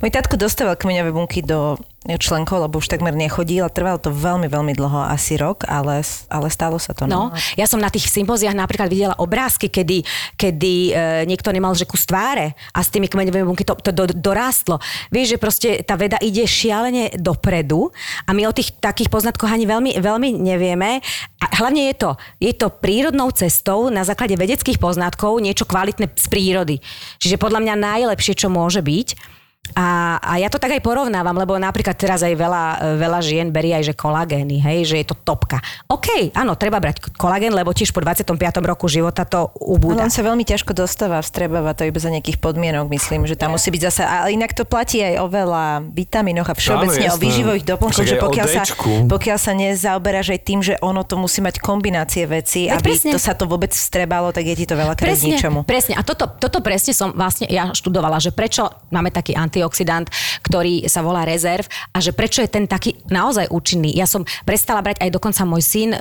Môj 0.00 0.10
tatko 0.10 0.40
dostával 0.40 0.80
kmeňové 0.80 1.12
bunky 1.12 1.44
do 1.44 1.76
členkov, 2.02 2.66
lebo 2.66 2.82
už 2.82 2.90
takmer 2.90 3.14
nechodil 3.14 3.62
a 3.62 3.70
trvalo 3.70 4.02
to 4.02 4.10
veľmi, 4.10 4.50
veľmi 4.50 4.74
dlho, 4.74 5.06
asi 5.06 5.38
rok, 5.38 5.62
ale, 5.70 6.02
ale 6.26 6.48
stalo 6.50 6.76
sa 6.82 6.90
to. 6.90 7.06
No, 7.06 7.30
ja 7.54 7.70
som 7.70 7.78
na 7.78 7.90
tých 7.94 8.10
sympóziách 8.10 8.58
napríklad 8.58 8.90
videla 8.90 9.14
obrázky, 9.22 9.70
kedy, 9.70 10.02
kedy 10.34 10.74
e, 10.90 10.92
niekto 11.30 11.54
nemal 11.54 11.78
že 11.78 11.86
kus 11.86 12.02
tváre 12.02 12.58
a 12.74 12.78
s 12.82 12.90
tými 12.90 13.06
kmeňovými 13.06 13.46
bunky 13.46 13.62
to, 13.62 13.78
to 13.78 13.94
do, 13.94 14.10
dorástlo. 14.10 14.82
Vieš, 15.14 15.36
že 15.36 15.38
proste 15.38 15.68
tá 15.86 15.94
veda 15.94 16.18
ide 16.18 16.42
šialene 16.42 17.14
dopredu 17.14 17.94
a 18.26 18.30
my 18.34 18.50
o 18.50 18.52
tých 18.52 18.74
takých 18.82 19.06
poznatkoch 19.06 19.50
ani 19.50 19.70
veľmi, 19.70 19.94
veľmi 20.02 20.28
nevieme. 20.42 20.98
A 21.38 21.44
hlavne 21.54 21.86
je 21.90 21.94
to, 21.94 22.10
je 22.42 22.52
to 22.54 22.66
prírodnou 22.82 23.30
cestou 23.30 23.94
na 23.94 24.02
základe 24.02 24.34
vedeckých 24.34 24.82
poznatkov 24.82 25.38
niečo 25.38 25.70
kvalitné 25.70 26.10
z 26.18 26.26
prírody. 26.26 26.76
Čiže 27.22 27.38
podľa 27.38 27.62
mňa 27.62 27.74
najlepšie, 27.78 28.34
čo 28.34 28.50
môže 28.50 28.82
byť, 28.82 29.38
A, 29.72 30.18
a 30.18 30.42
ja 30.42 30.50
to 30.50 30.58
tak 30.58 30.74
aj 30.74 30.82
porovnávam, 30.82 31.32
lebo 31.32 31.54
napríklad 31.54 31.94
teraz 31.94 32.20
aj 32.20 32.34
veľa, 32.34 32.64
veľa 32.98 33.20
žien 33.22 33.48
berie 33.48 33.72
aj, 33.78 33.88
že 33.88 33.94
kolagény, 33.94 34.58
hej, 34.58 34.78
že 34.84 34.96
je 35.00 35.06
to 35.06 35.16
topka. 35.16 35.62
OK, 35.86 36.34
áno, 36.34 36.58
treba 36.58 36.82
brať 36.82 37.14
kolagén, 37.14 37.54
lebo 37.54 37.70
tiež 37.70 37.94
po 37.94 38.02
25. 38.02 38.36
roku 38.60 38.90
života 38.90 39.22
to 39.22 39.48
Ale 39.48 39.78
ubúda. 39.78 40.02
on 40.02 40.10
sa 40.12 40.26
veľmi 40.26 40.42
ťažko 40.42 40.74
dostáva, 40.74 41.22
vstrebáva 41.22 41.78
to 41.78 41.86
iba 41.86 41.96
za 41.96 42.10
nejakých 42.10 42.42
podmienok, 42.42 42.90
myslím, 42.90 43.24
že 43.24 43.38
tam 43.38 43.54
musí 43.54 43.70
byť 43.70 43.82
zase, 43.86 44.02
ale 44.02 44.34
inak 44.34 44.50
to 44.50 44.66
platí 44.66 44.98
aj 44.98 45.22
o 45.22 45.30
veľa 45.30 45.64
vitamínoch 45.94 46.50
a 46.50 46.54
všeobecne 46.58 47.06
Áno, 47.08 47.14
o 47.16 47.22
výživových 47.22 47.64
doplnkoch, 47.64 48.02
že 48.04 48.18
pokiaľ 48.18 48.46
sa, 48.50 48.62
pokiaľ 49.08 49.38
sa 49.40 49.52
nezaoberáš 49.54 50.36
aj 50.36 50.40
tým, 50.42 50.60
že 50.60 50.74
ono 50.82 51.06
to 51.06 51.14
musí 51.16 51.38
mať 51.38 51.62
kombinácie 51.62 52.26
veci, 52.26 52.66
Veď 52.66 52.76
aby 52.82 52.90
presne. 52.98 53.10
to 53.14 53.18
sa 53.22 53.32
to 53.38 53.46
vôbec 53.46 53.70
vstrebalo, 53.70 54.34
tak 54.34 54.42
je 54.42 54.54
ti 54.58 54.66
to 54.66 54.74
k 54.74 54.82
Presne, 54.98 55.38
ničomu. 55.38 55.62
presne. 55.64 55.94
A 55.96 56.02
toto, 56.02 56.26
toto 56.28 56.58
presne 56.60 56.92
som 56.92 57.14
vlastne 57.14 57.46
ja 57.46 57.70
študovala, 57.72 58.18
že 58.18 58.34
prečo 58.34 58.66
máme 58.90 59.08
taký 59.14 59.32
antioxidant, 59.52 60.08
ktorý 60.40 60.88
sa 60.88 61.04
volá 61.04 61.28
rezerv 61.28 61.68
a 61.92 62.00
že 62.00 62.16
prečo 62.16 62.40
je 62.40 62.48
ten 62.48 62.64
taký 62.64 62.96
naozaj 63.12 63.52
účinný. 63.52 63.92
Ja 63.92 64.08
som 64.08 64.24
prestala 64.48 64.80
brať 64.80 65.04
aj 65.04 65.12
dokonca 65.12 65.44
môj 65.44 65.60
syn 65.60 65.92
e, 65.92 65.98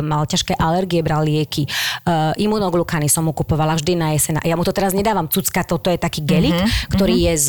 mal 0.00 0.24
ťažké 0.24 0.56
alergie, 0.56 1.04
bral 1.04 1.20
lieky. 1.20 1.68
E, 1.68 1.70
imunoglukany 2.40 3.12
som 3.12 3.28
mu 3.28 3.36
kupovala 3.36 3.76
vždy 3.76 3.92
na 3.92 4.16
jeseň. 4.16 4.40
Ja 4.40 4.56
mu 4.56 4.64
to 4.64 4.72
teraz 4.72 4.96
nedávam 4.96 5.28
cucka, 5.28 5.60
toto 5.68 5.92
je 5.92 6.00
taký 6.00 6.24
gelik, 6.24 6.56
mm-hmm. 6.56 6.90
ktorý 6.96 7.16
je 7.28 7.34
z 7.36 7.48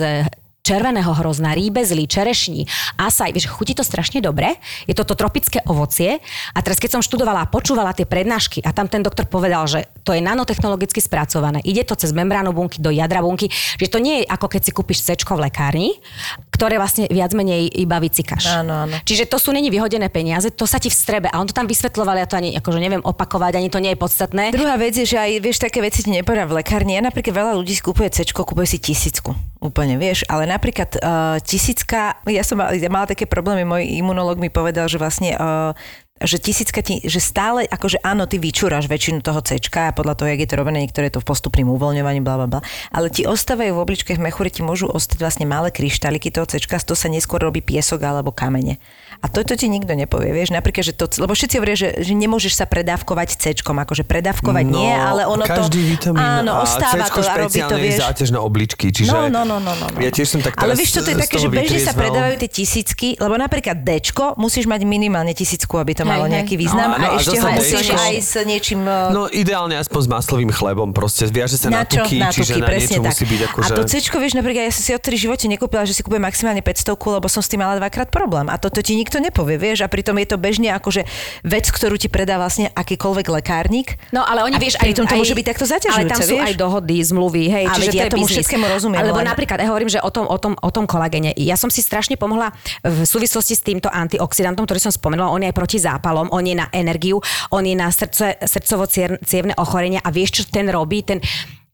červeného 0.65 1.13
hrozna, 1.13 1.53
rýbezlí, 1.53 2.09
čerešní, 2.09 2.65
asaj, 2.97 3.29
vieš, 3.29 3.53
chutí 3.53 3.77
to 3.77 3.85
strašne 3.85 4.17
dobre, 4.17 4.57
je 4.89 4.97
toto 4.97 5.13
tropické 5.13 5.61
ovocie 5.69 6.17
a 6.57 6.59
teraz 6.65 6.81
keď 6.81 6.97
som 6.97 7.01
študovala 7.05 7.45
a 7.45 7.51
počúvala 7.51 7.93
tie 7.93 8.09
prednášky 8.09 8.65
a 8.65 8.73
tam 8.73 8.89
ten 8.89 9.05
doktor 9.05 9.29
povedal, 9.29 9.69
že 9.69 9.85
to 10.01 10.17
je 10.17 10.25
nanotechnologicky 10.25 10.97
spracované, 10.97 11.61
ide 11.61 11.85
to 11.85 11.93
cez 11.93 12.09
membránu 12.09 12.49
bunky 12.49 12.81
do 12.81 12.89
jadra 12.89 13.21
bunky, 13.21 13.53
že 13.77 13.85
to 13.85 14.01
nie 14.01 14.25
je 14.25 14.25
ako 14.25 14.49
keď 14.49 14.61
si 14.65 14.71
kúpiš 14.73 15.05
C 15.05 15.13
v 15.13 15.45
lekárni, 15.45 16.01
ktoré 16.49 16.81
vlastne 16.81 17.05
viac 17.11 17.35
menej 17.37 17.69
iba 17.69 18.01
vycikáš. 18.01 18.49
Áno, 18.49 18.89
áno. 18.89 18.95
Čiže 19.05 19.29
to 19.29 19.37
sú 19.37 19.53
není 19.53 19.69
vyhodené 19.69 20.09
peniaze, 20.09 20.49
to 20.49 20.65
sa 20.65 20.81
ti 20.81 20.89
vstrebe 20.89 21.29
a 21.29 21.37
on 21.37 21.45
to 21.45 21.53
tam 21.53 21.69
vysvetloval, 21.69 22.17
ja 22.17 22.25
to 22.25 22.39
ani 22.41 22.57
akože 22.57 22.79
neviem 22.81 23.03
opakovať, 23.05 23.59
ani 23.59 23.69
to 23.69 23.77
nie 23.83 23.93
je 23.93 23.99
podstatné. 23.99 24.43
Druhá 24.55 24.79
vec 24.79 24.95
je, 24.95 25.05
že 25.05 25.19
aj, 25.19 25.31
vieš, 25.43 25.61
také 25.61 25.83
veci 25.83 26.01
ti 26.01 26.09
v 26.47 26.53
lekárni. 26.63 26.95
Ja 26.95 27.03
napríklad 27.03 27.35
veľa 27.35 27.53
ľudí 27.59 27.75
si 27.75 27.83
kúpuje 27.83 28.09
C, 28.09 28.23
kúpuje 28.25 28.65
si 28.65 28.77
tisícku. 28.79 29.35
Úplne, 29.63 29.95
vieš, 29.95 30.27
ale 30.27 30.45
napríklad 30.45 30.99
uh, 30.99 31.39
tisícka, 31.39 32.19
ja 32.27 32.43
som 32.43 32.59
mala, 32.59 32.75
ja 32.75 32.91
mala 32.91 33.07
také 33.07 33.23
problémy, 33.23 33.63
môj 33.63 33.87
imunológ 33.87 34.35
mi 34.37 34.51
povedal, 34.51 34.91
že 34.91 34.99
vlastne 34.99 35.31
uh, 35.39 35.71
že 36.15 36.39
tisícka 36.39 36.79
ti, 36.79 37.03
že 37.03 37.19
stále, 37.19 37.67
akože 37.67 37.99
áno, 37.99 38.23
ty 38.23 38.39
vyčúraš 38.39 38.87
väčšinu 38.87 39.19
toho 39.19 39.43
C 39.43 39.59
a 39.59 39.91
podľa 39.91 40.15
toho, 40.15 40.31
jak 40.31 40.47
je 40.47 40.49
to 40.51 40.55
robené, 40.55 40.79
niektoré 40.79 41.11
je 41.11 41.19
to 41.19 41.23
v 41.23 41.27
postupným 41.27 41.67
uvoľňovaní, 41.67 42.23
bla, 42.23 42.39
bla, 42.39 42.47
bla, 42.47 42.61
ale 42.95 43.11
ti 43.11 43.27
ostávajú 43.27 43.75
v 43.75 43.83
obličkách 43.83 44.23
mechúre, 44.23 44.47
ti 44.47 44.63
môžu 44.63 44.87
ostať 44.87 45.19
vlastne 45.19 45.43
malé 45.43 45.75
kryštáliky 45.75 46.31
toho 46.31 46.47
C, 46.47 46.63
z 46.63 46.87
toho 46.87 46.95
sa 46.95 47.11
neskôr 47.11 47.43
robí 47.43 47.59
piesok 47.59 47.99
alebo 48.07 48.31
kamene. 48.31 48.79
A 49.25 49.29
to, 49.33 49.41
to 49.41 49.57
ti 49.57 49.65
nikto 49.65 49.97
nepovie, 49.97 50.29
vieš, 50.29 50.53
napríklad, 50.53 50.85
že 50.85 50.93
to, 50.93 51.09
lebo 51.17 51.33
všetci 51.33 51.57
hovoria, 51.57 51.73
že, 51.73 51.89
že 52.05 52.13
nemôžeš 52.13 52.61
sa 52.61 52.69
predávkovať 52.69 53.41
C, 53.41 53.57
akože 53.57 54.05
predávkovať 54.05 54.65
nie, 54.69 54.93
ale 54.93 55.25
ono 55.25 55.41
No, 55.41 55.49
každý 55.49 55.81
to... 55.81 55.89
vitamín 55.97 56.21
áno, 56.21 56.51
a 56.57 56.65
ostáva 56.65 57.09
to 57.09 57.21
C-čko 57.21 57.21
a 57.25 57.35
robí 57.41 57.61
to, 57.65 57.75
vieš. 57.81 57.97
záťaž 58.05 58.29
na 58.29 58.41
obličky, 58.45 58.93
čiže 58.93 59.09
No, 59.09 59.25
no, 59.29 59.41
no, 59.41 59.57
no, 59.57 59.73
no, 59.73 59.85
no. 59.89 59.97
ja 59.97 60.13
tiež 60.13 60.29
som 60.29 60.39
tak 60.45 60.53
Ale 60.61 60.77
vieš, 60.77 60.97
čo 60.97 61.01
to 61.01 61.09
je 61.13 61.17
také, 61.17 61.37
že 61.41 61.49
bežne 61.49 61.81
sa 61.81 61.97
predávajú 61.97 62.35
tie 62.45 62.49
tisícky, 62.49 63.07
lebo 63.17 63.33
napríklad 63.33 63.81
Dčko 63.81 64.37
musíš 64.37 64.69
mať 64.69 64.85
minimálne 64.85 65.33
tisícku, 65.33 65.77
aby 65.81 65.97
to 65.97 66.05
malo 66.05 66.29
hej. 66.29 66.37
nejaký 66.37 66.53
význam 66.57 66.93
No, 66.93 67.01
áno, 67.01 67.07
a 67.07 67.15
a 67.15 67.17
ešte 67.17 67.37
ho 67.41 67.49
musíš 67.49 67.87
aj 67.97 68.13
s 68.21 68.33
niečím... 68.45 68.85
e, 68.85 69.09
No 69.09 69.25
ideálne 69.31 69.73
aspoň 69.81 70.01
s 70.05 70.09
maslovým 70.11 70.51
chlebom, 70.53 70.93
proste 70.93 71.25
viaže 71.31 71.57
sa 71.57 71.73
na, 71.73 71.81
na 71.81 71.89
čo? 71.89 72.03
tuky, 72.05 72.17
na 72.21 72.29
čiže 72.29 72.53
na 72.61 72.67
niečo 72.69 73.01
tak. 73.01 73.09
musí 73.09 73.23
byť 73.25 73.39
A 73.41 73.45
akože... 73.49 73.71
to 73.73 73.83
C, 73.89 73.93
vieš, 74.01 74.33
napríklad 74.37 74.63
ja 74.67 74.73
som 74.73 74.83
si 74.83 74.91
odtedy 74.93 75.15
v 75.17 75.21
živote 75.29 75.45
nekúpila, 75.47 75.83
že 75.87 75.93
si 75.95 76.01
kúpujem 76.03 76.21
maximálne 76.21 76.61
500, 76.61 76.93
lebo 77.17 77.27
som 77.31 77.41
s 77.41 77.47
tým 77.49 77.61
mala 77.63 77.79
dvakrát 77.79 78.09
problém. 78.11 78.51
A 78.51 78.55
toto 78.59 78.83
ti 78.83 78.93
nikto 78.93 79.14
nepovie, 79.19 79.55
vieš, 79.55 79.83
a 79.83 79.89
pritom 79.89 80.15
je 80.19 80.27
to 80.27 80.37
bežne 80.37 80.69
akože 80.71 81.03
vec, 81.41 81.65
ktorú 81.67 81.95
ti 81.95 82.07
predá 82.07 82.35
vlastne 82.35 82.71
akýkoľvek 82.71 83.27
lekárnik. 83.29 83.95
No 84.11 84.21
ale 84.21 84.43
oni, 84.43 84.55
A 84.55 84.61
vieš, 84.61 84.75
pritom 84.77 85.03
to 85.03 85.15
môže 85.15 85.33
byť 85.33 85.45
takto 85.45 85.65
zaťažujúce, 85.65 86.01
Ale 86.01 86.11
tam 86.11 86.21
sú 86.21 86.35
vieš? 86.35 86.45
aj 86.47 86.53
dohody, 86.55 86.97
zmluvy, 87.01 87.43
hej, 87.47 87.65
čiže 87.69 87.81
veď 87.81 87.91
to 87.91 87.97
ja 87.97 88.05
je 88.05 88.13
tomu 88.13 88.25
biznis. 88.25 88.37
všetkému 88.41 88.65
rozumiem, 88.67 88.99
Alebo 89.01 89.19
len- 89.19 89.27
napríklad, 89.27 89.57
ja 89.59 89.67
hovorím, 89.67 89.89
že 89.89 89.99
o 89.99 90.09
tom, 90.09 90.25
o 90.25 90.37
tom, 90.37 90.53
o 90.55 90.69
tom 90.71 90.85
kolagene. 90.85 91.31
Ja 91.35 91.55
som 91.55 91.69
si 91.69 91.81
strašne 91.81 92.15
pomohla 92.15 92.51
v 92.81 93.03
súvislosti 93.03 93.53
s 93.53 93.61
týmto 93.61 93.87
antioxidantom, 93.87 94.63
ktorý 94.63 94.79
som 94.79 94.93
spomenula. 94.93 95.29
On 95.29 95.41
je 95.41 95.49
aj 95.49 95.55
proti 95.55 95.77
zápalom, 95.77 96.29
on 96.31 96.43
je 96.43 96.55
na 96.55 96.67
energiu, 96.71 97.19
on 97.51 97.63
je 97.63 97.75
na 97.75 97.91
srdce, 97.91 98.37
srdcovo-cievne 98.39 99.53
ochorenia 99.57 100.01
a 100.03 100.09
vieš, 100.11 100.41
čo 100.41 100.43
ten 100.49 100.67
robí? 100.67 101.01
Ten, 101.01 101.19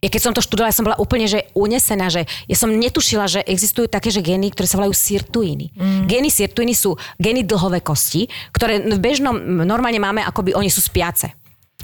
ja 0.01 0.09
keď 0.09 0.21
som 0.21 0.33
to 0.33 0.41
študovala, 0.41 0.73
ja 0.73 0.77
som 0.81 0.87
bola 0.89 0.97
úplne 0.97 1.29
že 1.29 1.45
unesená, 1.53 2.09
že 2.09 2.25
ja 2.49 2.57
som 2.57 2.73
netušila, 2.73 3.29
že 3.29 3.45
existujú 3.45 3.85
také, 3.85 4.09
že 4.09 4.25
gény, 4.25 4.49
ktoré 4.49 4.65
sa 4.65 4.81
volajú 4.81 4.97
sirtuiny. 4.97 5.69
Mm. 5.77 6.09
Gény 6.09 6.29
sirtuiny 6.33 6.73
sú 6.73 6.97
gény 7.21 7.45
dlhovekosti, 7.45 8.25
ktoré 8.49 8.81
v 8.81 8.97
bežnom 8.97 9.37
normálne 9.61 10.01
máme, 10.01 10.25
akoby 10.25 10.57
oni 10.57 10.73
sú 10.73 10.81
spiace. 10.81 11.40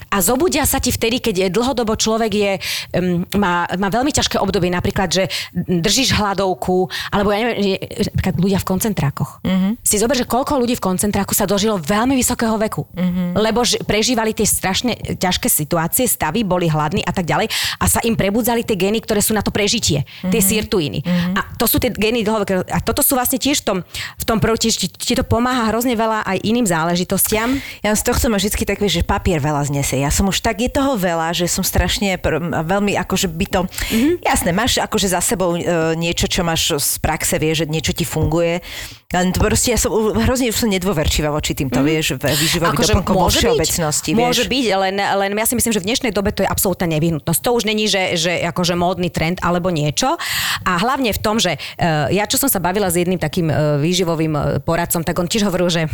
A 0.07 0.23
zobudia 0.23 0.63
sa 0.63 0.79
ti 0.79 0.89
vtedy, 0.93 1.19
keď 1.19 1.35
je 1.47 1.47
dlhodobo 1.53 1.93
človek 1.99 2.31
je, 2.31 2.51
um, 2.97 3.23
má, 3.35 3.67
má 3.75 3.87
veľmi 3.91 4.11
ťažké 4.13 4.39
obdobie, 4.39 4.71
napríklad, 4.71 5.09
že 5.11 5.23
držíš 5.55 6.15
hladovku, 6.15 6.87
alebo 7.11 7.29
ja 7.35 7.43
neviem, 7.43 7.57
že, 7.59 8.09
napríklad 8.15 8.35
ľudia 8.39 8.59
v 8.61 8.67
koncentrákoch. 8.67 9.31
Mm-hmm. 9.43 9.71
Si 9.83 9.95
zober, 9.99 10.15
že 10.15 10.25
koľko 10.29 10.59
ľudí 10.59 10.79
v 10.79 10.83
koncentráku 10.83 11.35
sa 11.35 11.43
dožilo 11.43 11.77
veľmi 11.81 12.15
vysokého 12.15 12.55
veku. 12.55 12.87
Mm-hmm. 12.95 13.27
Lebo 13.35 13.67
ž, 13.67 13.81
prežívali 13.83 14.31
tie 14.31 14.47
strašne 14.47 14.95
ťažké 14.95 15.47
situácie, 15.51 16.07
stavy, 16.07 16.47
boli 16.47 16.71
hladní 16.71 17.03
a 17.03 17.11
tak 17.11 17.27
ďalej 17.27 17.51
a 17.77 17.85
sa 17.85 17.99
im 18.03 18.15
prebudzali 18.15 18.63
tie 18.63 18.79
gény, 18.79 19.03
ktoré 19.03 19.19
sú 19.19 19.35
na 19.35 19.43
to 19.43 19.51
prežitie, 19.51 20.03
mm-hmm. 20.03 20.31
tie 20.31 20.41
sirtuiny. 20.41 20.99
Mm-hmm. 21.03 21.33
A 21.35 21.41
to 21.59 21.65
sú 21.67 21.77
tie 21.77 21.91
gény 21.91 22.23
dlhoveké. 22.23 22.63
A 22.71 22.79
toto 22.79 23.03
sú 23.03 23.17
vlastne 23.19 23.37
tiež 23.37 23.63
v 23.63 23.65
tom, 23.65 23.77
v 24.17 24.23
tom 24.23 24.37
proti, 24.39 24.71
ti, 24.71 24.87
ti 24.87 25.13
to 25.13 25.27
pomáha 25.27 25.69
hrozne 25.69 25.97
veľa 25.97 26.23
aj 26.25 26.37
iným 26.45 26.65
záležitostiam. 26.67 27.59
Ja 27.83 27.93
z 27.93 28.03
tohto 28.05 28.31
ma 28.31 28.37
vždy 28.39 28.63
tak 28.67 28.79
vieš, 28.83 29.01
že 29.01 29.03
papier 29.03 29.39
veľa 29.39 29.67
znese. 29.87 30.03
Ja 30.03 30.11
som 30.11 30.27
už 30.27 30.43
tak 30.43 30.59
je 30.59 30.67
toho 30.67 30.99
veľa, 30.99 31.31
že 31.31 31.47
som 31.47 31.63
strašne 31.63 32.19
pr- 32.19 32.43
veľmi 32.43 32.99
akože 32.99 33.31
by 33.31 33.45
to... 33.47 33.61
Mm-hmm. 33.63 34.13
Jasné, 34.27 34.49
máš 34.51 34.83
akože 34.83 35.07
za 35.15 35.23
sebou 35.23 35.55
e, 35.55 35.63
niečo, 35.95 36.27
čo 36.27 36.43
máš 36.43 36.75
z 36.75 36.99
praxe, 36.99 37.39
vieš, 37.39 37.63
že 37.63 37.71
niečo 37.71 37.95
ti 37.95 38.03
funguje. 38.03 38.59
Len 39.07 39.31
proste 39.31 39.71
ja 39.71 39.79
som 39.79 39.87
hrozne 39.95 40.51
už 40.51 40.59
som 40.59 40.67
nedôverčivá 40.67 41.31
voči 41.31 41.55
týmto, 41.55 41.79
mm-hmm. 41.79 41.95
vieš, 41.95 42.19
v- 42.19 42.27
výživových 42.27 42.75
Akože 42.75 42.91
doplnkov 42.91 43.15
vo 43.15 43.31
byť, 43.31 43.39
všeobecnosti, 43.39 44.09
vieš. 44.11 44.19
Môže 44.19 44.43
byť, 44.51 44.65
len, 44.83 44.95
len 44.99 45.31
ja 45.31 45.47
si 45.47 45.55
myslím, 45.55 45.71
že 45.71 45.79
v 45.79 45.87
dnešnej 45.87 46.11
dobe 46.11 46.35
to 46.35 46.43
je 46.43 46.49
absolútna 46.51 46.91
nevyhnutnosť. 46.91 47.39
To 47.39 47.55
už 47.55 47.63
není, 47.63 47.87
že, 47.87 48.19
že 48.19 48.43
akože 48.51 48.75
módny 48.75 49.07
trend 49.07 49.39
alebo 49.39 49.71
niečo. 49.71 50.19
A 50.67 50.71
hlavne 50.75 51.15
v 51.15 51.23
tom, 51.23 51.39
že 51.39 51.55
uh, 51.55 52.11
ja 52.11 52.27
čo 52.27 52.35
som 52.35 52.51
sa 52.51 52.59
bavila 52.59 52.91
s 52.91 52.99
jedným 52.99 53.15
takým 53.15 53.47
uh, 53.47 53.79
výživovým 53.79 54.33
uh, 54.35 54.43
poradcom, 54.59 55.07
tak 55.07 55.15
on 55.15 55.31
tiež 55.31 55.47
hovoril, 55.47 55.71
že, 55.71 55.87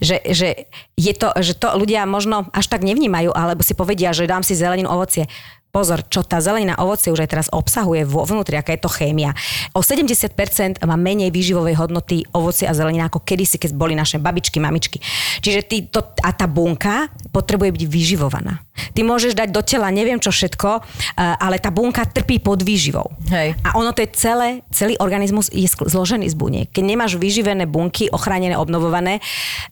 že, 0.00 0.24
že, 0.24 0.48
je 0.96 1.12
to, 1.12 1.36
že 1.44 1.60
to 1.60 1.76
ľudia 1.76 2.08
možno 2.08 2.48
až 2.56 2.72
tak 2.72 2.80
nevnímajú, 2.80 3.36
alebo 3.36 3.60
si 3.60 3.76
povedia, 3.76 4.16
že 4.16 4.24
dám 4.24 4.40
si 4.40 4.56
zeleninu, 4.56 4.88
ovocie. 4.88 5.28
Pozor, 5.70 6.02
čo 6.08 6.24
tá 6.24 6.40
zelenina 6.40 6.74
ovocie 6.80 7.12
už 7.12 7.22
aj 7.22 7.30
teraz 7.30 7.48
obsahuje 7.52 8.08
vo 8.08 8.24
vnútri, 8.24 8.56
aká 8.58 8.74
je 8.74 8.82
to 8.82 8.90
chémia. 8.90 9.36
O 9.76 9.84
70% 9.84 10.82
má 10.82 10.96
menej 10.98 11.30
výživovej 11.30 11.76
hodnoty 11.78 12.24
ovocie 12.34 12.66
a 12.66 12.74
zelenina 12.74 13.06
ako 13.06 13.22
kedysi, 13.22 13.60
keď 13.60 13.76
boli 13.76 13.94
naše 13.94 14.16
babičky, 14.18 14.58
mamičky. 14.58 14.98
Čiže 15.44 15.60
ty 15.68 15.76
to, 15.86 16.02
a 16.24 16.34
tá 16.34 16.50
bunka 16.50 17.12
potrebuje 17.30 17.70
byť 17.76 17.84
vyživovaná. 17.86 18.65
Ty 18.94 19.00
môžeš 19.02 19.36
dať 19.36 19.48
do 19.52 19.60
tela 19.64 19.88
neviem 19.92 20.20
čo 20.20 20.30
všetko, 20.32 20.70
eh, 20.80 21.36
ale 21.36 21.58
tá 21.58 21.68
bunka 21.68 22.04
trpí 22.04 22.40
pod 22.40 22.62
výživou. 22.62 23.12
Hej. 23.32 23.56
A 23.64 23.76
ono 23.76 23.92
to 23.92 24.04
je 24.04 24.10
celé, 24.14 24.62
celý 24.72 24.94
organizmus 25.00 25.48
je 25.52 25.66
zložený 25.68 26.28
z 26.30 26.36
buniek. 26.36 26.66
Keď 26.70 26.84
nemáš 26.84 27.12
vyživené 27.20 27.68
bunky, 27.68 28.08
ochránené, 28.12 28.56
obnovované, 28.56 29.20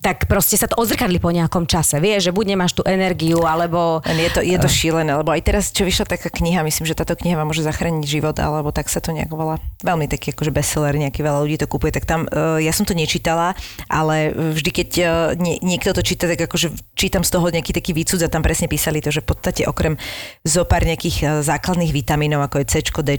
tak 0.04 0.28
proste 0.28 0.60
sa 0.60 0.68
to 0.68 0.76
odzrkadli 0.76 1.22
po 1.22 1.32
nejakom 1.32 1.64
čase. 1.64 2.00
Vieš, 2.00 2.30
že 2.30 2.36
buď 2.36 2.56
nemáš 2.56 2.76
tú 2.76 2.82
energiu, 2.84 3.44
alebo... 3.44 4.04
Je 4.04 4.30
to, 4.32 4.40
je 4.40 4.56
to 4.56 4.68
šílené, 4.68 5.12
lebo 5.14 5.32
aj 5.32 5.42
teraz, 5.44 5.64
čo 5.70 5.84
vyšla 5.84 6.08
taká 6.08 6.28
kniha, 6.28 6.64
myslím, 6.64 6.86
že 6.88 6.96
táto 6.96 7.16
kniha 7.16 7.36
vám 7.36 7.50
môže 7.50 7.64
zachrániť 7.64 8.04
život, 8.04 8.36
alebo 8.40 8.72
tak 8.72 8.88
sa 8.88 9.00
to 9.00 9.12
nejak 9.12 9.32
volá. 9.32 9.60
Veľmi 9.84 10.08
taký 10.08 10.32
akože 10.32 10.52
bestseller, 10.54 10.96
nejaký 10.96 11.20
veľa 11.20 11.44
ľudí 11.44 11.56
to 11.60 11.68
kupuje, 11.68 11.92
tak 11.94 12.04
tam, 12.08 12.26
uh, 12.30 12.60
ja 12.60 12.72
som 12.72 12.86
to 12.86 12.96
nečítala, 12.96 13.56
ale 13.90 14.32
vždy, 14.32 14.70
keď 14.70 14.90
nie, 15.38 15.58
niekto 15.60 15.90
to 15.94 16.02
číta, 16.04 16.30
tak 16.30 16.46
akože 16.46 16.94
čítam 16.94 17.26
z 17.26 17.30
toho 17.34 17.46
nejaký 17.50 17.74
taký 17.74 17.92
výcud 17.92 18.20
a 18.22 18.28
tam 18.30 18.42
presne 18.44 18.70
písali 18.70 18.93
to, 19.00 19.14
že 19.14 19.22
v 19.22 19.28
podstate 19.34 19.62
okrem 19.64 19.96
zo 20.44 20.62
pár 20.68 20.84
nejakých 20.84 21.16
uh, 21.24 21.30
základných 21.40 21.94
vitamínov, 21.94 22.44
ako 22.44 22.62
je 22.62 22.70
C, 22.70 22.74
D, 23.02 23.10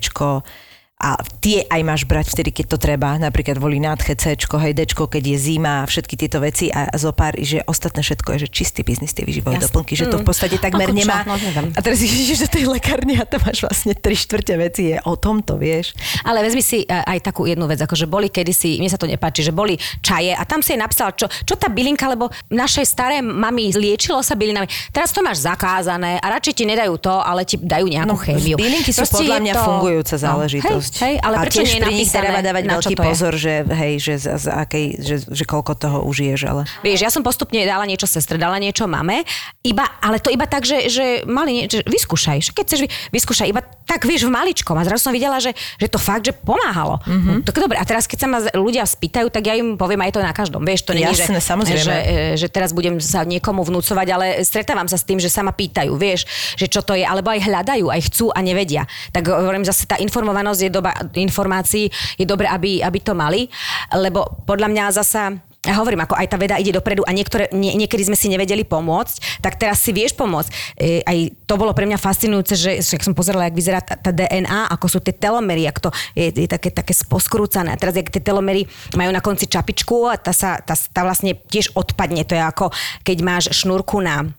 a 0.97 1.11
tie 1.37 1.61
aj 1.61 1.81
máš 1.81 2.01
brať 2.03 2.31
vtedy, 2.31 2.49
keď 2.51 2.65
to 2.65 2.77
treba, 2.77 3.19
napríklad 3.19 3.55
volí 3.55 3.77
nádche 3.77 4.15
C, 4.15 4.23
hej, 4.33 4.71
D, 4.71 4.87
keď 4.87 5.23
je 5.25 5.37
zima 5.37 5.83
a 5.83 5.85
všetky 5.85 6.15
tieto 6.15 6.39
veci 6.39 6.71
a 6.71 6.87
zo 6.93 7.11
pár, 7.11 7.35
že 7.37 7.59
ostatné 7.61 7.99
všetko 7.99 8.29
je, 8.31 8.39
že 8.39 8.49
čistý 8.49 8.79
biznis, 8.81 9.11
tie 9.11 9.21
výživové 9.21 9.59
doplnky, 9.59 9.91
že 9.91 10.07
to 10.07 10.15
v 10.15 10.23
Mm. 10.23 10.27
podstate 10.27 10.55
takmer 10.57 10.87
Ako 10.87 10.95
nemá. 10.95 11.27
No, 11.27 11.35
a 11.69 11.79
teraz 11.79 11.99
ideš 12.01 12.39
do 12.41 12.49
tej 12.49 12.65
lekárne 12.65 13.11
a 13.13 13.23
tam 13.23 13.43
máš 13.43 13.59
vlastne 13.61 13.91
tri 13.93 14.15
štvrte 14.15 14.55
veci 14.55 14.81
je 14.87 14.97
o 15.01 15.13
tomto, 15.13 15.55
vieš. 15.55 15.91
Ale 16.23 16.39
vezmi 16.39 16.63
si 16.63 16.79
e, 16.79 16.87
aj 16.87 17.19
takú 17.21 17.43
jednu 17.43 17.65
vec, 17.65 17.77
akože 17.77 18.07
boli 18.07 18.27
kedysi, 18.27 18.79
mne 18.79 18.87
sa 18.87 18.95
to 18.95 19.05
nepáči, 19.05 19.43
že 19.43 19.51
boli 19.51 19.75
čaje 19.99 20.31
a 20.31 20.41
tam 20.41 20.59
si 20.59 20.73
je 20.73 20.79
napísala, 20.79 21.11
čo, 21.11 21.27
čo 21.27 21.53
tá 21.53 21.67
bylinka, 21.67 22.07
lebo 22.07 22.31
naše 22.47 22.81
staré 22.81 23.19
mami 23.19 23.69
liečilo 23.73 24.21
sa 24.21 24.33
bylinami. 24.33 24.65
Teraz 24.89 25.11
to 25.11 25.19
máš 25.19 25.43
zakázané 25.43 26.17
a 26.17 26.31
radšej 26.31 26.53
ti 26.55 26.63
nedajú 26.63 26.95
to, 26.97 27.11
ale 27.11 27.43
ti 27.43 27.57
dajú 27.57 27.83
nejakú 27.85 28.07
No, 28.07 28.17
chémiu. 28.17 28.55
bylinky 28.55 28.89
sú 28.89 29.03
Proste 29.03 29.19
podľa 29.19 29.37
mňa 29.43 29.53
to- 29.53 29.65
fungujúca 29.65 30.15
No, 30.15 30.23
záležitosť. 30.23 30.84
Dosť. 30.85 30.93
Hej, 31.01 31.15
ale 31.25 31.35
a 31.35 31.41
prečo 31.41 31.57
tiež 31.61 31.69
nie 31.73 31.79
je 31.81 31.85
pri 31.85 31.95
nich 31.97 32.11
treba 32.13 32.39
dávať 32.45 32.63
na 32.69 32.73
veľký 32.77 32.95
pozor, 33.01 33.33
že 33.33 33.53
hej, 33.65 33.93
že, 33.97 34.13
z, 34.21 34.25
z 34.37 34.45
akej, 34.53 34.85
že, 35.01 35.15
že 35.25 35.43
koľko 35.43 35.73
toho 35.73 35.97
užiješ, 36.05 36.41
ale... 36.45 36.61
Vieš, 36.85 36.99
ja 37.01 37.09
som 37.09 37.25
postupne 37.25 37.57
dala 37.65 37.89
niečo 37.89 38.05
sestre, 38.05 38.37
dala 38.37 38.61
niečo 38.61 38.85
mame, 38.85 39.25
iba, 39.65 39.85
ale 39.99 40.21
to 40.21 40.29
iba 40.29 40.45
tak, 40.45 40.63
že, 40.63 40.85
že 40.87 41.05
mali 41.25 41.51
nie, 41.51 41.65
že 41.65 41.81
vyskúšaj, 41.81 42.53
keď 42.53 42.63
chceš, 42.63 42.79
vy, 42.85 42.89
vyskúšaj, 43.17 43.47
iba 43.49 43.61
tak, 43.85 44.05
vieš, 44.05 44.25
v 44.29 44.33
maličkom. 44.33 44.75
A 44.77 44.83
zrazu 44.85 45.09
som 45.09 45.13
videla, 45.13 45.37
že, 45.37 45.53
že 45.77 45.87
to 45.89 45.97
fakt, 46.01 46.25
že 46.25 46.33
pomáhalo. 46.33 47.01
Mhm. 47.05 47.13
Mm-hmm. 47.15 47.39
Tak 47.45 47.55
dobre, 47.57 47.77
a 47.79 47.85
teraz 47.85 48.05
keď 48.05 48.17
sa 48.21 48.27
ma 48.29 48.39
ľudia 48.53 48.85
spýtajú, 48.85 49.33
tak 49.33 49.43
ja 49.49 49.57
im 49.57 49.77
poviem 49.77 50.01
aj 50.05 50.11
to 50.13 50.21
na 50.21 50.33
každom. 50.33 50.61
Vieš, 50.61 50.85
to 50.85 50.93
nie 50.93 51.05
je, 51.05 51.25
že, 51.25 51.41
samozrejme. 51.41 51.81
že, 51.81 51.97
e, 51.97 52.15
že 52.37 52.47
teraz 52.49 52.73
budem 52.75 53.01
sa 53.01 53.25
niekomu 53.25 53.65
vnúcovať, 53.65 54.07
ale 54.13 54.25
stretávam 54.45 54.85
sa 54.85 54.97
s 54.97 55.05
tým, 55.07 55.17
že 55.17 55.29
sa 55.29 55.41
ma 55.41 55.53
pýtajú, 55.53 55.93
vieš, 55.97 56.25
že 56.59 56.69
čo 56.69 56.85
to 56.85 56.93
je, 56.93 57.05
alebo 57.05 57.33
aj 57.33 57.41
hľadajú, 57.45 57.89
aj 57.89 58.01
chcú 58.11 58.29
a 58.33 58.39
nevedia. 58.41 58.85
Tak 59.13 59.25
hovorím 59.25 59.65
zase, 59.65 59.89
tá 59.89 59.97
informovanosť 59.97 60.69
je 60.69 60.71
doba 60.75 60.91
informácií, 61.15 61.87
je 62.19 62.25
dobre, 62.27 62.51
aby, 62.51 62.83
aby 62.83 62.99
to 62.99 63.15
mali, 63.15 63.47
lebo 63.95 64.43
podľa 64.43 64.67
mňa 64.67 64.83
zasa 64.91 65.39
ja 65.65 65.81
hovorím, 65.81 66.05
ako 66.05 66.13
aj 66.13 66.27
tá 66.29 66.37
veda 66.37 66.61
ide 66.61 66.69
dopredu 66.69 67.01
a 67.09 67.11
niektoré, 67.11 67.49
nie, 67.49 67.73
niekedy 67.73 68.05
sme 68.05 68.13
si 68.13 68.29
nevedeli 68.29 68.61
pomôcť, 68.61 69.41
tak 69.41 69.57
teraz 69.57 69.81
si 69.81 69.89
vieš 69.89 70.13
pomôcť. 70.13 70.77
E, 70.77 71.01
aj 71.01 71.17
to 71.49 71.57
bolo 71.57 71.73
pre 71.73 71.89
mňa 71.89 71.97
fascinujúce, 71.97 72.53
že 72.53 72.71
však 72.85 73.01
som 73.01 73.17
pozerala, 73.17 73.49
jak 73.49 73.57
vyzerá 73.57 73.81
tá, 73.81 73.97
tá 73.97 74.13
DNA, 74.13 74.69
ako 74.69 74.85
sú 74.85 74.99
tie 75.01 75.17
telomery, 75.17 75.65
jak 75.65 75.81
to 75.81 75.89
je, 76.13 76.29
je 76.29 76.45
také, 76.45 76.69
také 76.69 76.93
poskrúcané. 77.09 77.73
A 77.73 77.79
teraz, 77.81 77.97
jak 77.97 78.13
tie 78.13 78.21
telomery 78.21 78.69
majú 78.93 79.09
na 79.09 79.25
konci 79.25 79.49
čapičku 79.49 80.05
a 80.05 80.21
tá, 80.21 80.31
sa, 80.37 80.61
tá, 80.61 80.77
tá 80.77 81.01
vlastne 81.01 81.33
tiež 81.33 81.73
odpadne. 81.73 82.21
To 82.29 82.37
je 82.37 82.43
ako, 82.45 82.69
keď 83.01 83.17
máš 83.25 83.45
šnúrku 83.49 84.05
na 84.05 84.29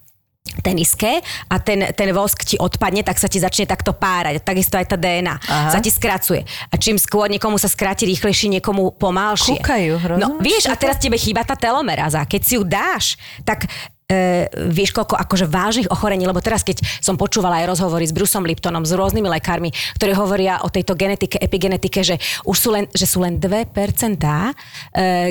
teniske 0.61 1.23
a 1.51 1.55
ten, 1.63 1.87
ten 1.95 2.11
vosk 2.11 2.43
ti 2.43 2.57
odpadne, 2.59 3.07
tak 3.07 3.21
sa 3.21 3.31
ti 3.31 3.39
začne 3.39 3.67
takto 3.69 3.95
párať. 3.95 4.43
Takisto 4.43 4.77
aj 4.81 4.87
tá 4.91 4.97
DNA 4.99 5.37
Aha. 5.37 5.71
sa 5.73 5.79
ti 5.79 5.91
skracuje. 5.93 6.43
A 6.71 6.75
čím 6.77 6.99
skôr 6.99 7.31
niekomu 7.31 7.57
sa 7.61 7.71
skráti 7.71 8.07
rýchlejšie, 8.09 8.59
niekomu 8.59 8.97
pomalšie. 8.97 9.61
Kúkajú, 9.61 9.93
No 10.17 10.39
rozumieš 10.39 10.45
vieš, 10.47 10.65
a 10.71 10.75
teraz 10.79 10.97
tebe 10.99 11.19
chýba 11.19 11.43
tá 11.43 11.55
telomeraza. 11.59 12.25
Keď 12.25 12.41
si 12.43 12.55
ju 12.57 12.63
dáš, 12.65 13.19
tak 13.45 13.69
e, 14.07 14.47
vieš 14.71 14.95
koľko 14.95 15.19
akože 15.19 15.47
vážnych 15.51 15.91
ochorení, 15.91 16.27
lebo 16.27 16.39
teraz 16.39 16.63
keď 16.63 16.83
som 17.03 17.19
počúvala 17.19 17.63
aj 17.63 17.77
rozhovory 17.77 18.07
s 18.07 18.15
Brusom 18.15 18.47
Liptonom, 18.47 18.87
s 18.87 18.95
rôznymi 18.95 19.27
lekármi, 19.39 19.75
ktorí 19.99 20.15
hovoria 20.15 20.63
o 20.63 20.71
tejto 20.71 20.95
genetike, 20.95 21.39
epigenetike, 21.39 22.01
že 22.07 22.17
už 22.47 22.57
sú 22.57 22.69
len, 22.73 22.85
že 22.95 23.07
sú 23.07 23.23
len 23.23 23.39
2% 23.43 23.47
e, 23.47 24.53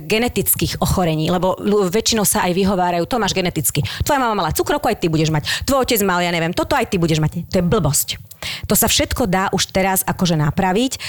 genetických 0.03 0.83
ochorení, 0.83 1.31
lebo 1.31 1.55
väčšinou 1.89 2.27
sa 2.27 2.43
aj 2.47 2.51
vyhovárajú, 2.53 3.07
to 3.07 3.19
máš 3.19 3.31
geneticky. 3.31 3.81
Tvoja 4.03 4.19
mama 4.19 4.35
mala 4.45 4.51
cukrovku, 4.51 4.91
aj 4.91 4.99
ty 4.99 5.07
budeš 5.07 5.31
mať. 5.31 5.47
Tvoj 5.63 5.87
otec 5.87 5.99
mal, 6.03 6.19
ja 6.19 6.31
neviem, 6.31 6.51
toto 6.51 6.75
aj 6.75 6.91
ty 6.91 6.99
budeš 6.99 7.23
mať. 7.23 7.47
To 7.49 7.55
je 7.59 7.65
blbosť. 7.65 8.35
To 8.69 8.73
sa 8.77 8.85
všetko 8.85 9.25
dá 9.25 9.49
už 9.51 9.73
teraz 9.73 10.05
akože 10.05 10.37
napraviť, 10.37 10.91
e, 10.95 10.99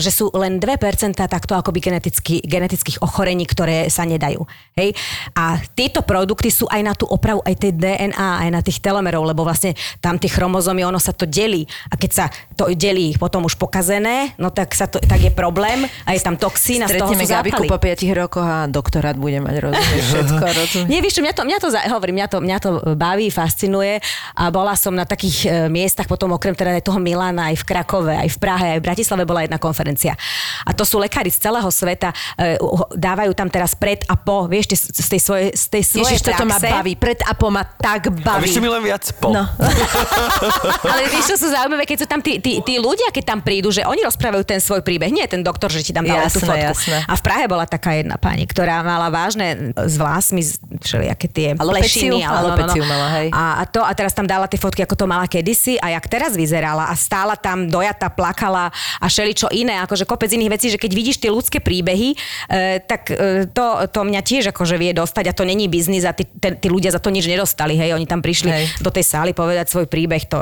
že 0.00 0.10
sú 0.12 0.32
len 0.32 0.58
2% 0.58 1.16
takto 1.16 1.52
akoby 1.56 1.78
geneticky, 1.80 2.40
genetických 2.42 3.00
ochorení, 3.04 3.44
ktoré 3.44 3.88
sa 3.92 4.08
nedajú. 4.08 4.44
Hej? 4.76 4.96
A 5.36 5.60
tieto 5.76 6.00
produkty 6.04 6.48
sú 6.48 6.68
aj 6.68 6.80
na 6.82 6.91
tú 6.92 7.08
opravu 7.08 7.40
aj 7.44 7.54
tej 7.58 7.72
DNA, 7.76 8.48
aj 8.48 8.50
na 8.50 8.60
tých 8.60 8.80
telomerov, 8.80 9.24
lebo 9.26 9.42
vlastne 9.42 9.74
tam 10.00 10.16
tie 10.16 10.30
chromozómy, 10.30 10.84
ono 10.84 11.00
sa 11.00 11.12
to 11.12 11.28
delí. 11.28 11.64
A 11.90 11.98
keď 11.98 12.10
sa 12.10 12.26
to 12.54 12.70
delí 12.72 13.14
potom 13.16 13.44
už 13.46 13.56
pokazené, 13.56 14.34
no 14.38 14.50
tak, 14.50 14.72
sa 14.74 14.86
to, 14.88 15.00
tak 15.02 15.20
je 15.20 15.32
problém 15.32 15.84
a 16.06 16.10
je 16.14 16.20
tam 16.22 16.36
toxín 16.38 16.82
a 16.84 16.88
z 16.88 16.98
toho 16.98 17.12
sú 17.12 17.24
Gabiku 17.24 17.64
zápaly. 17.64 17.68
po 17.68 17.78
5 17.78 18.20
rokoch 18.24 18.46
a 18.46 18.66
doktorát 18.66 19.16
bude 19.16 19.38
mať, 19.38 19.56
rozumieš, 19.70 20.04
všetko, 20.12 20.44
rozumieš. 20.44 20.90
Nie, 20.90 21.00
vieš 21.00 21.14
čo, 21.18 21.22
mňa 21.22 21.34
to, 21.34 21.42
mňa 21.46 21.58
to, 21.58 21.68
hovorím, 21.92 22.14
mňa 22.22 22.28
to, 22.28 22.38
mňa 22.42 22.58
to 22.58 22.70
baví, 22.98 23.28
fascinuje 23.30 24.02
a 24.34 24.44
bola 24.50 24.74
som 24.74 24.92
na 24.92 25.06
takých 25.06 25.38
e, 25.46 25.48
miestach, 25.70 26.08
potom 26.08 26.34
okrem 26.34 26.56
teda 26.56 26.76
aj 26.78 26.84
toho 26.86 26.98
Milána, 26.98 27.52
aj 27.52 27.62
v 27.62 27.64
Krakove, 27.64 28.14
aj 28.14 28.28
v 28.30 28.38
Prahe, 28.38 28.66
aj 28.76 28.78
v 28.80 28.84
Bratislave 28.84 29.22
bola 29.24 29.44
jedna 29.44 29.58
konferencia. 29.60 30.18
A 30.66 30.70
to 30.74 30.82
sú 30.82 30.98
lekári 30.98 31.30
z 31.30 31.38
celého 31.42 31.68
sveta, 31.70 32.10
e, 32.36 32.58
dávajú 32.96 33.32
tam 33.36 33.48
teraz 33.48 33.76
pred 33.76 34.04
a 34.08 34.14
po, 34.18 34.46
vieš, 34.50 34.74
z 34.76 35.08
tej 35.08 35.20
svojej, 35.20 35.48
z 35.54 35.64
tej 35.68 35.82
svojej 35.84 36.18
Ježiš, 36.18 36.26
toto 36.26 36.44
ma 36.44 36.58
praxe. 36.58 36.74
Baví, 36.82 36.98
pred 36.98 37.22
a 37.22 37.38
po 37.38 37.46
ma 37.46 37.62
tak 37.62 38.10
A 38.10 38.10
baví. 38.10 38.50
čo 38.50 38.58
mi 38.58 38.66
len 38.66 38.82
viac 38.82 39.06
po. 39.22 39.30
No. 39.30 39.46
Ale 40.92 41.06
vieš, 41.06 41.30
čo 41.30 41.36
sú 41.38 41.46
zaujímavé, 41.54 41.86
keď 41.86 41.98
sú 42.02 42.06
tam 42.10 42.18
tí, 42.18 42.42
tí, 42.42 42.58
tí 42.66 42.74
ľudia, 42.82 43.14
keď 43.14 43.24
tam 43.24 43.38
prídu, 43.38 43.70
že 43.70 43.86
oni 43.86 44.02
rozprávajú 44.02 44.42
ten 44.42 44.58
svoj 44.58 44.82
príbeh, 44.82 45.14
nie 45.14 45.22
ten 45.30 45.46
doktor, 45.46 45.70
že 45.70 45.86
ti 45.86 45.94
tam 45.94 46.02
dal 46.02 46.26
tú 46.26 46.42
fotku. 46.42 46.58
jasné. 46.58 47.06
A 47.06 47.14
v 47.14 47.22
Prahe 47.22 47.46
bola 47.46 47.62
taká 47.70 47.94
jedna 47.94 48.18
pani, 48.18 48.50
ktorá 48.50 48.82
mala 48.82 49.06
vážne 49.14 49.70
s 49.78 49.94
vlásmi, 49.94 50.42
všelijaké 50.82 51.26
tie 51.30 51.48
Alopeciu? 51.54 52.10
plešiny. 52.10 52.18
ale 52.26 52.34
no, 52.34 52.54
Alopeciu 52.58 52.82
mala, 52.82 53.06
hej. 53.22 53.28
A, 53.30 53.62
a, 53.62 53.64
to, 53.70 53.80
a 53.86 53.92
teraz 53.94 54.10
tam 54.10 54.26
dala 54.26 54.50
tie 54.50 54.58
fotky, 54.58 54.82
ako 54.82 54.98
to 54.98 55.06
mala 55.06 55.30
kedysi 55.30 55.78
a 55.78 55.94
jak 55.94 56.10
teraz 56.10 56.34
vyzerala 56.34 56.90
a 56.90 56.94
stála 56.98 57.38
tam 57.38 57.70
dojata, 57.70 58.10
plakala 58.10 58.74
a 58.98 59.06
šeličo 59.06 59.46
iné, 59.54 59.78
akože 59.86 60.02
kopec 60.02 60.34
iných 60.34 60.50
vecí, 60.50 60.66
že 60.74 60.82
keď 60.82 60.90
vidíš 60.90 61.16
tie 61.22 61.30
ľudské 61.30 61.62
príbehy, 61.62 62.18
e, 62.50 62.82
tak 62.82 63.12
e, 63.14 63.46
to, 63.46 63.86
to 63.86 64.00
mňa 64.02 64.20
tiež 64.24 64.50
akože 64.50 64.74
vie 64.80 64.90
dostať 64.96 65.30
a 65.30 65.36
to 65.36 65.44
není 65.46 65.68
biznis 65.68 66.02
a 66.08 66.16
tí, 66.16 66.24
tí, 66.26 66.48
tí 66.56 66.68
ľudia 66.72 66.88
za 66.88 66.98
to 66.98 67.12
nič 67.12 67.28
nedostali, 67.28 67.76
hej, 67.76 67.92
oni 67.92 68.08
tam 68.08 68.24
prišli 68.24 68.48
Hej. 68.48 68.64
do 68.80 68.88
tej 68.88 69.04
sály 69.04 69.36
povedať 69.36 69.68
svoj 69.68 69.84
príbeh. 69.84 70.24
To, 70.32 70.38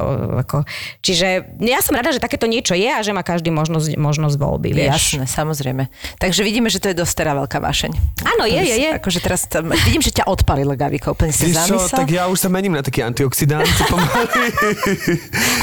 ako, 0.47 0.63
čiže 1.03 1.59
ja 1.59 1.83
som 1.83 1.99
rada, 1.99 2.15
že 2.15 2.23
takéto 2.23 2.47
niečo 2.47 2.79
je 2.79 2.87
a 2.87 3.03
že 3.03 3.11
má 3.11 3.27
každý 3.27 3.51
možnosť, 3.51 3.99
možnosť 3.99 4.37
voľby, 4.39 4.71
vieš. 4.71 5.19
Jasné, 5.19 5.27
samozrejme. 5.27 5.91
Takže 6.23 6.47
vidíme, 6.47 6.71
že 6.71 6.79
to 6.79 6.89
je 6.93 6.97
dosť 6.97 7.15
teda 7.27 7.33
veľká 7.43 7.59
vášeň. 7.59 7.91
Áno, 8.23 8.47
je, 8.47 8.61
je, 8.63 8.77
je. 8.87 8.91
Akože 8.97 9.19
teraz 9.19 9.51
tam, 9.51 9.75
vidím, 9.91 10.01
že 10.01 10.15
ťa 10.15 10.31
odpalilo, 10.31 10.79
Gabika, 10.79 11.11
úplne 11.11 11.35
si 11.35 11.51
zamyslel. 11.51 12.07
tak 12.07 12.09
ja 12.15 12.31
už 12.31 12.39
sa 12.39 12.49
mením 12.53 12.79
na 12.79 12.87
taký 12.87 13.03
antioxidant. 13.03 13.67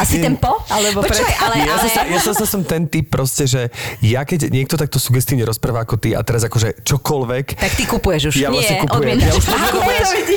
Asi 0.02 0.20
ten 0.26 0.36
po? 0.36 0.60
Alebo 0.68 1.02
Počkaj, 1.06 1.24
pred... 1.24 1.44
ale, 1.46 1.56
ja, 1.64 1.74
ale... 1.78 1.82
som 1.88 1.90
sa, 1.90 2.02
ja 2.04 2.20
som 2.20 2.34
sa 2.36 2.46
som 2.46 2.62
ten 2.66 2.90
typ 2.90 3.08
proste, 3.08 3.48
že 3.48 3.70
ja 4.04 4.26
keď 4.28 4.50
niekto 4.52 4.76
takto 4.76 4.98
sugestívne 5.00 5.46
rozpráva 5.48 5.86
ako 5.86 5.96
ty 6.02 6.12
a 6.18 6.22
teraz 6.26 6.44
akože 6.44 6.84
čokoľvek, 6.84 7.46
Tak 7.56 7.74
ty 7.78 7.84
kupuješ 7.86 8.22
už. 8.34 8.36
ja 8.42 8.50
vlastne 8.52 8.76
Nie, 8.76 8.84
kupujem. 8.84 9.18
odmietaš. 9.18 9.28
Ja 9.28 9.34
už 9.38 9.46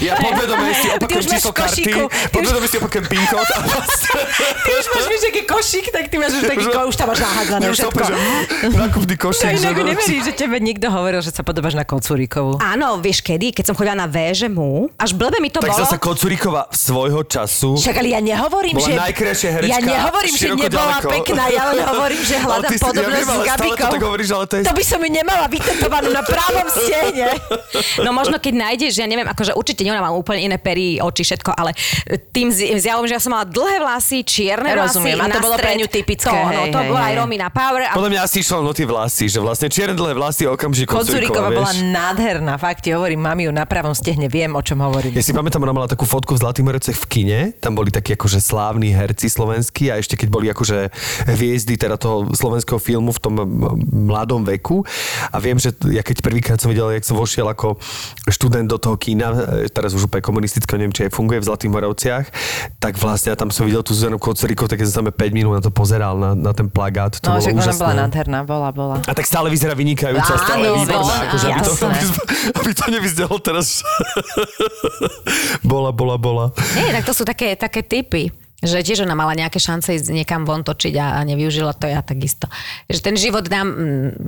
ja 0.01 0.15
podvedome 0.21 0.69
si 0.73 0.87
opakujem 0.91 1.25
číslo 1.27 1.53
karty, 1.53 1.93
podvedome 2.31 2.67
si 2.67 2.77
opakujem 2.77 3.05
PIN 3.07 3.25
kód. 3.27 3.47
Ty 4.65 4.71
už 4.73 4.87
máš 4.89 5.05
vieš, 5.07 5.23
aký 5.27 5.43
košík, 5.45 5.87
tak 5.89 6.05
ty 6.07 6.17
máš 6.17 6.33
už 6.35 6.45
taký 6.47 6.67
ko, 6.67 6.81
už 6.87 6.95
tam 6.95 7.07
máš 7.09 7.21
nahádzané 7.21 7.65
to 7.65 7.73
všetko. 7.73 8.03
hm, 8.03 8.73
nákupný 8.77 9.15
No 9.15 9.23
košík. 9.23 9.49
že 9.51 9.57
inak 9.59 9.77
no. 9.77 9.85
neveríš, 9.87 10.23
že 10.23 10.33
tebe 10.33 10.57
nikto 10.59 10.87
hovoril, 10.89 11.21
že 11.21 11.31
sa 11.31 11.43
podobáš 11.43 11.75
na 11.75 11.83
Kocuríkovú. 11.83 12.59
Áno, 12.59 12.99
vieš 12.99 13.21
kedy? 13.21 13.53
Keď 13.53 13.65
som 13.65 13.75
chodila 13.75 13.97
na 13.97 14.07
VŽMU, 14.07 14.93
až 14.95 15.11
blbe 15.13 15.39
mi 15.39 15.49
to 15.49 15.59
Tak 15.59 15.71
bolo. 15.71 15.81
zasa 15.81 15.97
Kocuríková 15.97 16.69
svojho 16.71 17.23
času 17.23 17.77
Však 17.77 17.97
ale 17.97 18.09
ja 18.11 18.21
nehovorím, 18.21 18.75
bola 18.75 18.87
že... 18.87 18.93
najkrajšia 18.99 19.51
herečka 19.51 19.73
Ja 19.73 19.79
nehovorím, 19.81 20.35
že 20.35 20.47
nebola 20.51 20.97
pekná, 21.01 21.45
ja 21.49 21.63
len 21.69 21.81
hovorím, 21.85 22.21
že 22.21 22.37
hľadám 22.37 22.71
podobnosť 22.73 23.21
s 23.21 23.31
to 23.31 23.45
Gabikou. 23.47 23.91
tak 23.91 24.03
hovoríš, 24.03 24.29
ale 24.31 24.45
to 24.47 24.55
je- 24.57 24.65
To 24.65 24.73
by 24.73 24.85
som 24.85 24.99
ju 24.99 25.11
nemala 25.11 25.47
vytetovanú 25.47 26.09
na 26.11 26.23
právom 26.23 26.67
stehne. 26.69 27.29
No 28.01 28.11
možno 28.11 28.37
keď 28.37 28.55
nájdeš, 28.57 28.93
ja 28.95 29.07
neviem, 29.07 29.27
akože 29.27 29.53
určite 29.53 29.83
nie, 29.83 29.91
ona 29.91 30.01
má 30.01 30.10
úplne 30.17 30.51
iné 30.51 30.57
pery, 30.59 30.99
oči, 30.99 31.23
všetko, 31.23 31.51
ale 31.55 31.75
tým 32.31 32.51
z- 32.51 32.79
zjavom, 32.81 33.07
že 33.07 33.17
ja 33.17 33.23
som 33.23 33.35
mala 33.35 33.47
dlhé 33.47 33.79
vlasy, 33.81 34.23
čierne 34.23 34.71
Rozumiem, 34.75 35.19
vlasy, 35.19 35.31
a 35.31 35.35
to 35.35 35.41
bolo 35.43 35.57
pre 35.59 35.73
ňu 35.77 35.87
typické, 35.87 36.31
To, 36.31 36.37
no, 36.37 36.63
hej, 36.67 36.71
to 36.73 36.81
hej, 36.81 36.89
bola 36.89 37.03
hej. 37.03 37.09
aj 37.11 37.15
Romina 37.21 37.49
Power. 37.51 37.81
A 37.87 37.95
Podľa 37.95 38.11
mňa 38.11 38.21
asi 38.25 38.37
išlo 38.41 38.55
len 38.63 38.67
o 38.71 38.75
tie 38.75 38.87
vlasy, 38.87 39.25
že 39.27 39.39
vlastne 39.43 39.69
čierne 39.69 39.95
dlhé 39.95 40.13
vlasy 40.17 40.43
okamžite 40.47 40.89
Kocuríková 40.91 41.51
Kocuríková, 41.51 41.67
bola 41.67 41.73
nádherná, 41.75 42.55
fakt 42.57 42.87
ti 42.87 42.91
hovorím, 42.95 43.21
mám 43.21 43.39
ju 43.39 43.51
na 43.51 43.65
pravom 43.67 43.93
stehne, 43.93 44.31
viem, 44.31 44.51
o 44.55 44.63
čom 44.63 44.81
hovorím. 44.81 45.13
Ja 45.13 45.25
si 45.25 45.35
pamätám, 45.35 45.61
ona 45.61 45.75
mala 45.75 45.89
takú 45.91 46.07
fotku 46.07 46.35
v 46.37 46.41
Zlatých 46.41 46.65
Morecech 46.65 46.97
v 46.97 47.07
kine, 47.11 47.41
tam 47.59 47.75
boli 47.75 47.91
takí 47.91 48.15
akože 48.15 48.39
slávni 48.41 48.95
herci 48.95 49.29
slovenskí 49.29 49.91
a 49.91 49.99
ešte 49.99 50.17
keď 50.17 50.29
boli 50.31 50.47
akože 50.49 50.89
hviezdy 51.29 51.77
teda 51.77 51.99
toho 51.99 52.31
slovenského 52.33 52.79
filmu 52.81 53.13
v 53.13 53.21
tom 53.21 53.35
mladom 53.91 54.47
veku 54.47 54.87
a 55.29 55.37
viem, 55.43 55.59
že 55.59 55.75
ja 55.91 56.01
keď 56.01 56.23
prvýkrát 56.25 56.59
som 56.61 56.71
videl, 56.71 56.95
jak 56.95 57.05
som 57.05 57.19
vošiel 57.19 57.45
ako 57.51 57.77
študent 58.31 58.71
do 58.71 58.79
toho 58.79 58.97
kína, 58.97 59.27
e, 59.67 59.69
teraz 59.69 59.93
už 59.93 60.00
úplne 60.03 60.21
komunistické, 60.21 60.75
neviem, 60.75 60.91
či 60.91 61.07
aj 61.07 61.13
funguje 61.13 61.39
v 61.39 61.47
Zlatých 61.47 61.71
Moravciach, 61.71 62.25
tak 62.77 62.97
vlastne 62.97 63.33
ja 63.33 63.37
tam 63.37 63.49
som 63.49 63.65
videl 63.65 63.81
tú 63.81 63.93
Zuzanu 63.93 64.17
Kocoríkovú, 64.17 64.67
tak 64.67 64.79
keď 64.79 64.87
som 64.89 65.05
tam 65.05 65.13
5 65.13 65.21
minút 65.31 65.55
na 65.55 65.63
to 65.63 65.69
pozeral, 65.69 66.15
na, 66.15 66.33
na 66.33 66.53
ten 66.53 66.67
plagát, 66.67 67.15
to 67.15 67.27
No, 67.27 67.37
bolo 67.37 67.43
však 67.43 67.53
ona 67.53 67.63
úžasné. 67.63 67.81
bola 67.81 67.95
nádherná, 67.97 68.39
bola, 68.43 68.69
bola. 68.71 68.97
A 69.05 69.13
tak 69.13 69.25
stále 69.25 69.47
vyzerá 69.49 69.73
vynikajúca, 69.73 70.33
Áno, 70.35 70.43
stále 70.43 70.67
výborná, 70.73 71.15
veď, 71.15 71.27
akože, 71.29 71.47
aby, 71.47 71.61
to, 71.61 71.73
aby, 71.81 72.07
aby 72.57 72.71
to 72.73 72.85
nevyzdelo 72.91 73.35
teraz. 73.39 73.67
bola, 75.71 75.91
bola, 75.93 76.17
bola. 76.17 76.45
Nie, 76.75 76.93
tak 76.93 77.05
to 77.07 77.15
sú 77.15 77.23
také, 77.25 77.55
také 77.55 77.83
typy. 77.83 78.31
Že 78.61 78.85
tiež 78.85 78.99
ona 79.09 79.17
mala 79.17 79.33
nejaké 79.33 79.57
šance 79.57 79.97
ísť 79.97 80.13
niekam 80.13 80.45
von 80.45 80.61
točiť 80.61 80.95
a, 81.01 81.17
a 81.17 81.21
nevyužila 81.25 81.73
to 81.73 81.89
ja 81.89 82.05
takisto. 82.05 82.47
Že 82.93 83.01
ten 83.01 83.17
život 83.17 83.49
nám, 83.49 83.73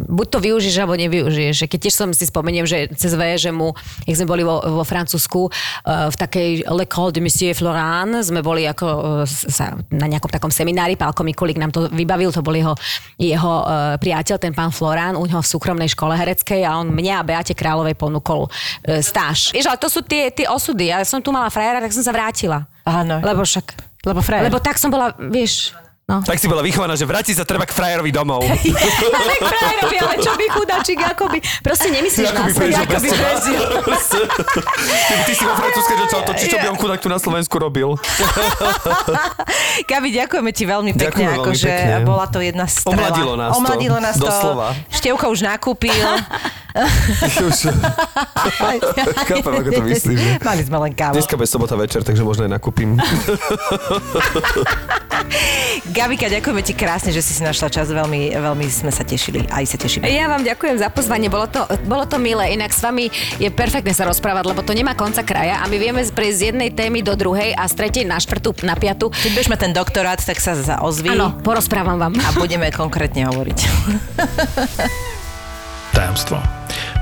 buď 0.09 0.27
to 0.33 0.39
využiješ, 0.41 0.77
alebo 0.81 0.97
nevyužiješ. 0.97 1.55
Že 1.63 1.67
Keď 1.69 1.79
tiež 1.85 1.95
som 1.95 2.09
si 2.17 2.25
spomeniem, 2.25 2.65
že 2.65 2.89
cez 2.97 3.13
V, 3.13 3.23
že 3.37 3.53
mu, 3.53 3.77
jak 4.09 4.17
sme 4.17 4.27
boli 4.27 4.43
vo, 4.43 4.65
vo 4.65 4.85
Francúzsku, 4.89 5.53
uh, 5.53 6.09
v 6.09 6.17
takej 6.17 6.65
L'École 6.65 7.13
de 7.13 7.21
Monsieur 7.21 7.53
Florent, 7.53 8.25
sme 8.25 8.41
boli 8.41 8.65
ako 8.65 8.87
uh, 8.89 9.29
sa, 9.29 9.77
na 9.93 10.09
nejakom 10.09 10.33
takom 10.33 10.49
seminári, 10.49 10.97
Pálko 10.97 11.23
Mikulík 11.29 11.61
nám 11.61 11.71
to 11.71 11.93
vybavil, 11.93 12.33
to 12.33 12.41
bol 12.41 12.57
jeho, 12.57 12.73
jeho 13.21 13.55
uh, 13.63 14.01
priateľ, 14.01 14.41
ten 14.41 14.57
pán 14.57 14.73
Florán, 14.73 15.21
u 15.21 15.29
neho 15.29 15.45
v 15.45 15.51
súkromnej 15.53 15.93
škole 15.93 16.17
hereckej 16.17 16.65
a 16.65 16.81
on 16.81 16.89
mne 16.89 17.21
a 17.21 17.27
Beate 17.27 17.53
Kráľovej 17.53 18.01
ponúkol 18.01 18.49
stáž. 18.83 19.53
Vieš, 19.53 19.69
ale 19.69 19.79
to 19.79 19.93
sú 19.93 20.01
tie, 20.01 20.33
tie 20.33 20.49
osudy. 20.49 20.89
Ja 20.89 21.05
som 21.05 21.21
tu 21.21 21.29
mala 21.29 21.53
frajera, 21.53 21.85
tak 21.85 21.93
som 21.93 22.01
sa 22.01 22.11
vrátila. 22.11 22.65
Áno. 22.89 23.21
Lebo 23.21 23.45
však... 23.45 23.92
Lebo 24.03 24.21
frajer. 24.23 24.51
Lebo 24.51 24.59
tak 24.59 24.83
som 24.83 24.91
bola, 24.91 25.15
vieš, 25.15 25.79
No. 26.03 26.19
Tak 26.19 26.35
si 26.35 26.51
bola 26.51 26.61
vychovaná, 26.61 26.99
že 26.99 27.07
vráti 27.07 27.31
sa 27.31 27.47
treba 27.47 27.63
k 27.63 27.71
frajerovi 27.71 28.11
domov. 28.11 28.43
Ale 29.17 29.33
frajerovi, 29.39 29.97
ale 29.97 30.15
čo 30.19 30.35
by 30.35 30.45
chudáčik, 30.51 30.99
akoby, 30.99 31.39
proste 31.63 31.89
nemyslíš 31.89 32.27
na 32.29 32.43
Akoby 32.43 32.53
bez 32.59 32.75
teba. 32.75 33.15
prežil. 33.15 33.63
Ty, 34.83 35.15
ty 35.25 35.33
si 35.33 35.43
vo 35.47 35.55
Francúzske 35.55 35.95
začal 35.97 36.21
točiť, 36.27 36.47
čo 36.49 36.59
by 36.59 36.67
on 36.69 36.77
chudák 36.77 37.01
tu 37.01 37.07
na 37.07 37.23
Slovensku 37.23 37.55
robil. 37.57 37.95
Gabi, 39.91 40.09
ďakujeme 40.11 40.51
ti 40.51 40.65
veľmi 40.67 40.93
pekne, 40.93 41.39
akože 41.39 41.71
bola 42.03 42.27
to 42.27 42.43
jedna 42.43 42.67
strela. 42.67 42.99
Omladilo 42.99 43.33
nás 43.39 43.51
to, 43.51 43.57
Omladilo 43.57 43.99
nás 44.03 44.17
to. 44.19 44.27
doslova. 44.27 44.67
Števko 44.91 45.25
už 45.31 45.41
nakúpil. 45.45 45.95
Už. 47.43 47.69
Chápem, 49.23 49.53
ako 49.55 49.71
to 49.71 49.83
myslíš. 49.87 50.19
Mali 50.41 50.63
sme 50.65 50.79
len 50.83 50.93
kávu. 50.93 51.15
Dneska 51.15 51.37
bude 51.37 51.47
sobota 51.47 51.77
večer, 51.77 52.01
takže 52.01 52.25
možno 52.25 52.49
aj 52.49 52.53
nakúpim. 52.53 52.97
Gabika, 55.93 56.25
ďakujeme 56.25 56.65
ti 56.65 56.73
krásne, 56.73 57.13
že 57.13 57.21
si 57.21 57.37
si 57.37 57.45
našla 57.45 57.69
čas. 57.69 57.93
Veľmi, 57.93 58.33
veľmi 58.33 58.65
sme 58.73 58.89
sa 58.89 59.05
tešili. 59.05 59.45
Aj 59.53 59.61
sa 59.69 59.77
tešíme. 59.77 60.09
Ja 60.09 60.25
vám 60.25 60.41
ďakujem 60.41 60.81
za 60.81 60.89
pozvanie, 60.89 61.29
bolo 61.29 61.45
to, 61.45 61.69
bolo 61.85 62.09
to 62.09 62.17
milé. 62.17 62.57
Inak 62.57 62.73
s 62.73 62.81
vami 62.81 63.13
je 63.37 63.53
perfektné 63.53 63.93
sa 63.93 64.09
rozprávať, 64.09 64.49
lebo 64.49 64.65
to 64.65 64.73
nemá 64.73 64.97
konca 64.97 65.21
kraja 65.21 65.61
a 65.61 65.69
my 65.69 65.77
vieme 65.77 66.01
prejsť 66.01 66.37
z 66.41 66.45
jednej 66.49 66.73
témy 66.73 67.05
do 67.05 67.13
druhej 67.13 67.53
a 67.53 67.69
z 67.69 67.77
tretej 67.77 68.09
na 68.09 68.17
štvrtú, 68.17 68.65
na 68.65 68.73
piatu. 68.73 69.13
Keď 69.13 69.31
budeš 69.37 69.53
mať 69.53 69.61
ten 69.69 69.73
doktorát, 69.77 70.17
tak 70.17 70.41
sa 70.41 70.57
ozví. 70.81 71.13
Áno, 71.13 71.37
porozprávam 71.45 72.01
vám. 72.01 72.17
A 72.25 72.33
budeme 72.41 72.73
konkrétne 72.73 73.29
hovoriť. 73.29 73.59
Tajomstvo. 75.97 76.41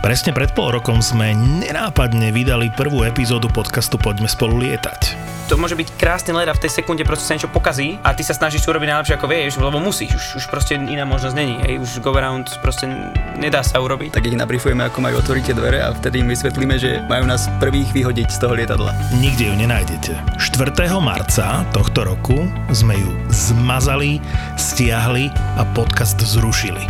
Presne 0.02 0.34
pred 0.34 0.50
pol 0.50 0.74
rokom 0.74 0.98
sme 0.98 1.30
nenápadne 1.30 2.34
vydali 2.34 2.74
prvú 2.74 3.06
epizódu 3.06 3.46
podcastu 3.54 4.02
Poďme 4.02 4.26
spolu 4.26 4.58
lietať. 4.66 5.39
To 5.50 5.58
môže 5.58 5.74
byť 5.74 5.98
krásny 5.98 6.30
let 6.30 6.46
a 6.46 6.54
v 6.54 6.62
tej 6.62 6.78
sekunde 6.78 7.02
proste 7.02 7.26
sa 7.26 7.34
niečo 7.34 7.50
pokazí 7.50 7.98
a 8.06 8.14
ty 8.14 8.22
sa 8.22 8.30
snažíš 8.30 8.62
urobiť 8.70 8.86
najlepšie 8.86 9.18
ako 9.18 9.26
vieš, 9.26 9.58
lebo 9.58 9.82
musíš, 9.82 10.14
už, 10.14 10.24
už 10.38 10.44
proste 10.46 10.78
iná 10.78 11.02
možnosť 11.02 11.34
není, 11.34 11.58
hej, 11.66 11.82
už 11.82 11.98
go 11.98 12.14
around 12.14 12.46
proste 12.62 12.86
nedá 13.34 13.66
sa 13.66 13.82
urobiť. 13.82 14.14
tak 14.14 14.30
ich 14.30 14.38
nabrifujeme, 14.38 14.86
ako 14.86 15.02
majú 15.02 15.18
otvoriť 15.18 15.42
tie 15.50 15.58
dvere 15.58 15.82
a 15.82 15.90
vtedy 15.90 16.22
im 16.22 16.30
vysvetlíme, 16.30 16.78
že 16.78 17.02
majú 17.10 17.26
nás 17.26 17.50
prvých 17.58 17.90
vyhodiť 17.90 18.30
z 18.30 18.38
toho 18.38 18.54
lietadla. 18.54 18.94
Nikde 19.18 19.50
ju 19.50 19.54
nenájdete. 19.58 20.12
4. 20.38 20.70
marca 21.02 21.66
tohto 21.74 22.06
roku 22.06 22.46
sme 22.70 22.94
ju 22.94 23.10
zmazali, 23.34 24.22
stiahli 24.54 25.34
a 25.58 25.66
podcast 25.74 26.22
zrušili. 26.22 26.86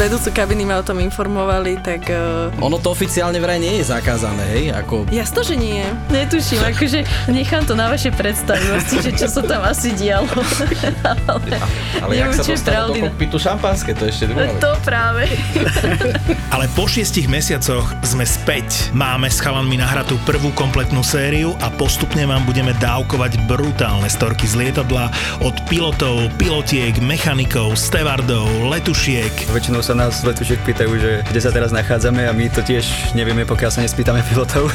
Vedúcu 0.00 0.32
kabiny 0.32 0.64
ma 0.64 0.80
o 0.80 0.84
tom 0.86 0.96
informovali, 0.96 1.76
tak... 1.84 2.08
Uh, 2.08 2.48
Ono 2.64 2.80
to 2.80 2.88
oficiálne 2.88 3.36
vraj 3.36 3.60
nie 3.60 3.84
je 3.84 3.92
zakázané, 3.92 4.44
hej? 4.56 4.64
Ako... 4.72 5.04
jasno, 5.12 5.44
že 5.44 5.60
nie. 5.60 5.84
Netuším, 6.08 6.64
akože 6.72 7.28
nechám 7.28 7.68
to 7.68 7.76
na 7.76 7.92
vaše 8.00 8.16
predstavivosti, 8.16 8.96
že 9.04 9.12
čo 9.12 9.28
sa 9.28 9.44
tam 9.44 9.60
asi 9.60 9.92
dialo. 9.92 10.24
ale 11.28 11.52
Ale 12.00 12.12
jak 12.16 12.32
sa 12.32 12.42
dostalo 12.48 12.96
do 12.96 13.12
kokpitu 13.12 13.36
šampanské, 13.36 13.92
to 13.92 14.08
ešte 14.08 14.32
druhá. 14.32 14.56
To 14.56 14.72
práve. 14.80 15.28
Ale 16.48 16.64
po 16.72 16.88
šiestich 16.88 17.28
mesiacoch 17.28 17.92
sme 18.00 18.24
späť. 18.24 18.88
Máme 18.96 19.28
s 19.28 19.44
chalanmi 19.44 19.76
nahratú 19.76 20.16
prvú 20.24 20.48
kompletnú 20.56 21.04
sériu 21.04 21.52
a 21.60 21.68
postupne 21.68 22.24
vám 22.24 22.40
budeme 22.48 22.72
dávkovať 22.80 23.36
brutálne 23.44 24.08
storky 24.08 24.48
z 24.48 24.56
lietadla 24.56 25.12
od 25.44 25.52
pilotov, 25.68 26.32
pilotiek, 26.40 26.96
mechanikov, 27.04 27.76
stevardov, 27.76 28.48
letušiek. 28.72 29.52
Väčšinou 29.52 29.84
sa 29.84 29.92
nás 29.92 30.24
letušiek 30.24 30.56
pýtajú, 30.64 30.92
že 30.96 31.20
kde 31.28 31.40
sa 31.44 31.52
teraz 31.52 31.68
nachádzame 31.68 32.24
a 32.24 32.32
my 32.32 32.48
to 32.48 32.64
tiež 32.64 33.12
nevieme, 33.12 33.44
pokiaľ 33.44 33.68
sa 33.68 33.84
nespýtame 33.84 34.24
pilotov. 34.24 34.72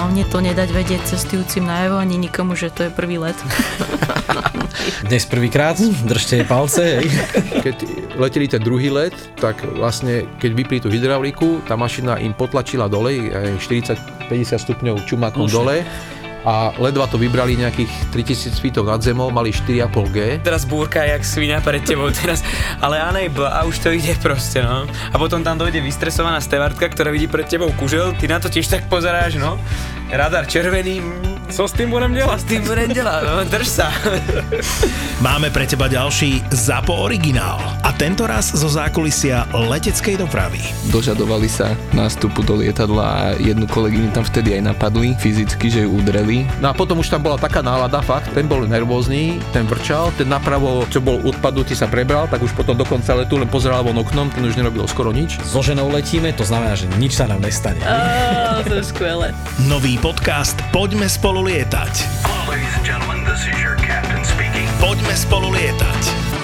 Hlavne 0.00 0.24
to 0.32 0.40
nedať 0.40 0.68
vedieť 0.72 1.12
cestujúcim 1.12 1.68
najavo 1.68 2.00
ani 2.00 2.16
nikomu, 2.16 2.53
že 2.54 2.70
to 2.70 2.86
je 2.86 2.90
prvý 2.90 3.18
let. 3.18 3.36
Dnes 5.08 5.24
prvýkrát, 5.26 5.78
držte 6.04 6.44
palce, 6.44 7.00
hej? 7.00 7.06
Keď 7.62 7.76
leteli 8.18 8.46
ten 8.48 8.62
druhý 8.62 8.90
let, 8.90 9.14
tak 9.38 9.62
vlastne, 9.76 10.26
keď 10.38 10.50
vypli 10.54 10.78
tú 10.80 10.88
hydrauliku, 10.90 11.62
tá 11.68 11.76
mašina 11.76 12.18
im 12.18 12.34
potlačila 12.34 12.90
dole, 12.90 13.30
aj 13.30 13.60
40-50 14.30 14.64
stupňov 14.64 15.06
čumakom 15.06 15.46
dole 15.46 15.86
a 16.44 16.76
ledva 16.76 17.08
to 17.08 17.16
vybrali 17.16 17.56
nejakých 17.56 17.88
3000 18.12 18.60
feetov 18.60 18.84
nad 18.84 19.00
zemou, 19.00 19.32
mali 19.32 19.48
4,5G. 19.48 20.44
Teraz 20.44 20.68
búrka 20.68 21.00
jak 21.00 21.24
svinia 21.24 21.64
pred 21.64 21.80
tebou 21.80 22.12
teraz, 22.12 22.44
ale 22.84 23.00
unable 23.00 23.48
a 23.48 23.64
už 23.64 23.80
to 23.80 23.88
ide 23.88 24.12
proste, 24.20 24.60
no. 24.60 24.84
A 24.84 25.16
potom 25.16 25.40
tam 25.40 25.56
dojde 25.56 25.80
vystresovaná 25.80 26.44
stevardka, 26.44 26.84
ktorá 26.92 27.08
vidí 27.08 27.26
pred 27.26 27.48
tebou 27.48 27.72
kužel, 27.80 28.12
ty 28.20 28.28
na 28.28 28.36
to 28.36 28.52
tiež 28.52 28.68
tak 28.68 28.84
pozeráš, 28.92 29.40
no. 29.40 29.56
Radar 30.12 30.44
červený, 30.44 31.00
mm, 31.00 31.33
co 31.54 31.68
s 31.70 31.72
tým 31.72 31.94
budem 31.94 32.10
delať? 32.10 32.38
S 32.42 32.46
tým 32.50 32.62
budem 32.66 32.90
delať, 32.90 33.20
no, 33.22 33.34
drž 33.46 33.68
sa. 33.70 33.86
Máme 35.22 35.54
pre 35.54 35.70
teba 35.70 35.86
ďalší 35.86 36.42
ZAPO 36.50 36.90
originál. 37.06 37.62
A 37.86 37.93
tento 38.04 38.28
raz 38.28 38.52
zo 38.52 38.68
zákulisia 38.68 39.48
leteckej 39.48 40.20
dopravy. 40.20 40.60
Dožadovali 40.92 41.48
sa 41.48 41.72
nástupu 41.96 42.44
do 42.44 42.60
lietadla 42.60 43.00
a 43.00 43.20
jednu 43.40 43.64
kolegyňu 43.64 44.12
tam 44.12 44.20
vtedy 44.28 44.60
aj 44.60 44.76
napadli 44.76 45.16
fyzicky, 45.16 45.72
že 45.72 45.88
ju 45.88 45.96
udreli. 45.96 46.44
No 46.60 46.68
a 46.68 46.76
potom 46.76 47.00
už 47.00 47.08
tam 47.08 47.24
bola 47.24 47.40
taká 47.40 47.64
nálada, 47.64 48.04
fakt, 48.04 48.28
ten 48.36 48.44
bol 48.44 48.60
nervózny, 48.68 49.40
ten 49.56 49.64
vrčal, 49.64 50.12
ten 50.20 50.28
napravo, 50.28 50.84
čo 50.92 51.00
bol 51.00 51.16
odpadnutý, 51.24 51.72
sa 51.72 51.88
prebral, 51.88 52.28
tak 52.28 52.44
už 52.44 52.52
potom 52.52 52.76
do 52.76 52.84
konca 52.84 53.16
letu 53.16 53.40
len 53.40 53.48
pozeral 53.48 53.80
von 53.80 53.96
oknom, 53.96 54.28
ten 54.28 54.44
už 54.44 54.60
nerobil 54.60 54.84
skoro 54.84 55.08
nič. 55.08 55.40
So 55.40 55.64
ženou 55.64 55.88
letíme, 55.88 56.36
to 56.36 56.44
znamená, 56.44 56.76
že 56.76 56.84
nič 57.00 57.16
sa 57.16 57.24
nám 57.24 57.40
nestane. 57.40 57.80
Á, 57.88 58.60
to 58.68 58.84
je 58.84 58.84
skvelé. 58.84 59.32
Nový 59.64 59.96
podcast 59.96 60.60
Poďme 60.76 61.08
spolu 61.08 61.48
lietať. 61.48 62.04
Poďme 64.76 65.14
spolu 65.16 65.48
lietať. 65.56 66.43